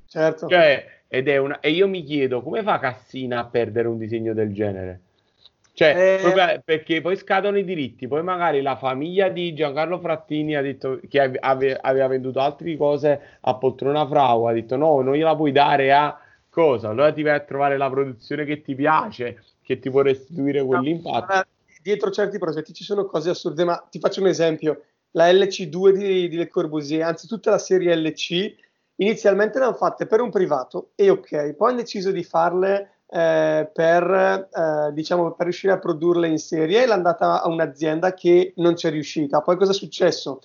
Certo. 0.06 0.46
Cioè, 0.48 0.84
ed 1.08 1.28
è 1.28 1.38
una... 1.38 1.60
E 1.60 1.70
io 1.70 1.88
mi 1.88 2.02
chiedo, 2.02 2.42
come 2.42 2.62
fa 2.62 2.78
Cassina 2.78 3.40
a 3.40 3.46
perdere 3.46 3.88
un 3.88 3.96
disegno 3.96 4.34
del 4.34 4.52
genere? 4.52 5.00
Cioè, 5.74 6.20
eh... 6.24 6.62
perché 6.62 7.00
poi 7.00 7.16
scadono 7.16 7.56
i 7.56 7.64
diritti, 7.64 8.06
poi 8.06 8.22
magari 8.22 8.60
la 8.60 8.76
famiglia 8.76 9.28
di 9.28 9.54
Giancarlo 9.54 9.98
Frattini 9.98 10.54
ha 10.54 10.60
detto 10.60 11.00
che 11.08 11.20
ave- 11.20 11.78
aveva 11.80 12.08
venduto 12.08 12.40
altre 12.40 12.76
cose 12.76 13.38
a 13.40 13.54
Poltrona 13.56 14.06
Frau, 14.06 14.44
ha 14.44 14.52
detto 14.52 14.76
no, 14.76 15.00
non 15.00 15.14
gliela 15.14 15.34
puoi 15.34 15.50
dare 15.50 15.92
a 15.92 16.18
cosa? 16.50 16.90
Allora 16.90 17.10
ti 17.12 17.22
vai 17.22 17.34
a 17.34 17.40
trovare 17.40 17.78
la 17.78 17.88
produzione 17.88 18.44
che 18.44 18.60
ti 18.60 18.74
piace, 18.74 19.42
che 19.62 19.78
ti 19.78 19.90
può 19.90 20.02
restituire 20.02 20.62
quell'impatto. 20.62 21.34
No, 21.34 21.42
dietro 21.82 22.10
certi 22.10 22.38
progetti 22.38 22.74
ci 22.74 22.84
sono 22.84 23.06
cose 23.06 23.30
assurde, 23.30 23.64
ma 23.64 23.82
ti 23.90 23.98
faccio 23.98 24.20
un 24.20 24.26
esempio 24.26 24.82
la 25.12 25.30
LC2 25.30 25.90
di, 25.90 26.28
di 26.28 26.36
Le 26.36 26.48
Corbusier, 26.48 27.02
anzi 27.02 27.26
tutta 27.26 27.50
la 27.50 27.58
serie 27.58 27.94
LC, 27.96 28.54
inizialmente 28.96 29.58
l'hanno 29.58 29.74
fatte 29.74 30.06
per 30.06 30.20
un 30.20 30.30
privato 30.30 30.90
e 30.94 31.10
ok, 31.10 31.54
poi 31.54 31.70
hanno 31.70 31.80
deciso 31.80 32.10
di 32.10 32.22
farle 32.24 33.01
eh, 33.14 33.70
per, 33.70 34.48
eh, 34.50 34.92
diciamo, 34.94 35.32
per 35.32 35.44
riuscire 35.44 35.74
a 35.74 35.78
produrle 35.78 36.28
in 36.28 36.38
serie 36.38 36.82
e 36.82 36.86
l'hanno 36.86 37.02
data 37.02 37.42
a 37.42 37.48
un'azienda 37.48 38.14
che 38.14 38.54
non 38.56 38.72
c'è 38.72 38.90
riuscita. 38.90 39.42
Poi 39.42 39.56
cosa 39.56 39.72
è 39.72 39.74
successo? 39.74 40.40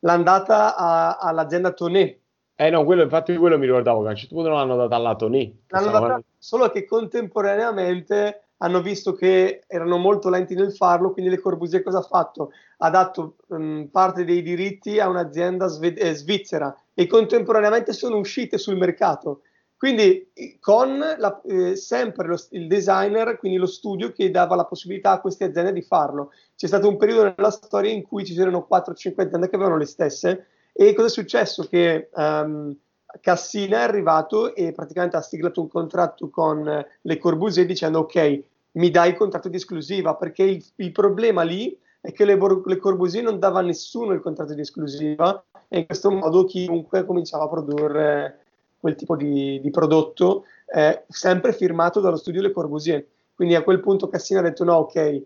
L'hanno 0.00 0.22
data 0.22 0.76
a, 0.76 1.16
all'azienda 1.16 1.72
Tonè. 1.72 2.18
Eh 2.54 2.68
no, 2.68 2.84
quello, 2.84 3.02
infatti 3.02 3.34
quello 3.36 3.56
mi 3.56 3.64
ricordavo 3.64 4.02
che 4.02 4.08
a 4.08 4.10
un 4.10 4.16
certo 4.16 4.34
punto 4.34 4.50
non 4.50 4.58
l'hanno 4.58 4.76
data 4.76 4.96
alla 4.96 5.16
Tonè. 5.16 5.50
L'hanno 5.68 5.90
data, 5.90 6.22
solo 6.36 6.68
che 6.68 6.84
contemporaneamente 6.84 8.42
hanno 8.58 8.82
visto 8.82 9.14
che 9.14 9.62
erano 9.66 9.96
molto 9.96 10.28
lenti 10.28 10.54
nel 10.54 10.74
farlo, 10.74 11.12
quindi 11.12 11.30
Le 11.30 11.40
Corbusier 11.40 11.82
cosa 11.82 11.98
ha 11.98 12.02
fatto? 12.02 12.52
Ha 12.78 12.90
dato 12.90 13.36
um, 13.48 13.88
parte 13.90 14.26
dei 14.26 14.42
diritti 14.42 15.00
a 15.00 15.08
un'azienda 15.08 15.68
sve- 15.68 15.94
eh, 15.94 16.12
svizzera 16.12 16.76
e 16.92 17.06
contemporaneamente 17.06 17.94
sono 17.94 18.18
uscite 18.18 18.58
sul 18.58 18.76
mercato. 18.76 19.40
Quindi 19.80 20.30
con 20.60 20.98
la, 20.98 21.40
eh, 21.46 21.74
sempre 21.74 22.26
lo, 22.26 22.36
il 22.50 22.66
designer, 22.66 23.38
quindi 23.38 23.56
lo 23.56 23.64
studio 23.64 24.12
che 24.12 24.30
dava 24.30 24.54
la 24.54 24.66
possibilità 24.66 25.12
a 25.12 25.20
queste 25.22 25.44
aziende 25.44 25.72
di 25.72 25.80
farlo. 25.80 26.32
C'è 26.54 26.66
stato 26.66 26.86
un 26.86 26.98
periodo 26.98 27.32
nella 27.34 27.50
storia 27.50 27.90
in 27.90 28.02
cui 28.02 28.26
ci 28.26 28.34
c'erano 28.34 28.68
4-5 28.70 29.22
aziende 29.22 29.48
che 29.48 29.56
avevano 29.56 29.78
le 29.78 29.86
stesse 29.86 30.48
e 30.74 30.92
cosa 30.92 31.06
è 31.06 31.10
successo? 31.10 31.66
Che 31.66 32.10
um, 32.12 32.76
Cassina 33.22 33.78
è 33.78 33.82
arrivato 33.84 34.54
e 34.54 34.72
praticamente 34.72 35.16
ha 35.16 35.22
siglato 35.22 35.62
un 35.62 35.68
contratto 35.68 36.28
con 36.28 36.84
Le 37.00 37.18
Corbusier 37.18 37.64
dicendo 37.64 38.00
ok, 38.00 38.42
mi 38.72 38.90
dai 38.90 39.08
il 39.08 39.16
contratto 39.16 39.48
di 39.48 39.56
esclusiva, 39.56 40.14
perché 40.14 40.42
il, 40.42 40.62
il 40.76 40.92
problema 40.92 41.40
lì 41.40 41.74
è 42.02 42.12
che 42.12 42.26
le, 42.26 42.38
le 42.66 42.76
Corbusier 42.76 43.24
non 43.24 43.38
dava 43.38 43.60
a 43.60 43.62
nessuno 43.62 44.12
il 44.12 44.20
contratto 44.20 44.52
di 44.52 44.60
esclusiva 44.60 45.42
e 45.68 45.78
in 45.78 45.86
questo 45.86 46.10
modo 46.10 46.44
chiunque 46.44 47.06
cominciava 47.06 47.44
a 47.44 47.48
produrre 47.48 48.39
quel 48.80 48.94
tipo 48.94 49.14
di, 49.14 49.60
di 49.60 49.70
prodotto 49.70 50.44
eh, 50.74 51.04
sempre 51.08 51.52
firmato 51.52 52.00
dallo 52.00 52.16
studio 52.16 52.40
Le 52.40 52.50
Corbusier. 52.50 53.04
Quindi 53.34 53.54
a 53.54 53.62
quel 53.62 53.80
punto 53.80 54.08
Cassina 54.08 54.40
ha 54.40 54.42
detto 54.42 54.64
no, 54.64 54.74
ok, 54.76 54.96
eh, 54.96 55.24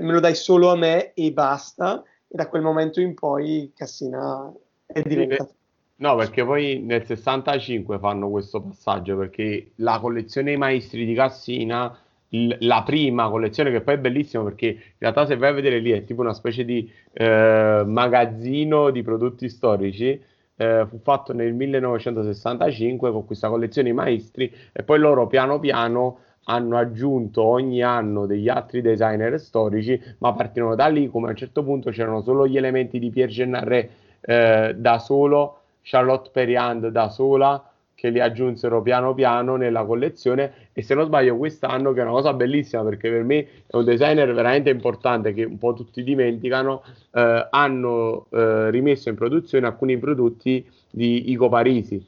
me 0.00 0.12
lo 0.12 0.20
dai 0.20 0.34
solo 0.34 0.70
a 0.70 0.76
me 0.76 1.12
e 1.12 1.32
basta. 1.32 2.02
E 2.26 2.36
da 2.36 2.48
quel 2.48 2.62
momento 2.62 3.00
in 3.00 3.14
poi 3.14 3.72
Cassina 3.74 4.52
è 4.86 5.02
diventato. 5.02 5.54
No, 5.96 6.16
perché 6.16 6.44
poi 6.44 6.80
nel 6.80 7.04
65 7.04 7.98
fanno 7.98 8.30
questo 8.30 8.62
passaggio 8.62 9.18
perché 9.18 9.72
la 9.76 9.98
collezione 10.00 10.56
maestri 10.56 11.04
di 11.04 11.12
Cassina 11.14 11.94
la 12.30 12.82
prima 12.84 13.28
collezione 13.28 13.72
che 13.72 13.80
poi 13.80 13.94
è 13.94 13.98
bellissima 13.98 14.44
perché 14.44 14.66
in 14.66 14.80
realtà 14.98 15.26
se 15.26 15.36
vai 15.36 15.50
a 15.50 15.52
vedere 15.54 15.80
lì 15.80 15.90
è 15.90 16.04
tipo 16.04 16.20
una 16.20 16.32
specie 16.32 16.64
di 16.64 16.90
eh, 17.12 17.82
magazzino 17.84 18.90
di 18.90 19.02
prodotti 19.02 19.48
storici 19.48 20.22
eh, 20.60 20.84
fu 20.86 20.98
fatto 20.98 21.32
nel 21.32 21.54
1965 21.54 23.10
con 23.10 23.24
questa 23.24 23.48
collezione 23.48 23.94
maestri 23.94 24.52
e 24.72 24.82
poi 24.82 24.98
loro 24.98 25.26
piano 25.26 25.58
piano 25.58 26.18
hanno 26.44 26.76
aggiunto 26.76 27.42
ogni 27.42 27.82
anno 27.82 28.26
degli 28.26 28.48
altri 28.50 28.82
designer 28.82 29.40
storici 29.40 29.98
ma 30.18 30.34
partirono 30.34 30.74
da 30.74 30.86
lì 30.88 31.08
come 31.08 31.28
a 31.28 31.30
un 31.30 31.36
certo 31.36 31.64
punto 31.64 31.90
c'erano 31.90 32.20
solo 32.20 32.46
gli 32.46 32.58
elementi 32.58 32.98
di 32.98 33.08
Pierre 33.08 33.32
Gennarret 33.32 33.90
eh, 34.20 34.74
da 34.76 34.98
solo 34.98 35.60
Charlotte 35.80 36.28
Perriand 36.30 36.88
da 36.88 37.08
sola 37.08 37.69
che 38.00 38.08
li 38.08 38.18
aggiunsero 38.18 38.80
piano 38.80 39.12
piano 39.12 39.56
nella 39.56 39.84
collezione 39.84 40.70
e 40.72 40.80
se 40.80 40.94
non 40.94 41.04
sbaglio 41.04 41.36
quest'anno 41.36 41.92
che 41.92 42.00
è 42.00 42.02
una 42.02 42.12
cosa 42.12 42.32
bellissima 42.32 42.82
perché 42.82 43.10
per 43.10 43.24
me 43.24 43.46
è 43.66 43.76
un 43.76 43.84
designer 43.84 44.32
veramente 44.32 44.70
importante 44.70 45.34
che 45.34 45.44
un 45.44 45.58
po' 45.58 45.74
tutti 45.74 46.02
dimenticano 46.02 46.82
eh, 47.12 47.46
hanno 47.50 48.24
eh, 48.30 48.70
rimesso 48.70 49.10
in 49.10 49.16
produzione 49.16 49.66
alcuni 49.66 49.98
prodotti 49.98 50.66
di 50.90 51.30
Ico 51.30 51.50
Parisi. 51.50 52.02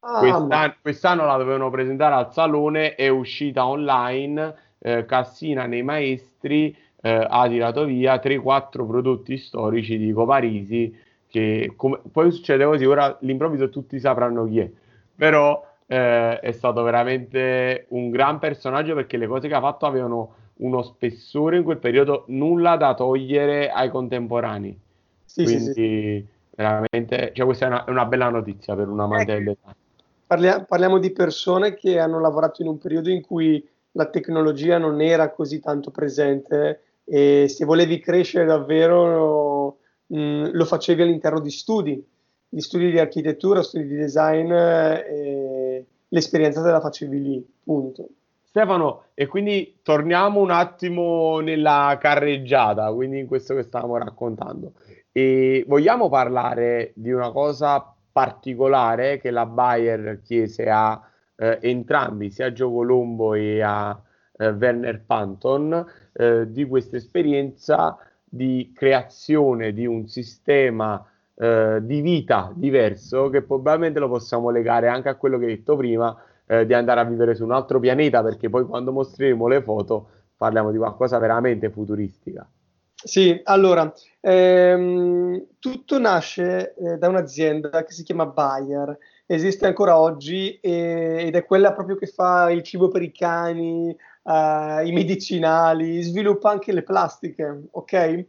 Ah, 0.00 0.18
quest'anno, 0.18 0.74
quest'anno, 0.82 1.24
la 1.24 1.38
dovevano 1.38 1.70
presentare 1.70 2.16
al 2.16 2.30
salone 2.30 2.94
è 2.94 3.08
uscita 3.08 3.66
online 3.66 4.54
eh, 4.78 5.06
Cassina 5.06 5.64
nei 5.64 5.82
maestri 5.82 6.76
eh, 7.00 7.26
ha 7.26 7.48
tirato 7.48 7.86
via 7.86 8.16
3-4 8.16 8.86
prodotti 8.86 9.38
storici 9.38 9.96
di 9.96 10.08
Ico 10.08 10.26
Parisi 10.26 10.94
che 11.26 11.72
come, 11.76 11.98
poi 12.12 12.30
succede 12.30 12.66
così 12.66 12.84
ora 12.84 13.16
all'improvviso 13.18 13.70
tutti 13.70 13.98
sapranno 13.98 14.44
chi 14.44 14.58
è 14.58 14.70
però 15.14 15.64
eh, 15.86 16.40
è 16.40 16.52
stato 16.52 16.82
veramente 16.82 17.86
un 17.90 18.10
gran 18.10 18.38
personaggio 18.38 18.94
perché 18.94 19.16
le 19.16 19.26
cose 19.26 19.48
che 19.48 19.54
ha 19.54 19.60
fatto 19.60 19.86
avevano 19.86 20.34
uno 20.56 20.82
spessore 20.82 21.56
in 21.56 21.64
quel 21.64 21.78
periodo 21.78 22.24
nulla 22.28 22.76
da 22.76 22.94
togliere 22.94 23.70
ai 23.70 23.90
contemporanei. 23.90 24.78
Sì, 25.24 25.44
Quindi 25.44 25.64
sì, 25.64 25.72
sì. 25.72 26.26
veramente, 26.54 27.32
cioè 27.34 27.44
questa 27.44 27.66
è 27.66 27.68
una, 27.68 27.84
è 27.84 27.90
una, 27.90 28.04
bella 28.04 28.28
notizia 28.28 28.74
per 28.74 28.88
un 28.88 29.00
amante 29.00 29.32
del 29.32 29.44
design. 29.44 29.72
Parliamo, 30.26 30.64
parliamo 30.64 30.98
di 30.98 31.10
persone 31.10 31.74
che 31.74 31.98
hanno 31.98 32.20
lavorato 32.20 32.62
in 32.62 32.68
un 32.68 32.78
periodo 32.78 33.10
in 33.10 33.20
cui 33.20 33.66
la 33.92 34.06
tecnologia 34.06 34.78
non 34.78 35.00
era 35.00 35.30
così 35.30 35.60
tanto 35.60 35.90
presente 35.90 36.82
e 37.04 37.46
se 37.48 37.64
volevi 37.64 38.00
crescere 38.00 38.44
davvero 38.44 39.78
mh, 40.06 40.18
mm, 40.18 40.44
lo 40.52 40.64
facevi 40.64 41.02
all'interno 41.02 41.40
di 41.40 41.50
studi 41.50 42.04
gli 42.54 42.60
studi 42.60 42.92
di 42.92 43.00
architettura, 43.00 43.64
studi 43.64 43.88
di 43.88 43.96
design, 43.96 44.52
eh, 44.52 45.84
l'esperienza 46.06 46.62
te 46.62 46.70
la 46.70 46.80
facevi 46.80 47.20
lì, 47.20 47.44
punto. 47.64 48.08
Stefano, 48.44 49.06
e 49.14 49.26
quindi 49.26 49.80
torniamo 49.82 50.40
un 50.40 50.52
attimo 50.52 51.40
nella 51.40 51.98
carreggiata, 52.00 52.92
quindi 52.92 53.18
in 53.18 53.26
questo 53.26 53.56
che 53.56 53.64
stavamo 53.64 53.98
raccontando. 53.98 54.74
E 55.10 55.64
vogliamo 55.66 56.08
parlare 56.08 56.92
di 56.94 57.10
una 57.10 57.32
cosa 57.32 57.92
particolare 58.12 59.18
che 59.18 59.32
la 59.32 59.46
Bayer 59.46 60.20
chiese 60.22 60.70
a 60.70 61.02
eh, 61.34 61.58
entrambi, 61.60 62.30
sia 62.30 62.46
a 62.46 62.52
Gio 62.52 62.70
Colombo 62.70 63.34
e 63.34 63.60
a 63.62 64.00
eh, 64.38 64.50
Werner 64.50 65.02
Panton, 65.04 65.84
eh, 66.12 66.48
di 66.52 66.64
questa 66.66 66.98
esperienza 66.98 67.98
di 68.22 68.70
creazione 68.72 69.72
di 69.72 69.86
un 69.86 70.06
sistema 70.06 71.04
eh, 71.36 71.78
di 71.82 72.00
vita 72.00 72.52
diverso 72.54 73.28
che 73.28 73.42
probabilmente 73.42 73.98
lo 73.98 74.08
possiamo 74.08 74.50
legare 74.50 74.88
anche 74.88 75.08
a 75.08 75.16
quello 75.16 75.38
che 75.38 75.46
hai 75.46 75.56
detto 75.56 75.76
prima 75.76 76.16
eh, 76.46 76.66
di 76.66 76.74
andare 76.74 77.00
a 77.00 77.04
vivere 77.04 77.34
su 77.34 77.44
un 77.44 77.52
altro 77.52 77.80
pianeta 77.80 78.22
perché 78.22 78.48
poi 78.48 78.64
quando 78.64 78.92
mostreremo 78.92 79.46
le 79.48 79.62
foto 79.62 80.08
parliamo 80.36 80.70
di 80.70 80.78
qualcosa 80.78 81.18
veramente 81.18 81.70
futuristica. 81.70 82.48
Sì, 83.04 83.38
allora, 83.44 83.92
ehm, 84.20 85.46
tutto 85.58 85.98
nasce 85.98 86.74
eh, 86.74 86.96
da 86.96 87.08
un'azienda 87.08 87.84
che 87.84 87.92
si 87.92 88.02
chiama 88.02 88.24
Bayer, 88.26 88.96
esiste 89.26 89.66
ancora 89.66 89.98
oggi 89.98 90.58
e, 90.60 91.24
ed 91.26 91.34
è 91.34 91.44
quella 91.44 91.72
proprio 91.72 91.96
che 91.96 92.06
fa 92.06 92.50
il 92.50 92.62
cibo 92.62 92.88
per 92.88 93.02
i 93.02 93.12
cani, 93.12 93.90
eh, 93.90 94.82
i 94.86 94.92
medicinali, 94.92 96.00
sviluppa 96.00 96.50
anche 96.50 96.72
le 96.72 96.82
plastiche, 96.82 97.64
ok? 97.72 98.24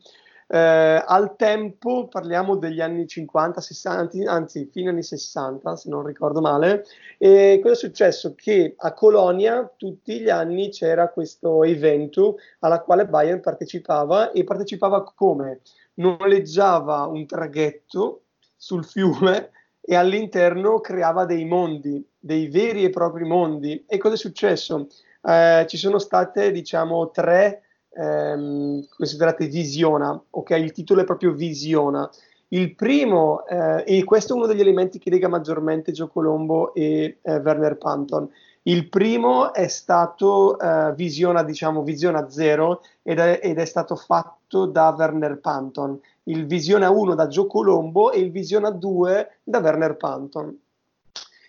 Eh, 0.47 1.03
al 1.05 1.35
tempo, 1.37 2.07
parliamo 2.07 2.55
degli 2.55 2.79
anni 2.79 3.07
50, 3.07 3.61
60, 3.61 4.31
anzi 4.31 4.69
fine 4.71 4.89
anni 4.89 5.01
60 5.01 5.75
se 5.75 5.89
non 5.89 6.05
ricordo 6.05 6.39
male, 6.39 6.85
e 7.17 7.59
cosa 7.63 7.73
è 7.73 7.77
successo? 7.77 8.35
Che 8.35 8.75
a 8.77 8.93
Colonia 8.93 9.67
tutti 9.75 10.19
gli 10.19 10.29
anni 10.29 10.69
c'era 10.69 11.09
questo 11.09 11.63
evento 11.63 12.37
alla 12.59 12.81
quale 12.81 13.07
Bayern 13.07 13.41
partecipava 13.41 14.31
e 14.31 14.43
partecipava 14.43 15.03
come? 15.15 15.61
Noleggiava 15.95 17.05
un 17.07 17.25
traghetto 17.25 18.25
sul 18.55 18.85
fiume 18.85 19.49
e 19.81 19.95
all'interno 19.95 20.79
creava 20.79 21.25
dei 21.25 21.45
mondi, 21.45 22.07
dei 22.19 22.47
veri 22.49 22.83
e 22.83 22.89
propri 22.91 23.23
mondi. 23.23 23.83
E 23.87 23.97
cosa 23.97 24.13
è 24.15 24.17
successo? 24.17 24.87
Eh, 25.21 25.65
ci 25.67 25.77
sono 25.77 25.97
state, 25.99 26.51
diciamo, 26.51 27.09
tre 27.11 27.61
ehm, 27.95 28.85
considerate 28.89 29.47
visiona, 29.47 30.21
ok? 30.29 30.49
Il 30.51 30.71
titolo 30.71 31.01
è 31.01 31.05
proprio 31.05 31.31
visiona. 31.33 32.09
Il 32.49 32.75
primo, 32.75 33.45
eh, 33.47 33.83
e 33.85 34.03
questo 34.03 34.33
è 34.33 34.35
uno 34.35 34.45
degli 34.45 34.59
elementi 34.59 34.99
che 34.99 35.09
lega 35.09 35.27
maggiormente 35.27 35.91
Gio 35.91 36.07
Colombo 36.07 36.73
e 36.73 37.17
eh, 37.21 37.35
Werner 37.37 37.77
Panton. 37.77 38.29
Il 38.63 38.89
primo 38.89 39.53
è 39.53 39.67
stato 39.67 40.59
eh, 40.59 40.93
Visiona, 40.95 41.43
diciamo, 41.43 41.83
Visiona 41.83 42.29
0 42.29 42.81
ed 43.03 43.19
ed 43.19 43.57
è, 43.59 43.65
stato 43.65 43.95
fatto 43.95 44.65
da 44.65 44.93
Werner 44.97 45.39
Panton. 45.39 45.99
Il 46.23 46.45
Visiona 46.47 46.89
1 46.89 47.13
da 47.15 47.27
Gio 47.27 47.45
Colombo 47.45 48.11
e 48.11 48.19
il 48.19 48.31
Visiona 48.31 48.71
2 48.71 49.39
da 49.43 49.59
Werner 49.59 49.95
Panton. 49.97 50.57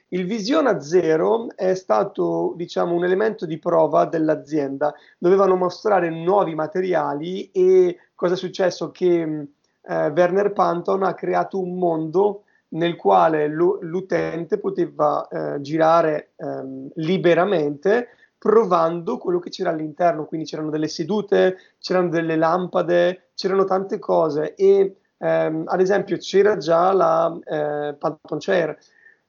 Il 0.09 0.25
Visiona 0.25 0.81
Zero 0.81 1.49
è 1.57 1.75
stato 1.75 2.55
diciamo, 2.57 2.95
un 2.95 3.05
elemento 3.05 3.45
di 3.45 3.59
prova 3.59 4.05
dell'azienda. 4.05 4.95
Dovevano 5.19 5.57
mostrare 5.57 6.11
nuovi 6.11 6.55
materiali 6.55 7.51
e 7.51 7.99
cosa 8.14 8.35
è 8.35 8.37
successo? 8.37 8.90
Che 8.92 9.21
eh, 9.23 10.07
Werner 10.09 10.53
Panton 10.53 11.03
ha 11.03 11.14
creato 11.14 11.61
un 11.61 11.77
mondo 11.77 12.45
nel 12.69 12.97
quale 12.97 13.47
l'utente 13.49 14.59
poteva 14.59 15.27
eh, 15.29 15.61
girare 15.61 16.33
ehm, 16.37 16.90
liberamente 16.97 18.09
provando 18.38 19.19
quello 19.19 19.38
che 19.38 19.51
c'era 19.51 19.71
all'interno, 19.71 20.27
quindi 20.27 20.47
c'erano 20.47 20.71
delle 20.71 20.88
sedute, 20.88 21.57
c'erano 21.81 22.09
delle 22.09 22.37
lampade, 22.37 23.31
c'erano 23.35 23.64
tante 23.64 23.99
cose 23.99 24.55
e 24.55 24.97
ehm, 25.19 25.64
ad 25.66 25.81
esempio 25.81 26.16
c'era 26.19 26.57
già 26.57 26.92
la 26.92 27.37
eh, 27.45 27.95
Panton 27.99 28.38
Chair, 28.38 28.77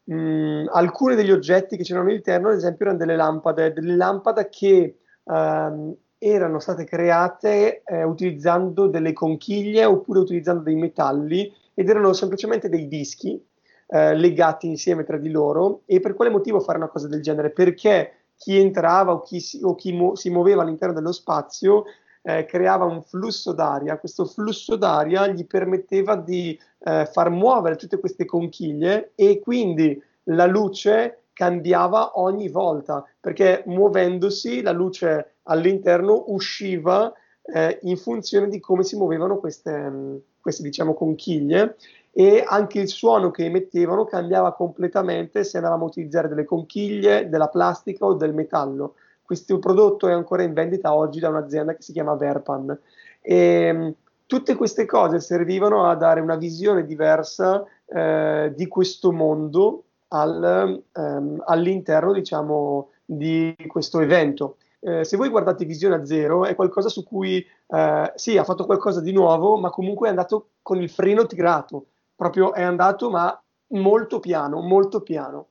mh, 0.07 0.13
mm, 0.15 0.65
alcuni 0.71 1.15
degli 1.15 1.31
oggetti 1.31 1.77
che 1.77 1.83
c'erano 1.83 2.07
all'interno, 2.07 2.49
ad 2.49 2.55
esempio, 2.55 2.85
erano 2.85 2.99
delle 2.99 3.15
lampade, 3.15 3.73
delle 3.73 3.95
lampade 3.95 4.49
che 4.49 4.99
ehm, 5.23 5.95
erano 6.17 6.59
state 6.59 6.83
create 6.83 7.83
eh, 7.85 8.03
utilizzando 8.03 8.87
delle 8.87 9.13
conchiglie 9.13 9.85
oppure 9.85 10.19
utilizzando 10.19 10.63
dei 10.63 10.75
metalli 10.75 11.53
ed 11.73 11.89
erano 11.89 12.13
semplicemente 12.13 12.69
dei 12.69 12.87
dischi 12.87 13.39
eh, 13.87 14.15
legati 14.15 14.67
insieme 14.67 15.03
tra 15.03 15.17
di 15.17 15.29
loro. 15.29 15.81
E 15.85 15.99
per 15.99 16.15
quale 16.15 16.31
motivo 16.31 16.59
fare 16.59 16.77
una 16.77 16.89
cosa 16.89 17.07
del 17.07 17.21
genere? 17.21 17.51
Perché 17.51 18.13
chi 18.35 18.57
entrava 18.57 19.13
o 19.13 19.21
chi 19.21 19.39
si, 19.39 19.59
o 19.63 19.75
chi 19.75 19.91
mu- 19.93 20.15
si 20.15 20.29
muoveva 20.29 20.63
all'interno 20.63 20.93
dello 20.93 21.11
spazio 21.11 21.85
eh, 22.27 22.43
creava 22.43 22.83
un 22.83 23.01
flusso 23.01 23.53
d'aria, 23.53 23.97
questo 23.97 24.25
flusso 24.25 24.75
d'aria 24.75 25.27
gli 25.27 25.47
permetteva 25.47 26.17
di 26.17 26.59
eh, 26.79 27.05
far 27.05 27.29
muovere 27.29 27.77
tutte 27.77 28.01
queste 28.01 28.25
conchiglie 28.25 29.13
e 29.15 29.39
quindi 29.39 30.01
la 30.23 30.45
luce 30.45 31.21
cambiava 31.31 32.19
ogni 32.19 32.49
volta 32.49 33.05
perché 33.17 33.63
muovendosi 33.67 34.61
la 34.61 34.73
luce 34.73 35.35
all'interno 35.43 36.25
usciva 36.27 37.13
eh, 37.43 37.79
in 37.83 37.95
funzione 37.95 38.49
di 38.49 38.59
come 38.59 38.83
si 38.83 38.97
muovevano 38.97 39.37
queste, 39.37 40.23
queste 40.41 40.63
diciamo 40.63 40.93
conchiglie 40.95 41.77
e 42.11 42.43
anche 42.45 42.81
il 42.81 42.89
suono 42.89 43.31
che 43.31 43.45
emettevano 43.45 44.03
cambiava 44.03 44.51
completamente 44.53 45.45
se 45.45 45.55
andavamo 45.55 45.85
a 45.85 45.87
utilizzare 45.87 46.27
delle 46.27 46.43
conchiglie, 46.43 47.29
della 47.29 47.47
plastica 47.47 48.05
o 48.05 48.15
del 48.15 48.33
metallo. 48.33 48.95
Questo 49.27 49.59
prodotto 49.59 50.07
è 50.07 50.13
ancora 50.13 50.43
in 50.43 50.53
vendita 50.53 50.95
oggi 50.95 51.19
da 51.19 51.27
un'azienda 51.27 51.75
che 51.75 51.81
si 51.81 51.91
chiama 51.91 52.15
Verpan. 52.15 52.79
E, 53.19 53.35
ehm, 53.35 53.93
tutte 54.25 54.55
queste 54.55 54.85
cose 54.85 55.19
servivano 55.19 55.83
a 55.83 55.95
dare 55.95 56.21
una 56.21 56.37
visione 56.37 56.85
diversa 56.85 57.61
eh, 57.85 58.53
di 58.55 58.67
questo 58.67 59.11
mondo 59.11 59.83
al, 60.07 60.81
ehm, 60.93 61.43
all'interno, 61.45 62.13
diciamo, 62.13 62.91
di 63.03 63.53
questo 63.67 63.99
evento. 63.99 64.55
Eh, 64.79 65.03
se 65.03 65.17
voi 65.17 65.27
guardate 65.27 65.65
Visione 65.65 65.95
a 65.95 66.05
Zero, 66.05 66.45
è 66.45 66.55
qualcosa 66.55 66.87
su 66.87 67.03
cui 67.03 67.45
eh, 67.67 68.11
sì, 68.15 68.37
ha 68.37 68.45
fatto 68.45 68.65
qualcosa 68.65 69.01
di 69.01 69.11
nuovo, 69.11 69.57
ma 69.57 69.69
comunque 69.71 70.07
è 70.07 70.09
andato 70.09 70.51
con 70.61 70.81
il 70.81 70.89
freno 70.89 71.25
tirato, 71.25 71.87
proprio 72.15 72.53
è 72.53 72.63
andato, 72.63 73.09
ma 73.09 73.37
molto 73.71 74.21
piano, 74.21 74.61
molto 74.61 75.01
piano. 75.01 75.47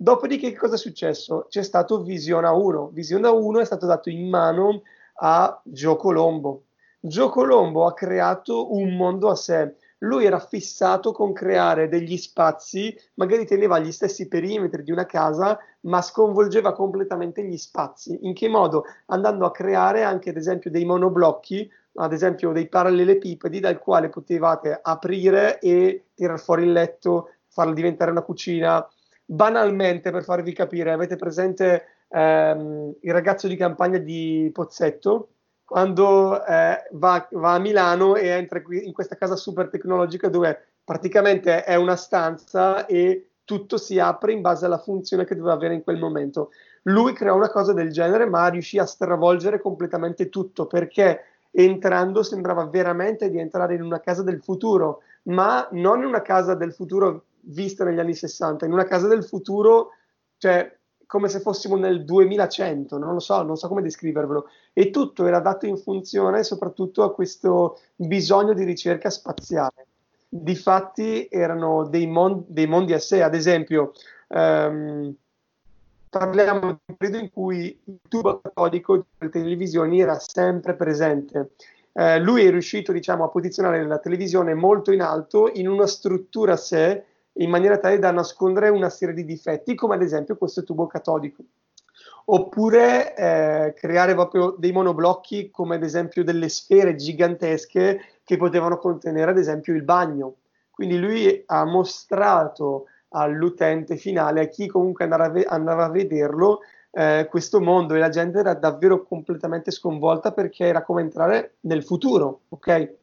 Dopodiché, 0.00 0.52
che 0.52 0.56
cosa 0.56 0.76
è 0.76 0.78
successo? 0.78 1.46
C'è 1.48 1.64
stato 1.64 2.04
Visiona 2.04 2.52
1. 2.52 2.90
Visiona 2.92 3.32
1 3.32 3.58
è 3.58 3.64
stato 3.64 3.84
dato 3.84 4.08
in 4.10 4.28
mano 4.28 4.82
a 5.14 5.60
Gio 5.64 5.96
Colombo. 5.96 6.66
Gio 7.00 7.28
Colombo 7.30 7.84
ha 7.84 7.94
creato 7.94 8.72
un 8.76 8.94
mondo 8.94 9.28
a 9.28 9.34
sé. 9.34 9.74
Lui 9.98 10.24
era 10.24 10.38
fissato 10.38 11.10
con 11.10 11.32
creare 11.32 11.88
degli 11.88 12.16
spazi, 12.16 12.96
magari 13.14 13.44
teneva 13.44 13.80
gli 13.80 13.90
stessi 13.90 14.28
perimetri 14.28 14.84
di 14.84 14.92
una 14.92 15.04
casa, 15.04 15.58
ma 15.80 16.00
sconvolgeva 16.00 16.74
completamente 16.74 17.44
gli 17.44 17.56
spazi. 17.56 18.20
In 18.22 18.34
che 18.34 18.46
modo? 18.46 18.84
Andando 19.06 19.46
a 19.46 19.50
creare 19.50 20.04
anche, 20.04 20.30
ad 20.30 20.36
esempio, 20.36 20.70
dei 20.70 20.84
monoblocchi, 20.84 21.68
ad 21.94 22.12
esempio 22.12 22.52
dei 22.52 22.68
parallelepipedi, 22.68 23.58
dal 23.58 23.80
quale 23.80 24.10
potevate 24.10 24.78
aprire 24.80 25.58
e 25.58 26.04
tirare 26.14 26.38
fuori 26.38 26.62
il 26.62 26.70
letto, 26.70 27.30
farlo 27.48 27.72
diventare 27.72 28.12
una 28.12 28.22
cucina, 28.22 28.88
banalmente 29.30 30.10
per 30.10 30.24
farvi 30.24 30.54
capire, 30.54 30.90
avete 30.90 31.16
presente 31.16 31.84
ehm, 32.08 32.94
il 33.02 33.12
ragazzo 33.12 33.46
di 33.46 33.56
campagna 33.56 33.98
di 33.98 34.50
Pozzetto? 34.52 35.28
Quando 35.66 36.42
eh, 36.46 36.88
va, 36.92 37.28
va, 37.32 37.52
a 37.52 37.58
Milano 37.58 38.16
e 38.16 38.28
entra 38.28 38.62
qui 38.62 38.86
in 38.86 38.94
questa 38.94 39.16
casa 39.16 39.36
super 39.36 39.68
tecnologica 39.68 40.28
dove 40.28 40.68
praticamente 40.82 41.62
è 41.62 41.74
una 41.74 41.96
stanza 41.96 42.86
e 42.86 43.32
tutto 43.44 43.76
si 43.76 43.98
apre 43.98 44.32
in 44.32 44.40
base 44.40 44.64
alla 44.64 44.78
funzione 44.78 45.26
che 45.26 45.34
doveva 45.34 45.54
avere 45.54 45.74
in 45.74 45.82
quel 45.82 45.98
momento. 45.98 46.50
Lui 46.84 47.12
creò 47.12 47.36
una 47.36 47.50
cosa 47.50 47.74
del 47.74 47.90
genere, 47.90 48.24
ma 48.24 48.48
riuscì 48.48 48.78
a 48.78 48.86
stravolgere 48.86 49.60
completamente 49.60 50.30
tutto 50.30 50.66
perché 50.66 51.20
entrando 51.50 52.22
sembrava 52.22 52.64
veramente 52.64 53.28
di 53.28 53.38
entrare 53.38 53.74
in 53.74 53.82
una 53.82 54.00
casa 54.00 54.22
del 54.22 54.40
futuro, 54.42 55.02
ma 55.24 55.68
non 55.72 55.98
in 55.98 56.06
una 56.06 56.22
casa 56.22 56.54
del 56.54 56.72
futuro 56.72 57.24
vista 57.48 57.84
negli 57.84 57.98
anni 57.98 58.14
60, 58.14 58.66
in 58.66 58.72
una 58.72 58.84
casa 58.84 59.06
del 59.06 59.24
futuro, 59.24 59.90
cioè 60.38 60.76
come 61.08 61.28
se 61.28 61.40
fossimo 61.40 61.76
nel 61.76 62.04
2100, 62.04 62.98
non 62.98 63.14
lo 63.14 63.18
so, 63.18 63.42
non 63.42 63.56
so 63.56 63.66
come 63.68 63.80
descrivervelo. 63.80 64.48
E 64.74 64.90
tutto 64.90 65.26
era 65.26 65.40
dato 65.40 65.64
in 65.66 65.78
funzione 65.78 66.44
soprattutto 66.44 67.02
a 67.02 67.14
questo 67.14 67.78
bisogno 67.96 68.52
di 68.52 68.64
ricerca 68.64 69.08
spaziale. 69.08 69.86
Difatti 70.28 71.26
erano 71.30 71.86
dei, 71.86 72.06
mon- 72.06 72.44
dei 72.46 72.66
mondi 72.66 72.92
a 72.92 72.98
sé, 72.98 73.22
ad 73.22 73.34
esempio, 73.34 73.92
um, 74.28 75.14
parliamo 76.10 76.60
di 76.60 76.66
un 76.84 76.96
periodo 76.96 77.22
in 77.22 77.30
cui 77.30 77.80
il 77.84 78.00
tubo 78.06 78.40
catodico 78.40 79.06
delle 79.16 79.30
televisioni 79.30 80.02
era 80.02 80.18
sempre 80.18 80.74
presente. 80.74 81.52
Eh, 81.94 82.20
lui 82.20 82.44
è 82.44 82.50
riuscito 82.50 82.92
diciamo, 82.92 83.24
a 83.24 83.28
posizionare 83.28 83.84
la 83.86 83.98
televisione 83.98 84.52
molto 84.52 84.92
in 84.92 85.00
alto 85.00 85.50
in 85.54 85.68
una 85.68 85.86
struttura 85.86 86.52
a 86.52 86.56
sé 86.56 87.04
in 87.38 87.50
maniera 87.50 87.78
tale 87.78 87.98
da 87.98 88.10
nascondere 88.10 88.68
una 88.68 88.90
serie 88.90 89.14
di 89.14 89.24
difetti, 89.24 89.74
come 89.74 89.94
ad 89.94 90.02
esempio 90.02 90.36
questo 90.36 90.62
tubo 90.64 90.86
catodico. 90.86 91.42
Oppure 92.26 93.14
eh, 93.16 93.72
creare 93.74 94.14
proprio 94.14 94.54
dei 94.58 94.72
monoblocchi, 94.72 95.50
come 95.50 95.76
ad 95.76 95.82
esempio 95.82 96.24
delle 96.24 96.48
sfere 96.48 96.94
gigantesche 96.94 98.00
che 98.22 98.36
potevano 98.36 98.78
contenere 98.78 99.30
ad 99.30 99.38
esempio 99.38 99.74
il 99.74 99.82
bagno. 99.82 100.34
Quindi 100.70 100.98
lui 100.98 101.42
ha 101.46 101.64
mostrato 101.64 102.86
all'utente 103.10 103.96
finale, 103.96 104.42
a 104.42 104.48
chi 104.48 104.66
comunque 104.66 105.04
andava 105.04 105.24
a, 105.24 105.30
ve- 105.30 105.44
andava 105.44 105.84
a 105.84 105.90
vederlo, 105.90 106.60
eh, 106.90 107.26
questo 107.30 107.60
mondo 107.60 107.94
e 107.94 107.98
la 107.98 108.10
gente 108.10 108.38
era 108.38 108.54
davvero 108.54 109.04
completamente 109.04 109.70
sconvolta 109.70 110.32
perché 110.32 110.66
era 110.66 110.82
come 110.82 111.00
entrare 111.00 111.54
nel 111.60 111.82
futuro, 111.84 112.40
ok? 112.50 112.94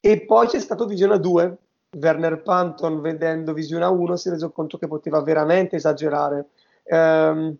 E 0.00 0.20
poi 0.20 0.46
c'è 0.46 0.60
stato 0.60 0.86
Visione 0.86 1.18
2, 1.18 1.56
Werner 1.90 2.42
Panton, 2.42 3.00
vedendo 3.00 3.52
Visione 3.52 3.86
1, 3.86 4.16
si 4.16 4.28
è 4.28 4.32
reso 4.32 4.50
conto 4.50 4.78
che 4.78 4.86
poteva 4.86 5.20
veramente 5.22 5.76
esagerare. 5.76 6.46
Um, 6.84 7.56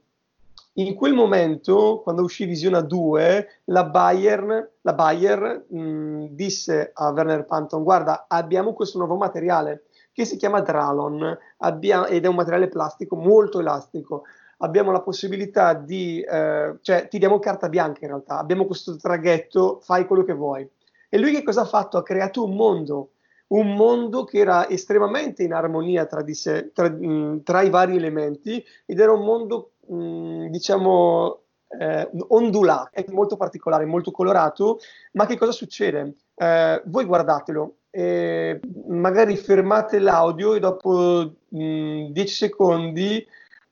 in 0.78 0.94
quel 0.94 1.14
momento, 1.14 2.00
quando 2.02 2.22
uscì 2.22 2.44
Visione 2.44 2.86
2, 2.86 3.48
la 3.64 3.84
Bayer, 3.84 4.72
la 4.82 4.92
Bayer 4.92 5.64
mh, 5.68 6.26
disse 6.30 6.90
a 6.92 7.10
Werner 7.10 7.46
Panton: 7.46 7.82
Guarda, 7.82 8.26
abbiamo 8.28 8.74
questo 8.74 8.98
nuovo 8.98 9.16
materiale 9.16 9.84
che 10.12 10.24
si 10.24 10.36
chiama 10.36 10.60
Dralon 10.60 11.36
abbia, 11.58 12.06
ed 12.06 12.24
è 12.24 12.28
un 12.28 12.34
materiale 12.34 12.68
plastico 12.68 13.16
molto 13.16 13.60
elastico. 13.60 14.24
Abbiamo 14.58 14.90
la 14.90 15.00
possibilità 15.00 15.74
di, 15.74 16.20
eh, 16.20 16.76
cioè 16.80 17.08
ti 17.08 17.18
diamo 17.18 17.38
carta 17.38 17.68
bianca 17.68 18.00
in 18.02 18.08
realtà, 18.08 18.38
abbiamo 18.38 18.64
questo 18.64 18.96
traghetto, 18.96 19.80
fai 19.82 20.06
quello 20.06 20.24
che 20.24 20.32
vuoi. 20.32 20.68
E 21.08 21.18
lui 21.18 21.32
che 21.32 21.42
cosa 21.42 21.62
ha 21.62 21.66
fatto? 21.66 21.98
Ha 21.98 22.02
creato 22.02 22.44
un 22.44 22.54
mondo 22.54 23.10
un 23.48 23.74
mondo 23.74 24.24
che 24.24 24.38
era 24.38 24.68
estremamente 24.68 25.42
in 25.42 25.52
armonia 25.52 26.06
tra, 26.06 26.24
sé, 26.32 26.72
tra, 26.72 26.90
mm, 26.90 27.38
tra 27.38 27.62
i 27.62 27.70
vari 27.70 27.96
elementi 27.96 28.64
ed 28.84 28.98
era 28.98 29.12
un 29.12 29.24
mondo, 29.24 29.72
mm, 29.92 30.46
diciamo, 30.46 31.42
eh, 31.78 32.10
ondulato, 32.28 33.04
molto 33.08 33.36
particolare, 33.36 33.84
molto 33.84 34.10
colorato, 34.10 34.78
ma 35.12 35.26
che 35.26 35.36
cosa 35.36 35.52
succede? 35.52 36.14
Eh, 36.34 36.82
voi 36.86 37.04
guardatelo, 37.04 37.76
eh, 37.90 38.60
magari 38.88 39.36
fermate 39.36 39.98
l'audio 39.98 40.54
e 40.54 40.60
dopo 40.60 41.32
10 41.48 42.10
mm, 42.12 42.24
secondi 42.24 43.26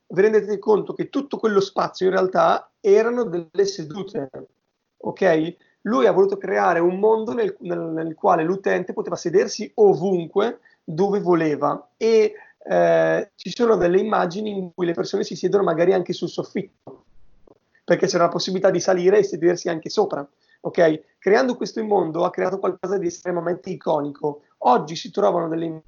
vi 0.06 0.20
rendete 0.20 0.58
conto 0.58 0.92
che 0.92 1.08
tutto 1.08 1.36
quello 1.38 1.60
spazio 1.60 2.06
in 2.06 2.12
realtà 2.12 2.70
erano 2.80 3.24
delle 3.24 3.64
sedute, 3.64 4.30
ok? 4.98 5.56
Lui 5.86 6.06
ha 6.06 6.12
voluto 6.12 6.36
creare 6.36 6.78
un 6.78 6.98
mondo 6.98 7.32
nel, 7.32 7.56
nel, 7.60 7.78
nel 7.78 8.14
quale 8.14 8.44
l'utente 8.44 8.92
poteva 8.92 9.16
sedersi 9.16 9.70
ovunque, 9.76 10.60
dove 10.82 11.20
voleva 11.20 11.90
e 11.96 12.34
eh, 12.66 13.30
ci 13.34 13.50
sono 13.54 13.76
delle 13.76 13.98
immagini 13.98 14.50
in 14.50 14.72
cui 14.74 14.86
le 14.86 14.92
persone 14.92 15.24
si 15.24 15.36
siedono 15.36 15.62
magari 15.62 15.92
anche 15.92 16.12
sul 16.12 16.28
soffitto, 16.28 17.04
perché 17.84 18.06
c'era 18.06 18.24
la 18.24 18.30
possibilità 18.30 18.70
di 18.70 18.80
salire 18.80 19.18
e 19.18 19.24
sedersi 19.24 19.68
anche 19.68 19.90
sopra. 19.90 20.26
Ok? 20.60 21.16
Creando 21.18 21.56
questo 21.56 21.84
mondo 21.84 22.24
ha 22.24 22.30
creato 22.30 22.58
qualcosa 22.58 22.96
di 22.96 23.06
estremamente 23.06 23.68
iconico. 23.68 24.42
Oggi 24.58 24.96
si 24.96 25.10
trovano 25.10 25.48
delle 25.48 25.82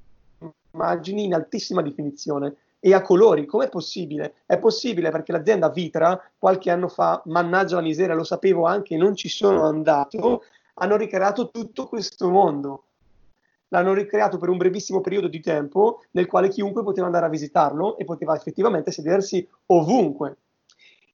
immagini 0.71 1.23
in 1.23 1.33
altissima 1.33 1.81
definizione 1.81 2.55
e 2.79 2.93
a 2.93 3.01
colori. 3.01 3.45
Com'è 3.45 3.69
possibile? 3.69 4.35
È 4.45 4.57
possibile 4.57 5.09
perché 5.09 5.31
l'azienda 5.31 5.69
Vitra 5.69 6.19
qualche 6.37 6.69
anno 6.69 6.87
fa, 6.87 7.21
mannaggia 7.25 7.75
la 7.75 7.81
miseria, 7.81 8.15
lo 8.15 8.23
sapevo 8.23 8.65
anche, 8.65 8.95
non 8.95 9.15
ci 9.15 9.29
sono 9.29 9.63
andato, 9.65 10.43
hanno 10.75 10.95
ricreato 10.95 11.49
tutto 11.49 11.87
questo 11.87 12.29
mondo. 12.29 12.83
L'hanno 13.69 13.93
ricreato 13.93 14.37
per 14.37 14.49
un 14.49 14.57
brevissimo 14.57 15.01
periodo 15.01 15.27
di 15.27 15.41
tempo 15.41 16.03
nel 16.11 16.25
quale 16.25 16.47
chiunque 16.47 16.83
poteva 16.83 17.07
andare 17.07 17.25
a 17.25 17.29
visitarlo 17.29 17.97
e 17.97 18.05
poteva 18.05 18.35
effettivamente 18.35 18.91
sedersi 18.91 19.45
ovunque. 19.67 20.37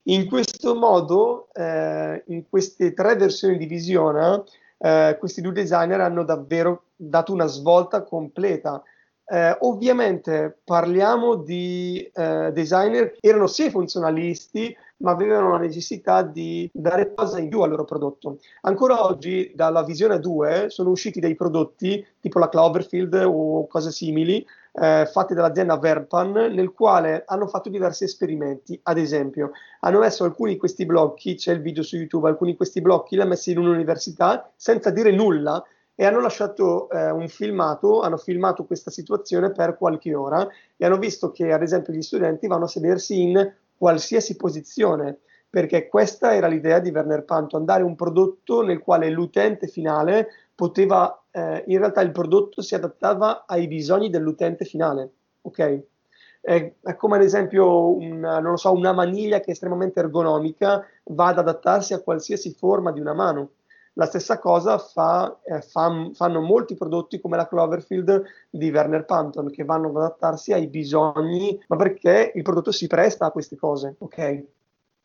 In 0.04 0.28
questo 0.28 0.74
modo, 0.76 1.48
eh, 1.52 2.22
in 2.26 2.48
queste 2.48 2.92
tre 2.92 3.16
versioni 3.16 3.56
di 3.56 3.66
Visiona, 3.66 4.40
eh, 4.78 5.16
questi 5.18 5.40
due 5.40 5.52
designer 5.52 6.00
hanno 6.00 6.24
davvero 6.24 6.84
dato 6.94 7.32
una 7.32 7.46
svolta 7.46 8.02
completa 8.02 8.82
eh, 9.26 9.56
ovviamente 9.60 10.58
parliamo 10.64 11.36
di 11.36 12.10
eh, 12.12 12.50
designer 12.52 13.12
che 13.12 13.28
erano 13.28 13.46
sì 13.46 13.70
funzionalisti, 13.70 14.76
ma 14.98 15.12
avevano 15.12 15.52
la 15.52 15.58
necessità 15.58 16.22
di 16.22 16.70
dare 16.72 17.14
cosa 17.14 17.38
in 17.38 17.48
più 17.48 17.62
al 17.62 17.70
loro 17.70 17.84
prodotto. 17.84 18.38
Ancora 18.62 19.04
oggi, 19.04 19.52
dalla 19.54 19.82
visione 19.82 20.20
2, 20.20 20.66
sono 20.68 20.90
usciti 20.90 21.20
dei 21.20 21.34
prodotti 21.34 22.04
tipo 22.20 22.38
la 22.38 22.48
Cloverfield 22.48 23.14
o 23.26 23.66
cose 23.66 23.90
simili, 23.90 24.44
eh, 24.72 25.08
fatti 25.10 25.34
dall'azienda 25.34 25.78
Verpan, 25.78 26.32
nel 26.32 26.72
quale 26.72 27.24
hanno 27.26 27.46
fatto 27.46 27.68
diversi 27.68 28.04
esperimenti. 28.04 28.78
Ad 28.84 28.98
esempio, 28.98 29.52
hanno 29.80 30.00
messo 30.00 30.24
alcuni 30.24 30.52
di 30.52 30.58
questi 30.58 30.84
blocchi, 30.84 31.34
c'è 31.34 31.52
il 31.52 31.60
video 31.60 31.82
su 31.82 31.96
YouTube, 31.96 32.28
alcuni 32.28 32.52
di 32.52 32.56
questi 32.56 32.80
blocchi 32.80 33.14
li 33.14 33.20
hanno 33.20 33.30
messi 33.30 33.52
in 33.52 33.58
un'università 33.58 34.50
senza 34.56 34.90
dire 34.90 35.12
nulla 35.12 35.62
e 35.94 36.04
hanno 36.04 36.20
lasciato 36.20 36.90
eh, 36.90 37.10
un 37.10 37.28
filmato, 37.28 38.00
hanno 38.00 38.16
filmato 38.16 38.64
questa 38.64 38.90
situazione 38.90 39.52
per 39.52 39.76
qualche 39.76 40.14
ora 40.14 40.46
e 40.76 40.84
hanno 40.84 40.98
visto 40.98 41.30
che 41.30 41.52
ad 41.52 41.62
esempio 41.62 41.92
gli 41.92 42.02
studenti 42.02 42.46
vanno 42.46 42.64
a 42.64 42.68
sedersi 42.68 43.22
in 43.22 43.52
qualsiasi 43.76 44.36
posizione, 44.36 45.18
perché 45.48 45.88
questa 45.88 46.34
era 46.34 46.48
l'idea 46.48 46.80
di 46.80 46.90
Werner 46.90 47.24
Panto, 47.24 47.58
dare 47.58 47.82
un 47.82 47.94
prodotto 47.94 48.62
nel 48.62 48.80
quale 48.80 49.08
l'utente 49.10 49.68
finale 49.68 50.28
poteva, 50.54 51.22
eh, 51.30 51.64
in 51.66 51.78
realtà 51.78 52.00
il 52.00 52.12
prodotto 52.12 52.60
si 52.60 52.74
adattava 52.74 53.44
ai 53.46 53.68
bisogni 53.68 54.10
dell'utente 54.10 54.64
finale, 54.64 55.10
ok? 55.42 55.82
è, 56.44 56.74
è 56.82 56.94
come 56.96 57.16
ad 57.16 57.22
esempio 57.22 57.96
una, 57.96 58.56
so, 58.56 58.70
una 58.72 58.92
maniglia 58.92 59.38
che 59.38 59.46
è 59.46 59.50
estremamente 59.52 60.00
ergonomica 60.00 60.86
va 61.04 61.28
ad 61.28 61.38
adattarsi 61.38 61.94
a 61.94 62.02
qualsiasi 62.02 62.52
forma 62.52 62.92
di 62.92 63.00
una 63.00 63.14
mano. 63.14 63.52
La 63.96 64.06
stessa 64.06 64.40
cosa 64.40 64.78
fa, 64.78 65.38
eh, 65.44 65.60
fa, 65.60 66.10
fanno 66.12 66.40
molti 66.40 66.74
prodotti 66.74 67.20
come 67.20 67.36
la 67.36 67.46
Cloverfield 67.46 68.22
di 68.50 68.70
Werner 68.70 69.04
Panton 69.04 69.50
che 69.50 69.64
vanno 69.64 69.88
ad 69.88 69.96
adattarsi 69.96 70.52
ai 70.52 70.66
bisogni, 70.66 71.62
ma 71.68 71.76
perché 71.76 72.32
il 72.34 72.42
prodotto 72.42 72.72
si 72.72 72.88
presta 72.88 73.26
a 73.26 73.30
queste 73.30 73.56
cose, 73.56 73.94
ok? 73.98 74.44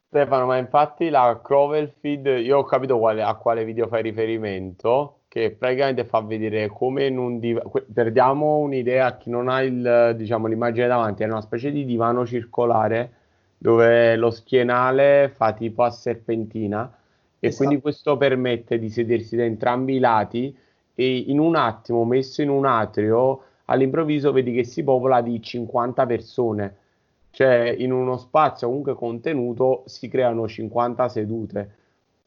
Stefano, 0.07 0.47
ma 0.47 0.57
infatti 0.57 1.09
la 1.09 1.39
Cloverfield, 1.43 2.25
io 2.41 2.57
ho 2.57 2.63
capito 2.63 2.97
quale, 2.97 3.21
a 3.21 3.35
quale 3.35 3.63
video 3.63 3.87
fai 3.87 4.01
riferimento, 4.01 5.19
che 5.27 5.51
praticamente 5.51 6.03
fa 6.03 6.21
vedere 6.21 6.67
come 6.67 7.05
in 7.05 7.19
un 7.19 7.37
divano, 7.37 7.71
perdiamo 7.93 8.57
un'idea 8.57 9.05
a 9.05 9.17
chi 9.17 9.29
non 9.29 9.49
ha 9.49 9.61
il, 9.61 10.15
diciamo, 10.17 10.47
l'immagine 10.47 10.87
davanti, 10.87 11.21
è 11.21 11.27
una 11.27 11.41
specie 11.41 11.71
di 11.71 11.85
divano 11.85 12.25
circolare 12.25 13.13
dove 13.55 14.15
lo 14.15 14.31
schienale 14.31 15.31
fa 15.35 15.53
tipo 15.53 15.83
a 15.83 15.91
serpentina 15.91 16.91
e 17.39 17.47
esatto. 17.47 17.63
quindi 17.63 17.81
questo 17.81 18.17
permette 18.17 18.77
di 18.79 18.89
sedersi 18.89 19.35
da 19.35 19.43
entrambi 19.43 19.95
i 19.95 19.99
lati 19.99 20.55
e 20.93 21.17
in 21.17 21.39
un 21.39 21.55
attimo 21.55 22.03
messo 22.05 22.41
in 22.41 22.49
un 22.49 22.65
atrio 22.65 23.43
all'improvviso 23.65 24.31
vedi 24.31 24.53
che 24.53 24.63
si 24.63 24.83
popola 24.83 25.21
di 25.21 25.41
50 25.41 26.05
persone 26.05 26.75
cioè 27.31 27.73
in 27.77 27.91
uno 27.91 28.17
spazio 28.17 28.67
comunque 28.67 28.95
contenuto 28.95 29.83
si 29.85 30.07
creano 30.07 30.47
50 30.47 31.09
sedute 31.09 31.73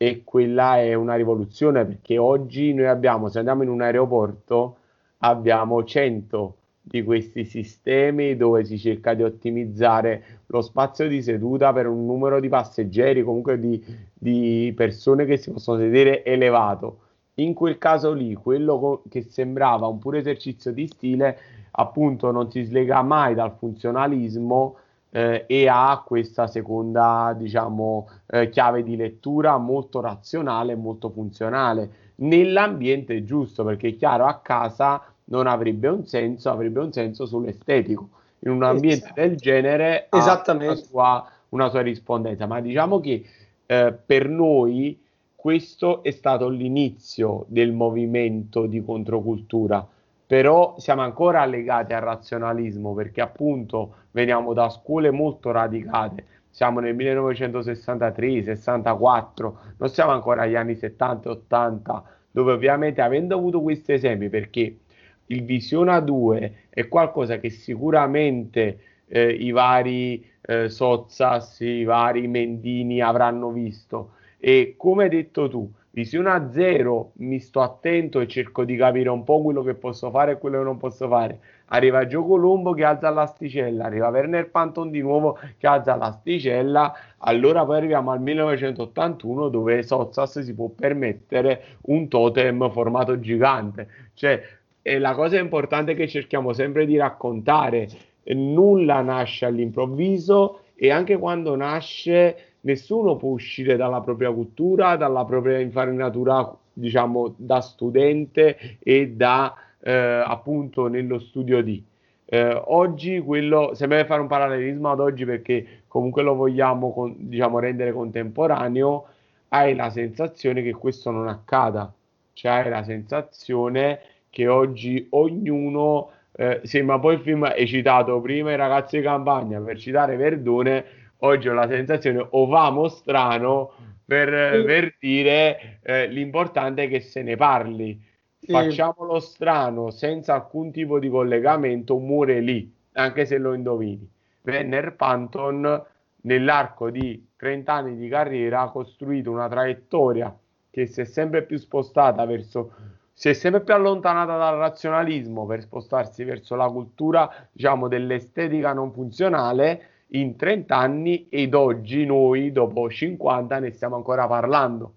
e 0.03 0.23
quella 0.25 0.79
è 0.81 0.95
una 0.95 1.15
rivoluzione 1.15 1.85
perché 1.85 2.19
oggi 2.19 2.75
noi 2.75 2.87
abbiamo, 2.87 3.29
se 3.29 3.39
andiamo 3.39 3.63
in 3.63 3.69
un 3.69 3.83
aeroporto, 3.83 4.79
abbiamo 5.19 5.85
100 5.85 6.57
di 6.85 7.05
questi 7.05 7.45
sistemi 7.45 8.37
dove 8.37 8.65
si 8.65 8.77
cerca 8.77 9.15
di 9.15 9.23
ottimizzare 9.23 10.41
lo 10.47 10.61
spazio 10.61 11.07
di 11.07 11.23
seduta 11.23 11.73
per 11.73 11.87
un 11.87 12.05
numero 12.05 12.41
di 12.41 12.49
passeggeri, 12.49 13.23
comunque 13.23 13.59
di, 13.61 13.83
di 14.13 14.73
persone 14.77 15.25
che 15.25 15.37
si 15.37 15.53
possono 15.53 15.79
sedere 15.79 16.25
elevato. 16.25 16.99
In 17.35 17.55
quel 17.55 17.79
caso 17.79 18.13
lì, 18.13 18.35
quello 18.35 18.79
co- 18.79 19.03
che 19.09 19.23
sembrava 19.23 19.87
un 19.87 19.99
puro 19.99 20.17
esercizio 20.17 20.73
di 20.73 20.87
stile, 20.89 21.39
appunto 21.73 22.31
non 22.33 22.51
si 22.51 22.65
slega 22.65 23.01
mai 23.03 23.35
dal 23.35 23.55
funzionalismo 23.57 24.77
eh, 25.11 25.45
e 25.47 25.69
ha 25.69 26.03
questa 26.05 26.47
seconda 26.47 27.35
diciamo, 27.39 28.09
eh, 28.27 28.49
chiave 28.51 28.83
di 28.83 28.97
lettura 28.97 29.57
molto 29.57 30.01
razionale 30.01 30.73
e 30.73 30.77
molto 30.77 31.11
funzionale 31.11 32.01
nell'ambiente 32.17 33.25
giusto 33.25 33.65
perché 33.65 33.89
è 33.89 33.97
chiaro 33.97 34.27
a 34.27 34.39
casa 34.41 35.03
non 35.33 35.47
avrebbe 35.47 35.89
un 35.89 36.07
senso 36.07 36.51
avrebbe 36.51 36.81
un 36.81 36.93
senso 36.93 37.27
sull'estetico 37.27 38.09
in 38.41 38.51
un 38.51 38.63
ambiente 38.63 39.07
esatto. 39.07 39.21
del 39.21 39.37
genere 39.37 40.07
ha 40.09 40.43
una 40.47 40.75
sua, 40.75 41.31
una 41.51 41.69
sua 41.69 41.81
rispondenza 41.81 42.47
ma 42.47 42.61
diciamo 42.61 43.01
che 43.01 43.25
eh, 43.67 43.93
per 43.93 44.29
noi 44.29 45.01
questo 45.35 46.03
è 46.03 46.11
stato 46.11 46.49
l'inizio 46.49 47.47
del 47.49 47.73
movimento 47.73 48.67
di 48.67 48.83
controcultura 48.85 49.87
però 50.33 50.77
siamo 50.79 51.03
ancora 51.03 51.45
legati 51.45 51.93
al 51.93 52.01
razionalismo 52.01 52.95
perché 52.95 53.21
appunto 53.21 53.97
veniamo 54.13 54.55
da 54.55 54.71
scuole 54.71 55.11
molto 55.11 55.51
radicate. 55.51 56.25
Siamo 56.49 56.81
nel 56.81 56.95
1963, 56.95 58.43
64, 58.43 59.59
non 59.77 59.89
siamo 59.91 60.13
ancora 60.13 60.43
agli 60.43 60.55
anni 60.55 60.75
70 60.75 61.29
e 61.29 61.33
80, 61.33 62.05
dove 62.31 62.53
ovviamente 62.53 63.03
avendo 63.03 63.37
avuto 63.37 63.61
questi 63.61 63.93
esempi, 63.93 64.31
perché 64.31 64.79
il 65.27 65.45
Visiona 65.45 66.01
2 66.01 66.67
è 66.71 66.89
qualcosa 66.89 67.39
che 67.39 67.51
sicuramente 67.51 68.79
eh, 69.07 69.31
i 69.31 69.51
vari 69.51 70.25
eh, 70.41 70.69
Sozzas, 70.69 71.61
i 71.61 71.85
vari 71.85 72.27
Mendini 72.27 73.01
avranno 73.01 73.51
visto 73.51 74.13
e 74.45 74.75
come 74.77 75.05
hai 75.05 75.09
detto 75.09 75.49
tu, 75.49 75.71
visione 75.91 76.31
a 76.31 76.51
zero, 76.51 77.13
mi 77.19 77.39
sto 77.39 77.61
attento 77.61 78.19
e 78.19 78.27
cerco 78.27 78.65
di 78.65 78.75
capire 78.75 79.09
un 79.09 79.23
po' 79.23 79.41
quello 79.41 79.63
che 79.63 79.75
posso 79.75 80.11
fare 80.11 80.33
e 80.33 80.39
quello 80.39 80.59
che 80.59 80.65
non 80.65 80.79
posso 80.79 81.07
fare. 81.07 81.39
Arriva 81.67 82.07
Gio 82.09 82.25
Colombo 82.25 82.73
che 82.73 82.83
alza 82.83 83.11
l'asticella, 83.11 83.85
arriva 83.85 84.09
Werner 84.09 84.51
Panton 84.51 84.91
di 84.91 85.01
nuovo 85.01 85.39
che 85.59 85.67
alza 85.69 85.95
l'asticella, 85.95 86.93
allora 87.19 87.65
poi 87.65 87.77
arriviamo 87.77 88.11
al 88.11 88.21
1981 88.21 89.49
dove 89.49 89.83
Sozzas 89.85 90.41
si 90.41 90.55
può 90.55 90.69
permettere 90.69 91.79
un 91.83 92.09
totem 92.09 92.69
formato 92.73 93.21
gigante. 93.21 93.89
Cioè, 94.15 94.43
è 94.83 94.99
la 94.99 95.15
cosa 95.15 95.39
importante 95.39 95.95
che 95.95 96.09
cerchiamo 96.09 96.53
sempre 96.53 96.85
di 96.85 96.97
raccontare, 96.97 97.89
nulla 98.25 99.01
nasce 99.01 99.47
all'improvviso 99.47 100.65
e 100.75 100.91
anche 100.91 101.17
quando 101.17 101.55
nasce 101.55 102.57
nessuno 102.63 103.17
può 103.17 103.31
uscire 103.31 103.77
dalla 103.77 104.01
propria 104.01 104.33
cultura, 104.33 104.97
dalla 104.97 105.25
propria 105.25 105.59
infarinatura, 105.59 106.53
diciamo, 106.73 107.35
da 107.37 107.61
studente 107.61 108.79
e 108.81 109.11
da 109.11 109.55
eh, 109.81 109.93
appunto 109.93 110.89
nello 110.89 111.19
studio 111.19 111.63
di. 111.63 111.83
Eh, 112.25 112.63
oggi 112.65 113.21
quello, 113.21 113.75
se 113.75 113.87
deve 113.87 114.05
fare 114.05 114.21
un 114.21 114.27
parallelismo 114.27 114.91
ad 114.91 115.01
oggi 115.01 115.25
perché 115.25 115.83
comunque 115.87 116.23
lo 116.23 116.35
vogliamo 116.35 116.93
con, 116.93 117.15
diciamo, 117.19 117.59
rendere 117.59 117.93
contemporaneo, 117.93 119.07
hai 119.49 119.75
la 119.75 119.91
sensazione 119.91 120.63
che 120.63 120.73
questo 120.73 121.11
non 121.11 121.29
accada, 121.29 121.93
cioè 122.33 122.53
hai 122.53 122.71
la 122.71 122.83
sensazione 122.83 124.01
che 124.33 124.49
oggi 124.49 125.07
ognuno 125.11 126.11
eh, 126.33 126.63
sembra 126.63 126.99
poi 126.99 127.15
il 127.15 127.21
film 127.21 127.43
hai 127.43 127.67
citato 127.67 128.19
prima 128.23 128.51
i 128.51 128.57
ragazzi 128.57 128.97
di 128.97 129.03
campagna 129.03 129.61
per 129.61 129.79
citare 129.79 130.17
Verdone 130.17 130.85
oggi 131.19 131.49
ho 131.49 131.53
la 131.53 131.69
sensazione 131.69 132.27
o 132.31 132.49
famo 132.49 132.89
strano 132.89 133.73
per, 134.05 134.29
sì. 134.29 134.65
per 134.65 134.97
dire 134.99 135.79
eh, 135.83 136.07
l'importante 136.07 136.85
è 136.85 136.89
che 136.89 137.01
se 137.01 137.23
ne 137.23 137.37
parli. 137.37 138.11
Sì. 138.39 138.51
Facciamolo 138.51 139.21
strano 139.21 139.91
senza 139.91 140.35
alcun 140.35 140.73
tipo 140.73 140.99
di 140.99 141.09
collegamento, 141.09 141.99
muore 141.99 142.41
lì, 142.41 142.75
anche 142.93 143.25
se 143.25 143.39
lo 143.39 143.53
indovini. 143.55 144.09
Werner 144.43 144.97
Panton 144.97 145.85
nell'arco 146.23 146.91
di 146.91 147.25
30 147.37 147.73
anni 147.73 147.97
di 147.97 148.09
carriera 148.09 148.63
ha 148.63 148.71
costruito 148.71 149.31
una 149.31 149.49
traiettoria 149.49 150.37
che 150.71 150.87
si 150.87 151.03
è 151.03 151.05
sempre 151.05 151.43
più 151.45 151.57
spostata 151.59 152.25
verso 152.25 152.73
si 153.13 153.29
è 153.29 153.33
sempre 153.33 153.61
più 153.61 153.75
allontanata 153.75 154.37
dal 154.37 154.57
razionalismo 154.57 155.47
per 155.47 155.63
spostarsi 155.63 156.25
verso 156.25 156.55
la 156.55 156.69
cultura, 156.69 157.31
diciamo, 157.53 157.89
dell'estetica 157.89 158.73
non 158.73 158.93
funzionale 158.93 159.87
in 160.09 160.37
30 160.37 160.77
anni 160.77 161.27
ed 161.29 161.55
oggi 161.55 162.05
noi 162.05 162.53
dopo 162.53 162.91
50 162.91 163.59
ne 163.59 163.71
stiamo 163.73 163.97
ancora 163.97 164.27
parlando. 164.27 164.95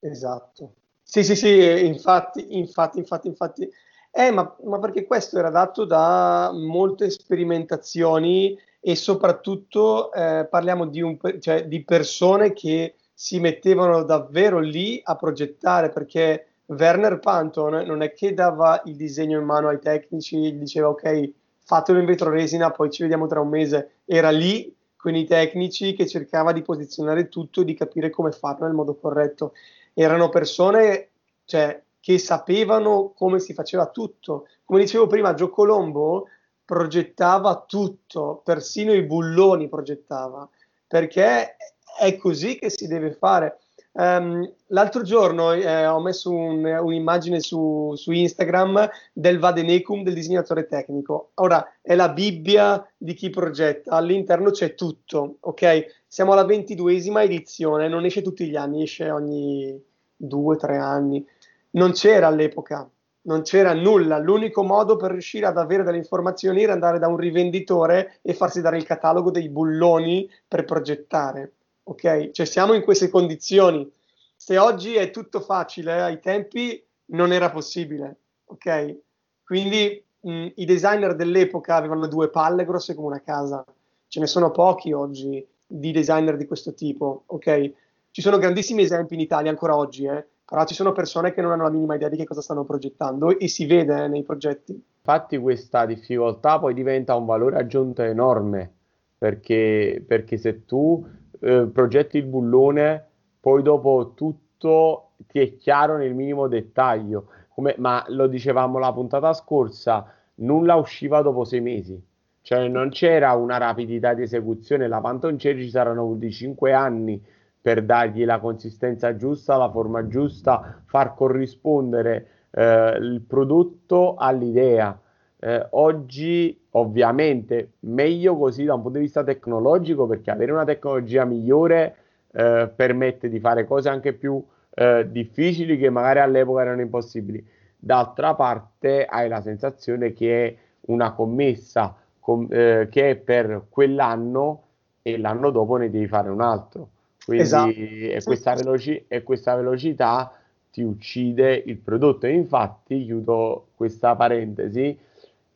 Esatto. 0.00 0.72
Sì, 1.02 1.22
sì, 1.24 1.36
sì, 1.36 1.86
infatti, 1.86 2.58
infatti, 2.58 2.98
infatti, 2.98 3.28
infatti. 3.28 3.70
Eh, 4.10 4.30
ma, 4.30 4.54
ma 4.64 4.78
perché 4.78 5.04
questo 5.06 5.38
era 5.38 5.50
dato 5.50 5.84
da 5.84 6.50
molte 6.52 7.10
sperimentazioni 7.10 8.58
e 8.80 8.94
soprattutto 8.94 10.12
eh, 10.12 10.46
parliamo 10.50 10.86
di, 10.86 11.00
un, 11.00 11.16
cioè, 11.40 11.66
di 11.66 11.84
persone 11.84 12.52
che 12.52 12.96
si 13.14 13.38
mettevano 13.40 14.02
davvero 14.02 14.58
lì 14.58 15.00
a 15.02 15.16
progettare 15.16 15.90
perché 15.90 16.46
Werner 16.76 17.18
Panton 17.18 17.84
non 17.86 18.02
è 18.02 18.12
che 18.12 18.34
dava 18.34 18.82
il 18.86 18.96
disegno 18.96 19.38
in 19.38 19.44
mano 19.44 19.68
ai 19.68 19.78
tecnici, 19.78 20.56
diceva 20.56 20.88
ok, 20.88 21.30
fatelo 21.64 21.98
in 21.98 22.06
vetroresina, 22.06 22.70
poi 22.70 22.90
ci 22.90 23.02
vediamo 23.02 23.26
tra 23.26 23.40
un 23.40 23.48
mese. 23.48 23.96
Era 24.04 24.30
lì 24.30 24.74
con 24.96 25.14
i 25.14 25.26
tecnici 25.26 25.94
che 25.94 26.06
cercava 26.06 26.52
di 26.52 26.62
posizionare 26.62 27.28
tutto 27.28 27.62
e 27.62 27.64
di 27.64 27.74
capire 27.74 28.10
come 28.10 28.30
farlo 28.30 28.66
nel 28.66 28.74
modo 28.74 28.94
corretto. 28.94 29.52
Erano 29.94 30.28
persone 30.28 31.08
cioè, 31.44 31.82
che 32.00 32.18
sapevano 32.18 33.12
come 33.16 33.38
si 33.38 33.52
faceva 33.52 33.86
tutto. 33.86 34.46
Come 34.64 34.80
dicevo 34.80 35.06
prima, 35.06 35.34
Gio 35.34 35.50
Colombo 35.50 36.28
progettava 36.64 37.64
tutto, 37.66 38.40
persino 38.44 38.92
i 38.92 39.02
bulloni 39.02 39.68
progettava, 39.68 40.48
perché 40.86 41.56
è 41.98 42.16
così 42.16 42.56
che 42.56 42.70
si 42.70 42.86
deve 42.86 43.12
fare. 43.12 43.58
Um, 43.94 44.50
l'altro 44.68 45.02
giorno 45.02 45.52
eh, 45.52 45.86
ho 45.86 46.00
messo 46.00 46.32
un, 46.32 46.64
un'immagine 46.64 47.40
su, 47.40 47.92
su, 47.94 48.10
Instagram 48.10 48.88
del 49.12 49.38
Vadenecum 49.38 50.02
del 50.02 50.14
disegnatore 50.14 50.66
tecnico. 50.66 51.32
Ora 51.34 51.74
è 51.82 51.94
la 51.94 52.08
Bibbia 52.08 52.86
di 52.96 53.12
chi 53.12 53.28
progetta, 53.28 53.90
all'interno 53.90 54.50
c'è 54.50 54.74
tutto, 54.74 55.36
ok? 55.40 56.04
Siamo 56.06 56.32
alla 56.32 56.46
ventiduesima 56.46 57.22
edizione, 57.22 57.88
non 57.88 58.06
esce 58.06 58.22
tutti 58.22 58.48
gli 58.48 58.56
anni, 58.56 58.82
esce 58.82 59.10
ogni 59.10 59.78
due 60.16 60.56
tre 60.56 60.78
anni. 60.78 61.26
Non 61.72 61.92
c'era 61.92 62.28
all'epoca, 62.28 62.88
non 63.22 63.42
c'era 63.42 63.74
nulla. 63.74 64.16
L'unico 64.18 64.62
modo 64.62 64.96
per 64.96 65.10
riuscire 65.10 65.44
ad 65.44 65.58
avere 65.58 65.82
delle 65.82 65.98
informazioni 65.98 66.62
era 66.62 66.72
andare 66.72 66.98
da 66.98 67.08
un 67.08 67.18
rivenditore 67.18 68.20
e 68.22 68.32
farsi 68.32 68.62
dare 68.62 68.78
il 68.78 68.84
catalogo 68.84 69.30
dei 69.30 69.50
bulloni 69.50 70.30
per 70.48 70.64
progettare 70.64 71.52
ok? 71.84 72.30
Cioè 72.30 72.46
siamo 72.46 72.74
in 72.74 72.82
queste 72.82 73.08
condizioni. 73.08 73.90
Se 74.36 74.58
oggi 74.58 74.94
è 74.94 75.10
tutto 75.10 75.40
facile, 75.40 76.00
ai 76.00 76.20
tempi 76.20 76.84
non 77.06 77.32
era 77.32 77.50
possibile, 77.50 78.16
ok? 78.46 78.96
Quindi 79.44 80.02
mh, 80.20 80.48
i 80.56 80.64
designer 80.64 81.14
dell'epoca 81.14 81.76
avevano 81.76 82.06
due 82.06 82.28
palle 82.28 82.64
grosse 82.64 82.94
come 82.94 83.08
una 83.08 83.22
casa. 83.22 83.64
Ce 84.08 84.20
ne 84.20 84.26
sono 84.26 84.50
pochi 84.50 84.92
oggi 84.92 85.46
di 85.66 85.90
designer 85.92 86.36
di 86.36 86.46
questo 86.46 86.74
tipo, 86.74 87.24
ok? 87.26 87.72
Ci 88.10 88.20
sono 88.20 88.38
grandissimi 88.38 88.82
esempi 88.82 89.14
in 89.14 89.20
Italia 89.20 89.50
ancora 89.50 89.76
oggi, 89.76 90.04
eh? 90.04 90.26
però 90.52 90.66
ci 90.66 90.74
sono 90.74 90.92
persone 90.92 91.32
che 91.32 91.40
non 91.40 91.52
hanno 91.52 91.62
la 91.62 91.70
minima 91.70 91.94
idea 91.94 92.10
di 92.10 92.16
che 92.18 92.26
cosa 92.26 92.42
stanno 92.42 92.64
progettando 92.64 93.38
e 93.38 93.48
si 93.48 93.64
vede 93.64 94.04
eh, 94.04 94.08
nei 94.08 94.22
progetti. 94.22 94.72
Infatti 94.98 95.38
questa 95.38 95.86
difficoltà 95.86 96.58
poi 96.58 96.74
diventa 96.74 97.16
un 97.16 97.24
valore 97.24 97.56
aggiunto 97.56 98.02
enorme, 98.02 98.70
perché, 99.16 100.04
perché 100.06 100.36
se 100.36 100.66
tu 100.66 101.02
eh, 101.42 101.68
progetti 101.72 102.18
il 102.18 102.24
bullone, 102.24 103.04
poi 103.40 103.62
dopo 103.62 104.12
tutto 104.14 105.10
ti 105.26 105.40
è 105.40 105.56
chiaro 105.56 105.96
nel 105.96 106.14
minimo 106.14 106.46
dettaglio, 106.46 107.26
Come, 107.48 107.74
ma 107.78 108.04
lo 108.08 108.28
dicevamo 108.28 108.78
la 108.78 108.92
puntata 108.92 109.32
scorsa, 109.34 110.10
nulla 110.36 110.76
usciva 110.76 111.20
dopo 111.20 111.44
sei 111.44 111.60
mesi, 111.60 112.00
cioè 112.40 112.66
non 112.68 112.88
c'era 112.90 113.32
una 113.34 113.58
rapidità 113.58 114.14
di 114.14 114.22
esecuzione, 114.22 114.88
la 114.88 115.00
Pantonceri 115.00 115.62
ci 115.62 115.70
saranno 115.70 116.00
avuti 116.00 116.30
cinque 116.32 116.72
anni 116.72 117.22
per 117.60 117.84
dargli 117.84 118.24
la 118.24 118.40
consistenza 118.40 119.16
giusta, 119.16 119.56
la 119.56 119.70
forma 119.70 120.06
giusta, 120.06 120.82
far 120.86 121.14
corrispondere 121.14 122.26
eh, 122.50 122.96
il 123.00 123.20
prodotto 123.20 124.14
all'idea. 124.16 124.98
Eh, 125.38 125.66
oggi 125.70 126.61
ovviamente 126.72 127.72
meglio 127.80 128.36
così 128.36 128.64
da 128.64 128.74
un 128.74 128.82
punto 128.82 128.98
di 128.98 129.04
vista 129.04 129.24
tecnologico 129.24 130.06
perché 130.06 130.30
avere 130.30 130.52
una 130.52 130.64
tecnologia 130.64 131.24
migliore 131.24 131.96
eh, 132.32 132.70
permette 132.74 133.28
di 133.28 133.40
fare 133.40 133.66
cose 133.66 133.88
anche 133.88 134.12
più 134.12 134.42
eh, 134.74 135.06
difficili 135.10 135.76
che 135.76 135.90
magari 135.90 136.20
all'epoca 136.20 136.62
erano 136.62 136.80
impossibili. 136.80 137.44
D'altra 137.76 138.34
parte 138.34 139.04
hai 139.04 139.28
la 139.28 139.40
sensazione 139.40 140.12
che 140.12 140.46
è 140.46 140.56
una 140.86 141.12
commessa 141.12 141.94
com- 142.20 142.46
eh, 142.50 142.88
che 142.90 143.10
è 143.10 143.16
per 143.16 143.66
quell'anno 143.68 144.62
e 145.02 145.18
l'anno 145.18 145.50
dopo 145.50 145.76
ne 145.76 145.90
devi 145.90 146.06
fare 146.06 146.30
un 146.30 146.40
altro. 146.40 146.88
Quindi 147.24 147.44
esatto. 147.44 147.70
e, 147.70 148.20
questa 148.24 148.54
veloci- 148.54 149.04
e 149.08 149.22
questa 149.22 149.54
velocità 149.56 150.32
ti 150.70 150.82
uccide 150.82 151.62
il 151.66 151.76
prodotto. 151.76 152.26
E 152.26 152.32
infatti, 152.32 153.04
chiudo 153.04 153.66
questa 153.74 154.16
parentesi, 154.16 154.96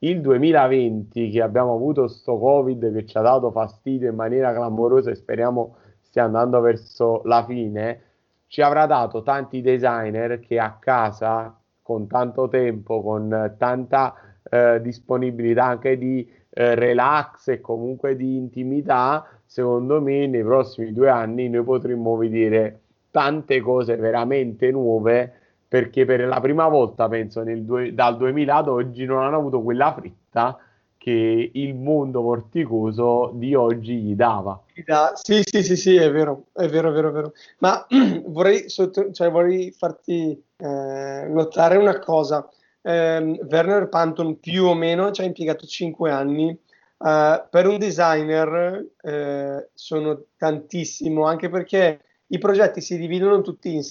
il 0.00 0.20
2020 0.20 1.30
che 1.30 1.42
abbiamo 1.42 1.74
avuto 1.74 2.08
sto 2.08 2.38
Covid 2.38 2.92
che 2.92 3.06
ci 3.06 3.16
ha 3.16 3.22
dato 3.22 3.50
fastidio 3.50 4.10
in 4.10 4.16
maniera 4.16 4.52
clamorosa 4.52 5.10
e 5.10 5.14
speriamo 5.14 5.76
stia 6.00 6.24
andando 6.24 6.60
verso 6.60 7.22
la 7.24 7.44
fine, 7.44 8.00
ci 8.46 8.62
avrà 8.62 8.86
dato 8.86 9.22
tanti 9.22 9.60
designer 9.60 10.40
che 10.40 10.58
a 10.58 10.76
casa 10.78 11.58
con 11.82 12.06
tanto 12.06 12.48
tempo, 12.48 13.02
con 13.02 13.54
tanta 13.58 14.14
eh, 14.48 14.80
disponibilità 14.80 15.64
anche 15.64 15.96
di 15.96 16.28
eh, 16.50 16.74
relax 16.74 17.48
e 17.48 17.60
comunque 17.60 18.16
di 18.16 18.36
intimità, 18.36 19.26
secondo 19.44 20.00
me 20.00 20.26
nei 20.26 20.42
prossimi 20.42 20.92
due 20.92 21.10
anni 21.10 21.48
noi 21.48 21.64
potremmo 21.64 22.16
vedere 22.16 22.80
tante 23.10 23.60
cose 23.60 23.96
veramente 23.96 24.70
nuove 24.70 25.32
perché 25.68 26.04
per 26.04 26.26
la 26.26 26.40
prima 26.40 26.68
volta 26.68 27.08
penso 27.08 27.42
due, 27.44 27.94
dal 27.94 28.16
2000 28.16 28.54
ad 28.54 28.68
oggi 28.68 29.04
non 29.04 29.22
hanno 29.22 29.36
avuto 29.36 29.62
quella 29.62 29.92
fritta 29.92 30.58
che 30.96 31.50
il 31.52 31.74
mondo 31.74 32.20
vorticoso 32.20 33.30
di 33.34 33.54
oggi 33.54 33.96
gli 33.96 34.14
dava. 34.14 34.60
Sì, 35.14 35.42
sì, 35.44 35.62
sì, 35.62 35.76
sì, 35.76 35.94
è 35.96 36.10
vero, 36.10 36.46
è 36.52 36.68
vero, 36.68 36.90
è 36.90 36.92
vero, 36.92 37.08
è 37.08 37.12
vero. 37.12 37.32
Ma 37.58 37.86
vorrei, 38.26 38.68
sotto, 38.68 39.12
cioè, 39.12 39.30
vorrei 39.30 39.70
farti 39.70 40.42
eh, 40.56 41.26
notare 41.28 41.76
una 41.76 41.98
cosa. 42.00 42.48
Eh, 42.82 43.38
Werner 43.48 43.88
Panton 43.88 44.40
più 44.40 44.64
o 44.64 44.74
meno 44.74 45.10
ci 45.12 45.20
ha 45.20 45.24
impiegato 45.24 45.66
5 45.66 46.10
anni 46.10 46.58
Uh, 46.98 47.44
per 47.50 47.66
un 47.66 47.76
designer 47.76 48.82
uh, 49.02 49.68
sono 49.74 50.24
tantissimo, 50.38 51.26
anche 51.26 51.50
perché 51.50 52.00
i 52.28 52.38
progetti 52.38 52.80
si 52.80 52.96
dividono 52.96 53.42
tutti 53.42 53.74
in 53.74 53.82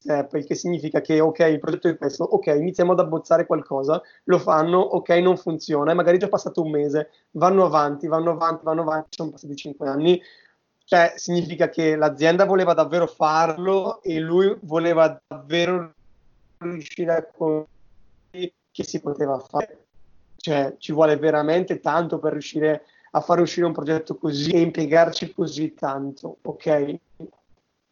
step, 0.00 0.34
il 0.34 0.46
che 0.46 0.54
significa 0.54 1.00
che 1.00 1.20
ok, 1.20 1.38
il 1.40 1.58
progetto 1.58 1.88
è 1.88 1.96
questo, 1.96 2.24
ok, 2.24 2.46
iniziamo 2.46 2.92
ad 2.92 3.00
abbozzare 3.00 3.46
qualcosa, 3.46 4.00
lo 4.24 4.38
fanno, 4.38 4.78
ok, 4.78 5.10
non 5.10 5.36
funziona, 5.36 5.92
e 5.92 5.94
magari 5.94 6.16
è 6.16 6.20
già 6.20 6.28
passato 6.28 6.62
un 6.62 6.70
mese, 6.70 7.10
vanno 7.32 7.64
avanti, 7.64 8.06
vanno 8.06 8.30
avanti, 8.30 8.64
vanno 8.64 8.82
avanti, 8.82 9.08
sono 9.10 9.30
passati 9.30 9.54
cinque 9.56 9.88
anni, 9.88 10.20
cioè 10.84 11.12
significa 11.16 11.68
che 11.68 11.96
l'azienda 11.96 12.44
voleva 12.46 12.74
davvero 12.74 13.06
farlo 13.06 14.02
e 14.02 14.18
lui 14.18 14.56
voleva 14.62 15.20
davvero 15.26 15.92
riuscire 16.58 17.14
a 17.14 17.26
che 18.72 18.84
si 18.84 19.00
poteva 19.00 19.38
fare 19.38 19.86
cioè 20.40 20.74
ci 20.78 20.92
vuole 20.92 21.16
veramente 21.16 21.80
tanto 21.80 22.18
per 22.18 22.32
riuscire 22.32 22.84
a 23.12 23.20
fare 23.20 23.40
uscire 23.40 23.66
un 23.66 23.72
progetto 23.72 24.16
così 24.16 24.52
e 24.52 24.60
impiegarci 24.60 25.34
così 25.34 25.74
tanto, 25.74 26.38
ok? 26.42 26.98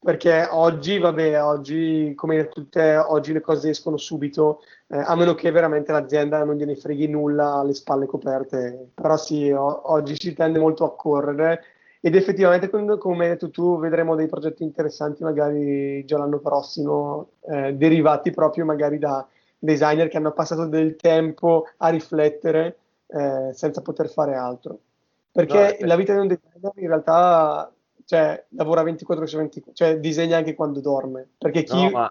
Perché 0.01 0.47
oggi, 0.51 0.99
vabbè, 0.99 1.43
oggi, 1.43 2.13
come 2.15 2.49
tutte, 2.49 2.97
oggi 2.97 3.33
le 3.33 3.41
cose 3.41 3.71
escono 3.71 3.97
subito, 3.97 4.61
eh, 4.89 4.97
a 4.99 5.15
meno 5.17 5.35
che 5.35 5.51
veramente 5.51 5.91
l'azienda 5.93 6.45
non 6.45 6.57
gliene 6.57 6.77
freghi 6.77 7.09
nulla 7.09 7.55
alle 7.55 7.75
spalle 7.75 8.07
coperte. 8.07 8.91
Però 8.95 9.17
sì, 9.17 9.51
o- 9.51 9.93
oggi 9.93 10.15
si 10.17 10.35
tende 10.35 10.59
molto 10.61 10.85
a 10.85 10.95
correre 10.95 11.63
ed 12.01 12.15
effettivamente, 12.15 12.71
come 12.71 13.25
hai 13.25 13.31
detto 13.31 13.51
tu, 13.51 13.79
vedremo 13.81 14.15
dei 14.15 14.29
progetti 14.29 14.63
interessanti 14.63 15.25
magari 15.25 16.05
già 16.05 16.17
l'anno 16.17 16.39
prossimo, 16.39 17.31
eh, 17.51 17.75
derivati 17.75 18.31
proprio 18.31 18.65
magari 18.65 18.99
da, 18.99 19.27
designer 19.59 20.09
che 20.09 20.17
hanno 20.17 20.33
passato 20.33 20.67
del 20.67 20.97
tempo 20.97 21.67
a 21.79 21.89
riflettere 21.89 22.79
eh, 23.09 23.51
senza 23.53 23.83
poter 23.83 24.09
fare 24.09 24.35
altro. 24.35 24.79
Perché 25.33 25.79
no, 25.81 25.87
la 25.87 25.97
vita 25.97 26.15
di 26.15 26.21
un 26.21 26.27
designer 26.29 26.73
in 26.77 26.87
realtà 26.89 27.73
cioè, 28.09 28.43
lavora 28.53 28.83
24 28.85 29.23
ore 29.23 29.31
su 29.31 29.37
24, 29.37 29.75
cioè 29.75 29.99
disegna 29.99 30.39
anche 30.39 30.55
quando 30.55 30.81
dorme. 30.81 31.29
Perché 31.37 31.63
chi 31.63 31.85
no, 31.85 31.91
ma... 31.91 32.11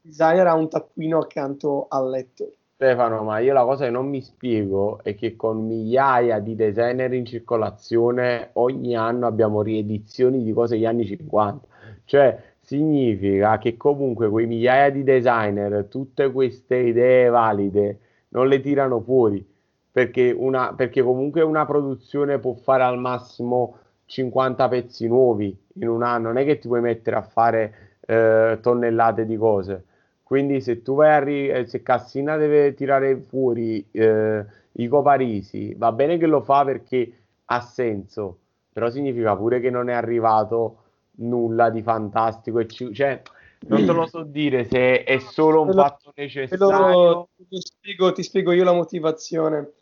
designer 0.00 0.46
ha 0.46 0.54
un 0.54 0.68
taccuino 0.68 1.18
accanto 1.18 1.86
al 1.88 2.10
letto. 2.10 2.52
Stefano, 2.76 3.24
ma 3.24 3.40
io 3.40 3.52
la 3.52 3.64
cosa 3.64 3.86
che 3.86 3.90
non 3.90 4.06
mi 4.06 4.20
spiego 4.22 5.00
è 5.02 5.16
che 5.16 5.34
con 5.34 5.66
migliaia 5.66 6.38
di 6.38 6.54
designer 6.54 7.12
in 7.12 7.26
circolazione 7.26 8.50
ogni 8.52 8.94
anno 8.94 9.26
abbiamo 9.26 9.62
riedizioni 9.62 10.44
di 10.44 10.52
cose 10.52 10.76
degli 10.76 10.86
anni 10.86 11.06
50. 11.06 11.66
Cioè, 12.04 12.40
significa 12.60 13.58
che 13.58 13.76
comunque 13.76 14.28
quei 14.28 14.46
migliaia 14.46 14.90
di 14.90 15.02
designer, 15.02 15.86
tutte 15.86 16.30
queste 16.30 16.76
idee 16.76 17.28
valide, 17.28 17.98
non 18.28 18.46
le 18.46 18.60
tirano 18.60 19.00
fuori, 19.00 19.44
perché, 19.90 20.30
una, 20.30 20.72
perché 20.72 21.02
comunque 21.02 21.42
una 21.42 21.66
produzione 21.66 22.38
può 22.38 22.54
fare 22.54 22.84
al 22.84 22.98
massimo 23.00 23.78
50 24.12 24.68
pezzi 24.68 25.08
nuovi 25.08 25.56
in 25.76 25.88
un 25.88 26.02
anno, 26.02 26.28
non 26.28 26.36
è 26.36 26.44
che 26.44 26.58
ti 26.58 26.68
puoi 26.68 26.82
mettere 26.82 27.16
a 27.16 27.22
fare 27.22 27.96
eh, 28.00 28.58
tonnellate 28.60 29.24
di 29.24 29.38
cose. 29.38 29.84
Quindi 30.22 30.60
se 30.60 30.82
tu 30.82 30.96
vai 30.96 31.14
a 31.14 31.18
ri- 31.18 31.48
eh, 31.48 31.66
se 31.66 31.82
Cassina 31.82 32.36
deve 32.36 32.74
tirare 32.74 33.16
fuori 33.16 33.86
eh, 33.90 34.44
Ico 34.72 35.00
Parisi, 35.00 35.74
va 35.78 35.92
bene 35.92 36.18
che 36.18 36.26
lo 36.26 36.42
fa 36.42 36.62
perché 36.62 37.10
ha 37.46 37.60
senso, 37.62 38.38
però 38.70 38.90
significa 38.90 39.34
pure 39.34 39.60
che 39.60 39.70
non 39.70 39.88
è 39.88 39.94
arrivato 39.94 40.76
nulla 41.16 41.70
di 41.70 41.80
fantastico. 41.80 42.58
E 42.58 42.66
ci, 42.66 42.92
cioè, 42.92 43.22
non 43.68 43.82
te 43.82 43.92
lo 43.92 44.06
so 44.06 44.24
dire 44.24 44.64
se 44.64 45.04
è 45.04 45.18
solo 45.20 45.62
un 45.62 45.68
lo, 45.68 45.82
fatto 45.82 46.12
necessario. 46.14 47.30
Ti 47.48 47.60
spiego, 47.62 48.12
ti 48.12 48.22
spiego 48.22 48.52
io 48.52 48.64
la 48.64 48.74
motivazione. 48.74 49.72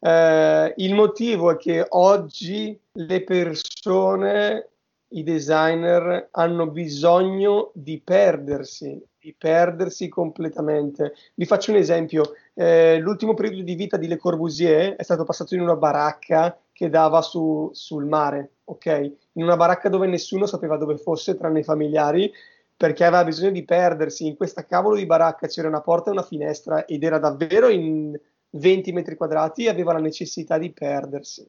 Eh, 0.00 0.74
il 0.76 0.94
motivo 0.94 1.50
è 1.50 1.56
che 1.56 1.84
oggi 1.88 2.78
le 2.92 3.24
persone, 3.24 4.68
i 5.08 5.22
designer, 5.22 6.28
hanno 6.32 6.68
bisogno 6.68 7.70
di 7.74 8.00
perdersi, 8.00 9.02
di 9.18 9.34
perdersi 9.36 10.08
completamente. 10.08 11.14
Vi 11.34 11.46
faccio 11.46 11.72
un 11.72 11.78
esempio. 11.78 12.34
Eh, 12.54 12.98
l'ultimo 12.98 13.34
periodo 13.34 13.62
di 13.62 13.74
vita 13.74 13.96
di 13.96 14.06
Le 14.06 14.16
Corbusier 14.16 14.94
è 14.94 15.02
stato 15.02 15.24
passato 15.24 15.54
in 15.54 15.60
una 15.60 15.76
baracca 15.76 16.56
che 16.72 16.88
dava 16.88 17.22
su, 17.22 17.70
sul 17.72 18.04
mare, 18.04 18.52
ok? 18.64 19.12
In 19.32 19.42
una 19.42 19.56
baracca 19.56 19.88
dove 19.88 20.06
nessuno 20.06 20.46
sapeva 20.46 20.76
dove 20.76 20.96
fosse, 20.96 21.36
tranne 21.36 21.60
i 21.60 21.64
familiari, 21.64 22.32
perché 22.76 23.04
aveva 23.04 23.24
bisogno 23.24 23.50
di 23.50 23.64
perdersi. 23.64 24.26
In 24.26 24.36
questa 24.36 24.64
cavolo 24.64 24.94
di 24.94 25.06
baracca 25.06 25.48
c'era 25.48 25.66
una 25.66 25.80
porta 25.80 26.10
e 26.10 26.12
una 26.12 26.22
finestra 26.22 26.84
ed 26.84 27.02
era 27.02 27.18
davvero 27.18 27.68
in 27.68 28.16
20 28.50 28.92
metri 28.92 29.16
quadrati 29.16 29.64
e 29.64 29.68
aveva 29.68 29.92
la 29.92 29.98
necessità 29.98 30.58
di 30.58 30.70
perdersi. 30.72 31.46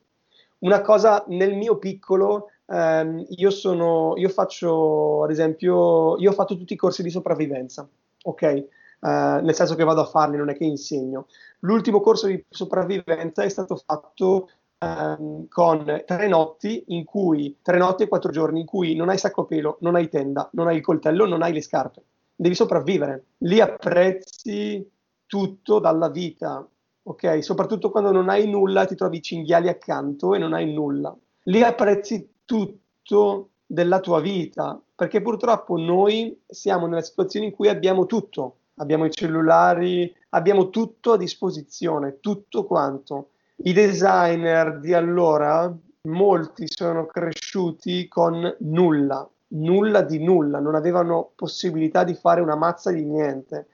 Una 0.59 0.81
cosa 0.81 1.23
nel 1.27 1.55
mio 1.55 1.77
piccolo, 1.77 2.49
ehm, 2.67 3.25
io 3.29 3.49
sono, 3.49 4.13
io 4.17 4.29
faccio, 4.29 5.23
ad 5.23 5.31
esempio, 5.31 6.17
io 6.17 6.31
ho 6.31 6.33
fatto 6.33 6.57
tutti 6.57 6.73
i 6.73 6.77
corsi 6.77 7.01
di 7.01 7.09
sopravvivenza, 7.09 7.87
ok? 8.23 8.67
Uh, 8.99 9.41
nel 9.41 9.55
senso 9.55 9.75
che 9.75 9.85
vado 9.85 10.01
a 10.01 10.05
farli, 10.05 10.35
non 10.35 10.49
è 10.49 10.57
che 10.57 10.65
insegno. 10.65 11.27
L'ultimo 11.59 12.01
corso 12.01 12.27
di 12.27 12.43
sopravvivenza 12.49 13.43
è 13.43 13.49
stato 13.49 13.77
fatto 13.77 14.49
um, 14.79 15.47
con 15.47 16.03
tre 16.05 16.27
notti 16.27 16.83
in 16.87 17.05
cui, 17.05 17.57
tre 17.61 17.77
notti 17.77 18.03
e 18.03 18.07
quattro 18.09 18.31
giorni 18.31 18.59
in 18.59 18.65
cui 18.65 18.95
non 18.95 19.07
hai 19.07 19.17
sacco 19.17 19.41
a 19.41 19.45
pelo, 19.45 19.77
non 19.81 19.95
hai 19.95 20.09
tenda, 20.09 20.49
non 20.53 20.67
hai 20.67 20.75
il 20.75 20.81
coltello, 20.81 21.25
non 21.25 21.41
hai 21.41 21.53
le 21.53 21.61
scarpe. 21.61 22.03
Devi 22.35 22.55
sopravvivere. 22.55 23.23
Lì 23.39 23.61
apprezzi 23.61 24.85
tutto 25.25 25.79
dalla 25.79 26.09
vita, 26.09 26.67
ok? 27.09 27.43
Soprattutto 27.43 27.89
quando 27.89 28.11
non 28.11 28.29
hai 28.29 28.47
nulla, 28.47 28.85
ti 28.85 28.95
trovi 28.95 29.17
i 29.17 29.21
cinghiali 29.21 29.67
accanto 29.67 30.35
e 30.35 30.37
non 30.37 30.53
hai 30.53 30.71
nulla. 30.71 31.15
Lì 31.43 31.63
apprezzi 31.63 32.29
tutto 32.45 33.49
della 33.65 33.99
tua 33.99 34.19
vita, 34.19 34.79
perché 34.95 35.21
purtroppo 35.21 35.77
noi 35.77 36.39
siamo 36.47 36.85
nella 36.85 37.01
situazione 37.01 37.47
in 37.47 37.51
cui 37.51 37.67
abbiamo 37.67 38.05
tutto, 38.05 38.57
abbiamo 38.75 39.05
i 39.05 39.11
cellulari, 39.11 40.13
abbiamo 40.29 40.69
tutto 40.69 41.13
a 41.13 41.17
disposizione, 41.17 42.19
tutto 42.19 42.65
quanto. 42.65 43.29
I 43.57 43.73
designer 43.73 44.79
di 44.79 44.93
allora, 44.93 45.75
molti 46.01 46.65
sono 46.67 47.07
cresciuti 47.07 48.07
con 48.07 48.55
nulla, 48.59 49.27
nulla 49.49 50.01
di 50.01 50.23
nulla, 50.23 50.59
non 50.59 50.75
avevano 50.75 51.31
possibilità 51.35 52.03
di 52.03 52.13
fare 52.13 52.39
una 52.41 52.55
mazza 52.55 52.91
di 52.91 53.03
niente. 53.03 53.67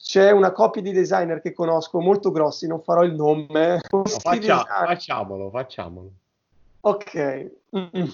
C'è 0.00 0.30
una 0.30 0.52
coppia 0.52 0.80
di 0.80 0.92
designer 0.92 1.40
che 1.40 1.52
conosco 1.52 2.00
molto 2.00 2.30
grossi, 2.30 2.66
non 2.66 2.80
farò 2.80 3.02
il 3.02 3.14
nome. 3.14 3.80
No, 3.90 4.04
faccia, 4.20 4.64
facciamolo, 4.64 5.50
facciamolo. 5.50 6.10
Ok. 6.80 7.50
Mm-mm. 7.76 8.08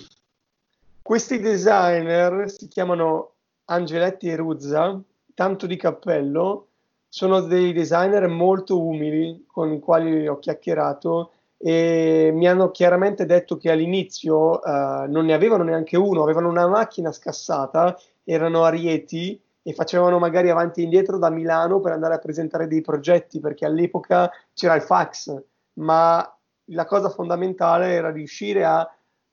Questi 1.02 1.38
designer 1.38 2.50
si 2.50 2.66
chiamano 2.68 3.32
Angeletti 3.66 4.28
e 4.28 4.36
Ruzza, 4.36 4.98
tanto 5.34 5.66
di 5.66 5.76
cappello, 5.76 6.68
sono 7.08 7.40
dei 7.40 7.72
designer 7.72 8.26
molto 8.26 8.80
umili 8.80 9.44
con 9.46 9.72
i 9.72 9.78
quali 9.78 10.26
ho 10.26 10.38
chiacchierato 10.38 11.30
e 11.58 12.30
mi 12.34 12.48
hanno 12.48 12.70
chiaramente 12.70 13.24
detto 13.24 13.56
che 13.56 13.70
all'inizio 13.70 14.60
uh, 14.60 15.08
non 15.08 15.26
ne 15.26 15.32
avevano 15.32 15.62
neanche 15.62 15.96
uno, 15.96 16.22
avevano 16.22 16.48
una 16.48 16.66
macchina 16.66 17.12
scassata, 17.12 17.98
erano 18.24 18.64
arieti 18.64 19.40
e 19.66 19.72
facevano 19.72 20.18
magari 20.18 20.50
avanti 20.50 20.80
e 20.80 20.84
indietro 20.84 21.16
da 21.16 21.30
Milano 21.30 21.80
per 21.80 21.92
andare 21.92 22.14
a 22.14 22.18
presentare 22.18 22.66
dei 22.66 22.82
progetti 22.82 23.40
perché 23.40 23.64
all'epoca 23.64 24.30
c'era 24.52 24.74
il 24.74 24.82
fax, 24.82 25.34
ma 25.74 26.38
la 26.68 26.84
cosa 26.84 27.08
fondamentale 27.08 27.92
era 27.92 28.12
riuscire 28.12 28.62
a 28.64 28.86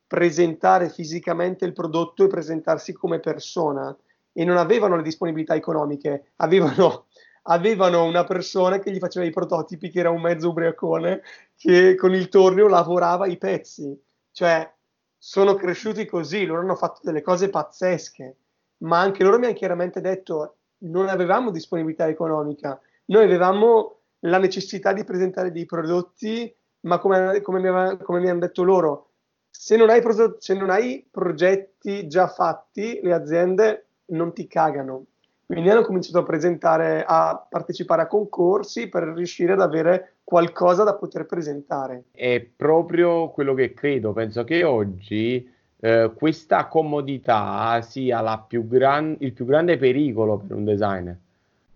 presentare 0.07 0.89
fisicamente 0.89 1.65
il 1.65 1.73
prodotto 1.73 2.23
e 2.23 2.27
presentarsi 2.27 2.93
come 2.93 3.19
persona 3.19 3.95
e 4.32 4.45
non 4.45 4.55
avevano 4.55 4.95
le 4.95 5.03
disponibilità 5.03 5.53
economiche, 5.53 6.32
avevano 6.38 7.07
avevano 7.43 8.03
una 8.05 8.23
persona 8.23 8.79
che 8.79 8.91
gli 8.91 8.99
faceva 8.99 9.25
i 9.25 9.32
prototipi, 9.32 9.89
che 9.89 9.99
era 9.99 10.11
un 10.11 10.21
mezzo 10.21 10.49
ubriacone, 10.49 11.21
che 11.55 11.95
con 11.95 12.13
il 12.13 12.29
tornio 12.29 12.67
lavorava 12.67 13.25
i 13.25 13.38
pezzi. 13.38 13.99
Cioè, 14.32 14.71
sono 15.17 15.55
cresciuti 15.55 16.05
così, 16.05 16.45
loro 16.45 16.61
hanno 16.61 16.75
fatto 16.75 16.99
delle 17.03 17.21
cose 17.21 17.49
pazzesche, 17.49 18.36
ma 18.82 18.99
anche 18.99 19.23
loro 19.23 19.39
mi 19.39 19.45
hanno 19.45 19.53
chiaramente 19.53 20.01
detto 20.01 20.57
non 20.84 21.07
avevamo 21.07 21.51
disponibilità 21.51 22.07
economica, 22.07 22.79
noi 23.05 23.23
avevamo 23.23 23.99
la 24.21 24.38
necessità 24.38 24.93
di 24.93 25.03
presentare 25.03 25.51
dei 25.51 25.65
prodotti, 25.65 26.53
ma 26.82 26.97
come, 26.99 27.41
come, 27.41 27.59
mi, 27.59 27.67
aveva, 27.67 27.97
come 27.97 28.19
mi, 28.19 28.29
hanno 28.29 28.39
detto 28.39 28.63
loro, 28.63 29.09
se 29.49 29.75
non, 29.75 29.89
hai 29.89 30.01
se 30.39 30.53
non 30.53 30.69
hai 30.69 31.05
progetti 31.09 32.07
già 32.07 32.27
fatti, 32.27 32.99
le 33.03 33.13
aziende 33.13 33.86
non 34.05 34.34
ti 34.34 34.47
cagano, 34.47 35.05
quindi 35.45 35.69
hanno 35.69 35.84
cominciato 35.84 36.19
a 36.19 36.23
presentare, 36.23 37.03
a 37.05 37.45
partecipare 37.47 38.03
a 38.03 38.07
concorsi 38.07 38.88
per 38.88 39.03
riuscire 39.03 39.53
ad 39.53 39.61
avere 39.61 40.15
qualcosa 40.23 40.84
da 40.84 40.95
poter 40.95 41.25
presentare. 41.25 42.05
È 42.11 42.39
proprio 42.55 43.29
quello 43.29 43.53
che 43.53 43.73
credo, 43.73 44.13
penso 44.13 44.43
che 44.43 44.63
oggi 44.63 45.47
eh, 45.82 46.11
questa 46.15 46.67
comodità 46.67 47.82
sia 47.82 48.38
più 48.47 48.67
gran- 48.67 49.17
il 49.19 49.34
più 49.34 49.45
grande 49.45 49.77
pericolo 49.77 50.38
per 50.38 50.55
un 50.55 50.63
designer 50.63 51.17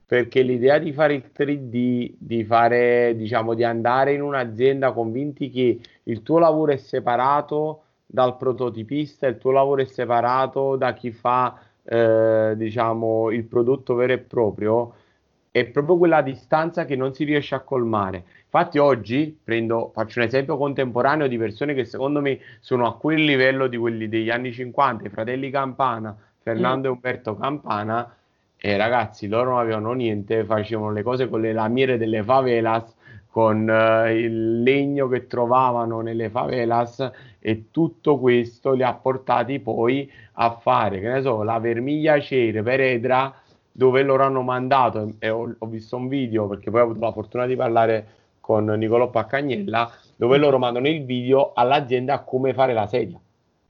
perché 0.05 0.43
l'idea 0.43 0.77
di 0.77 0.93
fare 0.93 1.15
il 1.15 1.31
3D, 1.33 2.13
di 2.17 2.43
fare, 2.43 3.15
diciamo, 3.15 3.55
di 3.55 3.63
andare 3.63 4.13
in 4.13 4.21
un'azienda 4.21 4.91
convinti 4.91 5.49
che 5.49 5.79
il 6.03 6.21
tuo 6.21 6.37
lavoro 6.37 6.71
è 6.73 6.77
separato 6.77 7.81
dal 8.05 8.37
prototipista, 8.37 9.25
il 9.27 9.37
tuo 9.39 9.51
lavoro 9.51 9.81
è 9.81 9.85
separato 9.85 10.75
da 10.75 10.93
chi 10.93 11.11
fa 11.11 11.59
eh, 11.83 12.53
diciamo, 12.55 13.31
il 13.31 13.45
prodotto 13.45 13.95
vero 13.95 14.13
e 14.13 14.19
proprio, 14.19 14.93
è 15.49 15.65
proprio 15.65 15.97
quella 15.97 16.21
distanza 16.21 16.85
che 16.85 16.95
non 16.95 17.13
si 17.13 17.23
riesce 17.23 17.55
a 17.55 17.61
colmare. 17.61 18.25
Infatti 18.55 18.77
oggi 18.77 19.37
prendo, 19.43 19.91
faccio 19.93 20.19
un 20.19 20.25
esempio 20.27 20.55
contemporaneo 20.55 21.27
di 21.27 21.37
persone 21.37 21.73
che 21.73 21.83
secondo 21.83 22.21
me 22.21 22.39
sono 22.61 22.87
a 22.87 22.95
quel 22.95 23.21
livello 23.21 23.67
di 23.67 23.75
quelli 23.75 24.07
degli 24.07 24.29
anni 24.29 24.53
50, 24.53 25.07
i 25.07 25.09
fratelli 25.09 25.49
Campana, 25.49 26.15
Fernando 26.41 26.87
mm. 26.87 26.91
e 26.91 26.95
Umberto 26.95 27.35
Campana, 27.35 28.15
e 28.55 28.77
ragazzi, 28.77 29.27
loro 29.27 29.49
non 29.49 29.59
avevano 29.59 29.91
niente, 29.91 30.45
facevano 30.45 30.93
le 30.93 31.03
cose 31.03 31.27
con 31.27 31.41
le 31.41 31.51
lamiere 31.51 31.97
delle 31.97 32.23
favelas, 32.23 32.95
con 33.29 33.67
uh, 33.67 34.09
il 34.09 34.63
legno 34.63 35.09
che 35.09 35.27
trovavano 35.27 35.99
nelle 35.99 36.29
favelas 36.29 37.11
e 37.39 37.65
tutto 37.71 38.17
questo 38.17 38.71
li 38.71 38.83
ha 38.83 38.93
portati 38.93 39.59
poi 39.59 40.09
a 40.35 40.51
fare, 40.51 41.01
che 41.01 41.09
ne 41.09 41.21
so, 41.21 41.43
la 41.43 41.59
vermigliacere 41.59 42.63
per 42.63 42.79
Edra, 42.79 43.35
dove 43.69 44.01
loro 44.01 44.23
hanno 44.23 44.43
mandato, 44.43 45.15
e 45.19 45.29
ho, 45.29 45.53
ho, 45.57 45.67
visto 45.67 45.97
un 45.97 46.07
video 46.07 46.47
perché 46.47 46.71
poi 46.71 46.79
ho 46.79 46.83
avuto 46.85 46.99
la 47.01 47.11
fortuna 47.11 47.45
di 47.45 47.57
parlare 47.57 48.23
con 48.45 48.65
Nicolò 48.65 49.09
Paccagnella, 49.09 49.91
dove 50.15 50.37
loro 50.37 50.59
mandano 50.59 50.87
il 50.87 51.03
video 51.03 51.53
all'azienda 51.55 52.19
come 52.19 52.53
fare 52.53 52.73
la 52.73 52.85
sedia, 52.85 53.19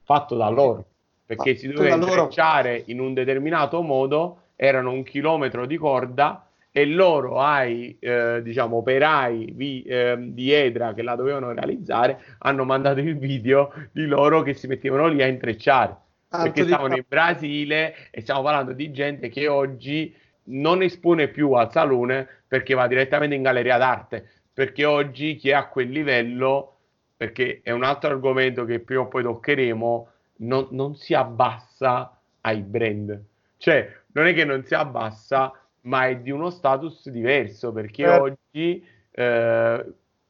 fatto 0.02 0.36
da 0.36 0.50
loro, 0.50 0.84
perché 1.24 1.52
ah, 1.52 1.56
si 1.56 1.68
doveva 1.68 1.94
intrecciare 1.94 2.82
in 2.88 3.00
un 3.00 3.14
determinato 3.14 3.80
modo, 3.80 4.40
erano 4.54 4.90
un 4.92 5.02
chilometro 5.02 5.64
di 5.64 5.78
corda 5.78 6.46
e 6.70 6.84
loro 6.84 7.40
ai 7.40 7.96
eh, 7.98 8.42
diciamo 8.42 8.76
operai 8.76 9.50
vi, 9.54 9.82
eh, 9.84 10.14
di 10.18 10.52
Edra 10.52 10.92
che 10.92 11.00
la 11.00 11.14
dovevano 11.14 11.52
realizzare 11.52 12.20
hanno 12.40 12.64
mandato 12.66 13.00
il 13.00 13.16
video 13.16 13.72
di 13.92 14.04
loro 14.04 14.42
che 14.42 14.52
si 14.52 14.66
mettevano 14.66 15.08
lì 15.08 15.22
a 15.22 15.26
intrecciare. 15.26 15.96
Perché 16.28 16.64
stavano 16.64 16.96
in 16.96 17.04
Brasile 17.08 17.94
e 18.10 18.20
stiamo 18.20 18.42
parlando 18.42 18.74
di 18.74 18.90
gente 18.90 19.30
che 19.30 19.48
oggi 19.48 20.14
non 20.48 20.82
espone 20.82 21.28
più 21.28 21.52
al 21.52 21.72
salone 21.72 22.28
perché 22.46 22.74
va 22.74 22.86
direttamente 22.86 23.34
in 23.34 23.42
galleria 23.42 23.78
d'arte 23.78 24.28
perché 24.56 24.86
oggi 24.86 25.36
chi 25.36 25.50
è 25.50 25.52
a 25.52 25.66
quel 25.66 25.90
livello 25.90 26.76
perché 27.14 27.60
è 27.62 27.72
un 27.72 27.84
altro 27.84 28.08
argomento 28.08 28.64
che 28.64 28.80
prima 28.80 29.02
o 29.02 29.08
poi 29.08 29.22
toccheremo 29.22 30.08
non, 30.36 30.68
non 30.70 30.96
si 30.96 31.12
abbassa 31.12 32.18
ai 32.40 32.62
brand 32.62 33.22
cioè 33.58 33.94
non 34.12 34.26
è 34.26 34.32
che 34.32 34.46
non 34.46 34.64
si 34.64 34.74
abbassa 34.74 35.52
ma 35.82 36.06
è 36.06 36.16
di 36.16 36.30
uno 36.30 36.48
status 36.48 37.10
diverso 37.10 37.70
perché 37.70 38.04
eh. 38.04 38.18
oggi 38.18 38.86
eh, 39.10 39.84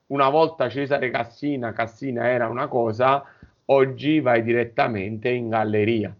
una 0.06 0.28
volta 0.28 0.68
Cesare 0.68 1.10
Cassina, 1.10 1.72
Cassina 1.72 2.28
era 2.28 2.48
una 2.48 2.68
cosa, 2.68 3.24
oggi 3.66 4.20
vai 4.20 4.42
direttamente 4.42 5.28
in 5.28 5.48
galleria. 5.48 6.14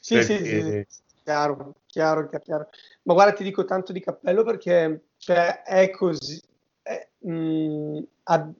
Sì, 0.00 0.14
perché... 0.14 0.44
sì, 0.44 0.60
sì, 0.60 0.86
chiaro, 1.24 1.74
chiaro, 1.86 2.28
chiaro. 2.28 2.68
Ma 3.02 3.14
guarda, 3.14 3.32
ti 3.32 3.42
dico 3.42 3.64
tanto 3.64 3.92
di 3.92 4.00
cappello 4.00 4.44
perché 4.44 5.06
cioè, 5.16 5.62
è 5.62 5.90
così. 5.90 6.40
Mh, 7.20 7.32
mm, 7.32 7.98
a, 8.24 8.50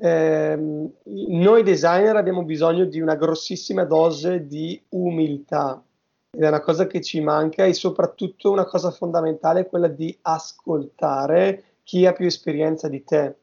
ehm, 0.00 0.92
noi 1.28 1.62
designer 1.62 2.16
abbiamo 2.16 2.44
bisogno 2.44 2.84
di 2.84 3.00
una 3.00 3.14
grossissima 3.14 3.84
dose 3.84 4.46
di 4.46 4.80
umiltà 4.90 5.82
ed 6.30 6.42
è 6.42 6.48
una 6.48 6.60
cosa 6.60 6.86
che 6.86 7.00
ci 7.00 7.20
manca 7.20 7.64
e 7.64 7.72
soprattutto 7.72 8.50
una 8.50 8.66
cosa 8.66 8.90
fondamentale 8.90 9.60
è 9.60 9.66
quella 9.66 9.88
di 9.88 10.16
ascoltare 10.22 11.62
chi 11.82 12.04
ha 12.04 12.12
più 12.12 12.26
esperienza 12.26 12.88
di 12.88 13.02
te. 13.04 13.36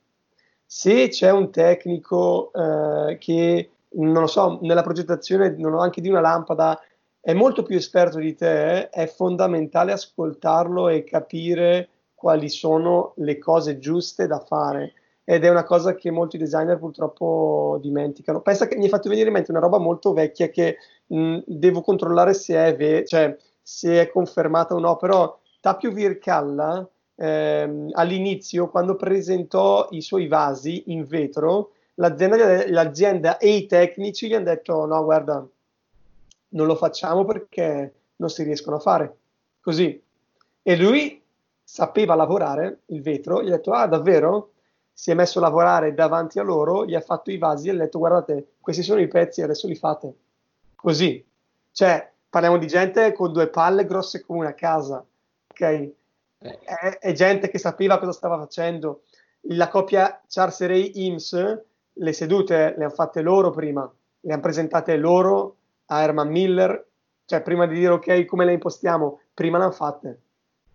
Se 0.65 1.07
c'è 1.07 1.31
un 1.31 1.49
tecnico 1.49 2.51
eh, 2.53 3.17
che, 3.17 3.69
non 3.91 4.13
lo 4.13 4.27
so, 4.27 4.59
nella 4.61 4.83
progettazione 4.83 5.55
anche 5.79 6.01
di 6.01 6.09
una 6.09 6.19
lampada 6.19 6.79
è 7.19 7.33
molto 7.33 7.63
più 7.63 7.77
esperto 7.77 8.19
di 8.19 8.35
te, 8.35 8.89
è 8.89 9.07
fondamentale 9.07 9.91
ascoltarlo 9.93 10.89
e 10.89 11.03
capire 11.03 11.89
quali 12.23 12.47
sono 12.47 13.11
le 13.17 13.37
cose 13.37 13.79
giuste 13.79 14.27
da 14.27 14.39
fare 14.39 14.93
ed 15.25 15.43
è 15.43 15.49
una 15.49 15.65
cosa 15.65 15.93
che 15.93 16.09
molti 16.09 16.37
designer 16.37 16.79
purtroppo 16.79 17.79
dimenticano. 17.81 18.39
Pensa 18.39 18.65
che 18.65 18.77
mi 18.77 18.83
hai 18.83 18.89
fatto 18.89 19.09
venire 19.09 19.27
in 19.27 19.33
mente 19.33 19.51
una 19.51 19.59
roba 19.59 19.77
molto 19.77 20.13
vecchia 20.13 20.47
che 20.47 20.77
mh, 21.07 21.39
devo 21.45 21.81
controllare 21.81 22.33
se 22.33 22.55
è, 22.55 22.77
ve- 22.77 23.05
cioè, 23.05 23.37
se 23.61 23.99
è 23.99 24.09
confermata 24.09 24.73
o 24.73 24.79
no, 24.79 24.95
però 24.95 25.37
Tapio 25.59 25.91
Vircalla 25.91 26.87
ehm, 27.15 27.89
all'inizio, 27.91 28.69
quando 28.69 28.95
presentò 28.95 29.89
i 29.91 29.99
suoi 29.99 30.27
vasi 30.27 30.93
in 30.93 31.03
vetro, 31.03 31.71
l'azienda, 31.95 32.69
l'azienda 32.69 33.37
e 33.37 33.49
i 33.53 33.65
tecnici 33.65 34.29
gli 34.29 34.33
hanno 34.33 34.45
detto 34.45 34.85
no, 34.85 35.03
guarda, 35.03 35.45
non 36.49 36.67
lo 36.67 36.75
facciamo 36.77 37.25
perché 37.25 37.93
non 38.15 38.29
si 38.29 38.43
riescono 38.43 38.77
a 38.77 38.79
fare. 38.79 39.17
Così. 39.59 40.01
E 40.61 40.77
lui 40.77 41.21
sapeva 41.63 42.15
lavorare 42.15 42.81
il 42.87 43.01
vetro, 43.01 43.41
gli 43.41 43.47
ha 43.47 43.55
detto 43.55 43.71
ah 43.71 43.87
davvero? 43.87 44.53
si 44.93 45.09
è 45.09 45.15
messo 45.15 45.39
a 45.39 45.41
lavorare 45.41 45.93
davanti 45.93 46.37
a 46.39 46.43
loro, 46.43 46.85
gli 46.85 46.93
ha 46.93 47.01
fatto 47.01 47.31
i 47.31 47.37
vasi 47.37 47.67
e 47.67 47.71
ha 47.71 47.75
detto 47.75 47.97
guardate, 47.97 48.53
questi 48.61 48.83
sono 48.83 49.01
i 49.01 49.07
pezzi, 49.07 49.41
adesso 49.41 49.67
li 49.67 49.75
fate. 49.75 50.13
Così. 50.75 51.25
Cioè, 51.71 52.11
parliamo 52.29 52.57
di 52.57 52.67
gente 52.67 53.11
con 53.13 53.33
due 53.33 53.47
palle 53.47 53.85
grosse 53.85 54.21
come 54.21 54.39
una 54.39 54.53
casa, 54.53 55.03
ok? 55.47 55.61
Eh. 55.61 55.95
È, 56.37 56.99
è 56.99 57.11
gente 57.13 57.49
che 57.49 57.57
sapeva 57.57 57.97
cosa 57.97 58.11
stava 58.11 58.37
facendo. 58.37 59.01
la 59.47 59.67
coppia 59.67 60.21
Charcerei-Ims, 60.27 61.61
le 61.93 62.13
sedute 62.13 62.75
le 62.77 62.83
hanno 62.85 62.93
fatte 62.93 63.21
loro 63.21 63.49
prima, 63.49 63.91
le 64.21 64.31
hanno 64.31 64.41
presentate 64.41 64.95
loro 64.95 65.57
a 65.87 66.01
Herman 66.01 66.29
Miller, 66.29 66.87
cioè 67.25 67.41
prima 67.41 67.65
di 67.65 67.75
dire 67.75 67.93
ok 67.93 68.25
come 68.25 68.45
le 68.45 68.53
impostiamo, 68.53 69.21
prima 69.33 69.57
le 69.57 69.63
hanno 69.63 69.73
fatte. 69.73 70.21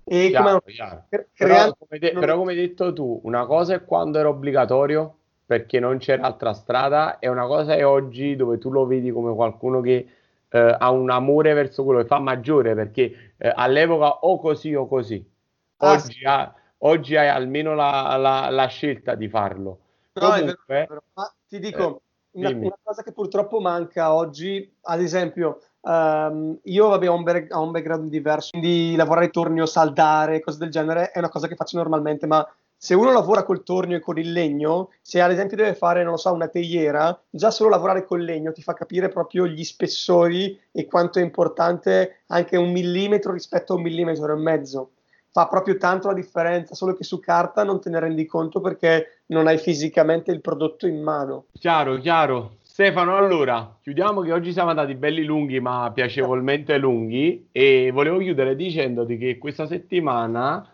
E 0.09 0.29
chiaro, 0.29 0.61
come 0.61 0.75
chiaro. 0.75 1.05
Cre- 1.09 1.29
però, 1.37 1.77
come 1.77 1.99
de- 1.99 2.13
però 2.13 2.37
come 2.37 2.53
hai 2.53 2.59
detto 2.59 2.93
tu, 2.93 3.21
una 3.25 3.47
cosa 3.47 3.75
è 3.75 3.85
quando 3.85 4.19
era 4.19 4.29
obbligatorio 4.29 5.17
perché 5.47 5.81
non 5.81 5.99
c'era 5.99 6.27
altra 6.27 6.53
strada 6.53 7.19
e 7.19 7.29
una 7.29 7.47
cosa 7.47 7.75
è 7.75 7.87
oggi 7.87 8.37
dove 8.37 8.59
tu 8.59 8.71
lo 8.71 8.87
vedi 8.87 9.11
come 9.11 9.35
qualcuno 9.35 9.81
che 9.81 10.09
eh, 10.51 10.77
ha 10.79 10.91
un 10.91 11.11
amore 11.11 11.55
verso 11.55 11.85
quello 11.85 12.01
che 12.01 12.07
fa 12.07 12.19
maggiore 12.19 12.75
perché 12.75 13.35
eh, 13.37 13.53
all'epoca 13.55 14.19
o 14.21 14.39
così 14.39 14.75
o 14.75 14.87
così. 14.87 15.27
Ah, 15.79 15.93
oggi, 15.93 16.25
ha, 16.25 16.55
oggi 16.79 17.17
hai 17.17 17.29
almeno 17.29 17.75
la, 17.75 18.17
la, 18.17 18.51
la, 18.51 18.67
scelta 18.67 19.15
di 19.15 19.29
farlo. 19.29 19.81
No, 20.15 20.31
Comunque, 20.31 20.57
vero, 20.67 21.03
ti 21.47 21.59
dico, 21.61 22.03
eh, 22.33 22.39
una, 22.41 22.51
una, 22.51 22.79
cosa 22.83 23.03
che 23.03 23.13
purtroppo 23.13 23.61
manca 23.61 24.13
oggi, 24.13 24.77
ad 24.83 25.01
esempio, 25.01 25.61
um, 25.81 26.59
io 26.65 26.89
vabbè, 26.89 27.09
ho, 27.09 27.15
un 27.15 27.23
back, 27.23 27.55
ho 27.55 27.63
un 27.63 27.71
background 27.71 28.09
diverso, 28.09 28.51
quindi 28.51 28.95
lavorare 28.97 29.31
tornio, 29.31 29.67
saldare, 29.67 30.41
cose 30.41 30.59
del 30.59 30.71
genere, 30.71 31.11
è 31.11 31.19
una 31.19 31.29
cosa 31.29 31.49
che 31.49 31.57
faccio 31.57 31.77
normalmente, 31.77 32.27
ma 32.27 32.47
se 32.81 32.95
uno 32.95 33.13
lavora 33.13 33.43
col 33.43 33.65
tornio 33.65 33.97
e 33.97 34.01
con 34.01 34.19
il 34.19 34.31
legno, 34.31 34.91
se 35.03 35.21
ad 35.21 35.33
esempio 35.33 35.57
deve 35.57 35.75
fare, 35.75 36.05
non 36.05 36.13
lo 36.13 36.17
so, 36.17 36.33
una 36.33 36.47
teiera, 36.47 37.21
già 37.29 37.51
solo 37.51 37.71
lavorare 37.71 38.05
col 38.05 38.23
legno 38.23 38.53
ti 38.53 38.63
fa 38.63 38.73
capire 38.73 39.09
proprio 39.09 39.49
gli 39.49 39.65
spessori 39.65 40.57
e 40.71 40.87
quanto 40.87 41.19
è 41.19 41.23
importante 41.23 42.21
anche 42.29 42.57
un 42.57 42.71
millimetro 42.71 43.33
rispetto 43.33 43.73
a 43.73 43.77
un 43.77 43.83
millimetro 43.83 44.33
e 44.33 44.37
mezzo. 44.37 44.91
Fa 45.31 45.49
proprio 45.49 45.77
tanto 45.77 46.07
la 46.07 46.15
differenza, 46.15 46.77
solo 46.77 46.95
che 46.95 47.03
su 47.03 47.19
carta 47.19 47.65
non 47.65 47.81
te 47.81 47.91
ne 47.91 47.99
rendi 47.99 48.25
conto 48.27 48.61
perché 48.61 49.23
non 49.27 49.49
hai 49.49 49.59
fisicamente 49.59 50.31
il 50.31 50.41
prodotto 50.41 50.87
in 50.87 51.03
mano. 51.03 51.47
Chiaro, 51.59 51.99
chiaro. 51.99 52.59
Stefano, 52.79 53.17
allora, 53.17 53.77
chiudiamo 53.83 54.21
che 54.21 54.31
oggi 54.33 54.53
siamo 54.53 54.71
andati 54.71 54.95
belli 54.95 55.25
lunghi, 55.25 55.59
ma 55.59 55.91
piacevolmente 55.93 56.79
lunghi, 56.79 57.49
e 57.51 57.91
volevo 57.93 58.19
chiudere 58.19 58.55
dicendoti 58.55 59.19
che 59.19 59.37
questa 59.37 59.67
settimana 59.67 60.65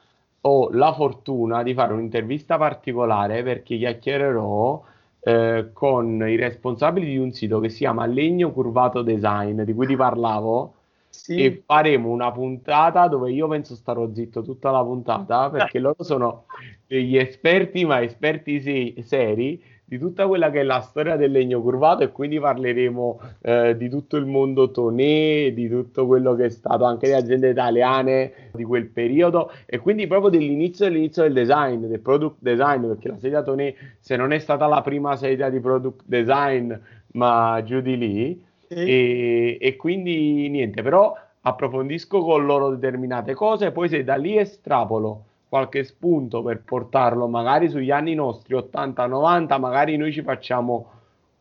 ho 0.43 0.69
la 0.73 0.93
fortuna 0.93 1.63
di 1.63 1.73
fare 1.73 1.95
un'intervista 1.95 2.59
particolare 2.59 3.43
perché 3.43 3.79
chiacchiererò 3.79 4.85
eh, 5.21 5.71
con 5.73 6.29
i 6.29 6.37
responsabili 6.37 7.07
di 7.07 7.17
un 7.17 7.33
sito 7.33 7.59
che 7.59 7.71
si 7.71 7.79
chiama 7.79 8.05
Legno 8.05 8.53
Curvato 8.53 9.01
Design, 9.01 9.63
di 9.63 9.73
cui 9.73 9.87
ti 9.87 9.97
parlavo. 9.97 10.75
Sì. 11.09 11.43
E 11.43 11.63
faremo 11.65 12.11
una 12.11 12.31
puntata 12.33 13.09
dove 13.09 13.33
io 13.33 13.49
penso 13.49 13.75
starò 13.75 14.13
zitto 14.13 14.43
tutta 14.43 14.71
la 14.71 14.83
puntata 14.83 15.49
perché 15.49 15.79
loro 15.79 16.03
sono 16.03 16.45
degli 16.87 17.17
esperti, 17.17 17.87
ma 17.87 18.03
esperti 18.03 18.61
sì, 18.61 18.95
seri 19.07 19.73
di 19.95 20.01
tutta 20.01 20.27
quella 20.27 20.51
che 20.51 20.61
è 20.61 20.63
la 20.65 20.81
storia 20.81 21.15
del 21.15 21.31
legno 21.31 21.63
curvato 21.63 22.03
e 22.03 22.11
quindi 22.11 22.41
parleremo 22.41 23.21
eh, 23.43 23.77
di 23.77 23.89
tutto 23.89 24.17
il 24.17 24.27
mondo 24.27 24.73
Tonè, 24.73 25.53
di 25.53 25.69
tutto 25.69 26.05
quello 26.07 26.35
che 26.35 26.47
è 26.47 26.51
stato 26.51 26.85
anche 26.85 27.07
le 27.07 27.15
aziende 27.15 27.51
italiane 27.51 28.33
di 28.53 28.65
quel 28.65 28.87
periodo 28.87 29.53
e 29.65 29.79
quindi 29.79 30.09
proprio 30.09 30.31
dell'inizio 30.31 30.87
dell'inizio 30.87 31.23
del 31.23 31.33
design, 31.33 31.85
del 31.85 32.01
product 32.01 32.39
design, 32.41 32.87
perché 32.89 33.09
la 33.09 33.19
sedia 33.19 33.43
Tonè 33.43 33.73
se 34.01 34.17
non 34.17 34.33
è 34.33 34.39
stata 34.41 34.67
la 34.67 34.83
prima 34.83 35.15
sedia 35.15 35.49
di 35.49 35.61
product 35.61 36.03
design, 36.07 36.73
ma 37.13 37.63
giù 37.65 37.81
di 37.81 37.97
lì 37.97 38.45
e, 38.67 39.59
e 39.61 39.77
quindi 39.77 40.49
niente, 40.49 40.83
però 40.83 41.17
approfondisco 41.41 42.21
con 42.21 42.45
loro 42.45 42.71
determinate 42.71 43.35
cose, 43.35 43.71
poi 43.71 43.89
se 43.89 44.03
da 44.03 44.17
lì 44.17 44.37
estrapolo 44.37 45.27
qualche 45.55 45.85
spunto 45.85 46.43
per 46.43 46.65
portarlo 46.65 47.29
magari 47.29 47.69
sugli 47.69 47.93
anni 47.93 48.17
nostri 48.17 48.57
80-90, 48.57 49.61
magari 49.61 49.97
noi 49.97 50.13
ci 50.13 50.21
facciamo 50.23 50.87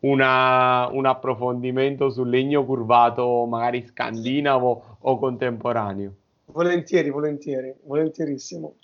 una, 0.02 0.88
un 0.92 1.08
approfondimento 1.08 2.12
sul 2.12 2.30
legno 2.30 2.64
curvato, 2.64 3.48
magari 3.48 3.82
scandinavo 3.82 4.98
o 5.00 5.18
contemporaneo. 5.18 6.12
Volentieri, 6.46 7.10
volentieri, 7.10 7.74
volentierissimo. 7.86 8.76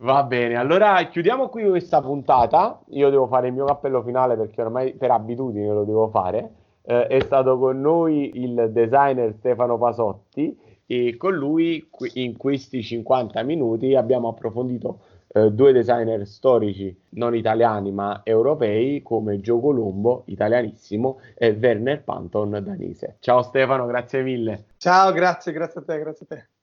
Va 0.00 0.22
bene, 0.24 0.56
allora 0.56 1.02
chiudiamo 1.04 1.48
qui 1.48 1.66
questa 1.66 2.02
puntata. 2.02 2.78
Io 2.88 3.08
devo 3.08 3.26
fare 3.26 3.46
il 3.46 3.54
mio 3.54 3.64
cappello 3.64 4.02
finale 4.02 4.36
perché 4.36 4.60
ormai 4.60 4.92
per 4.92 5.10
abitudine 5.12 5.66
lo 5.72 5.84
devo 5.84 6.08
fare. 6.08 6.50
Eh, 6.82 7.06
è 7.06 7.20
stato 7.20 7.58
con 7.58 7.80
noi 7.80 8.32
il 8.34 8.68
designer 8.70 9.32
Stefano 9.38 9.78
Pasotti 9.78 10.54
e 10.90 11.16
con 11.18 11.34
lui 11.34 11.86
in 12.14 12.36
questi 12.38 12.82
50 12.82 13.42
minuti 13.42 13.94
abbiamo 13.94 14.28
approfondito 14.28 15.00
eh, 15.28 15.50
due 15.52 15.72
designer 15.72 16.26
storici 16.26 16.98
non 17.10 17.34
italiani 17.34 17.92
ma 17.92 18.22
europei 18.24 19.02
come 19.02 19.40
Gio 19.40 19.60
Colombo, 19.60 20.22
italianissimo, 20.26 21.20
e 21.34 21.50
Werner 21.50 22.02
Panton, 22.02 22.62
danese. 22.64 23.16
Ciao 23.20 23.42
Stefano, 23.42 23.84
grazie 23.84 24.22
mille. 24.22 24.64
Ciao, 24.78 25.12
grazie, 25.12 25.52
grazie 25.52 25.80
a 25.80 25.84
te, 25.84 25.98
grazie 25.98 26.26
a 26.28 26.34
te. 26.34 26.48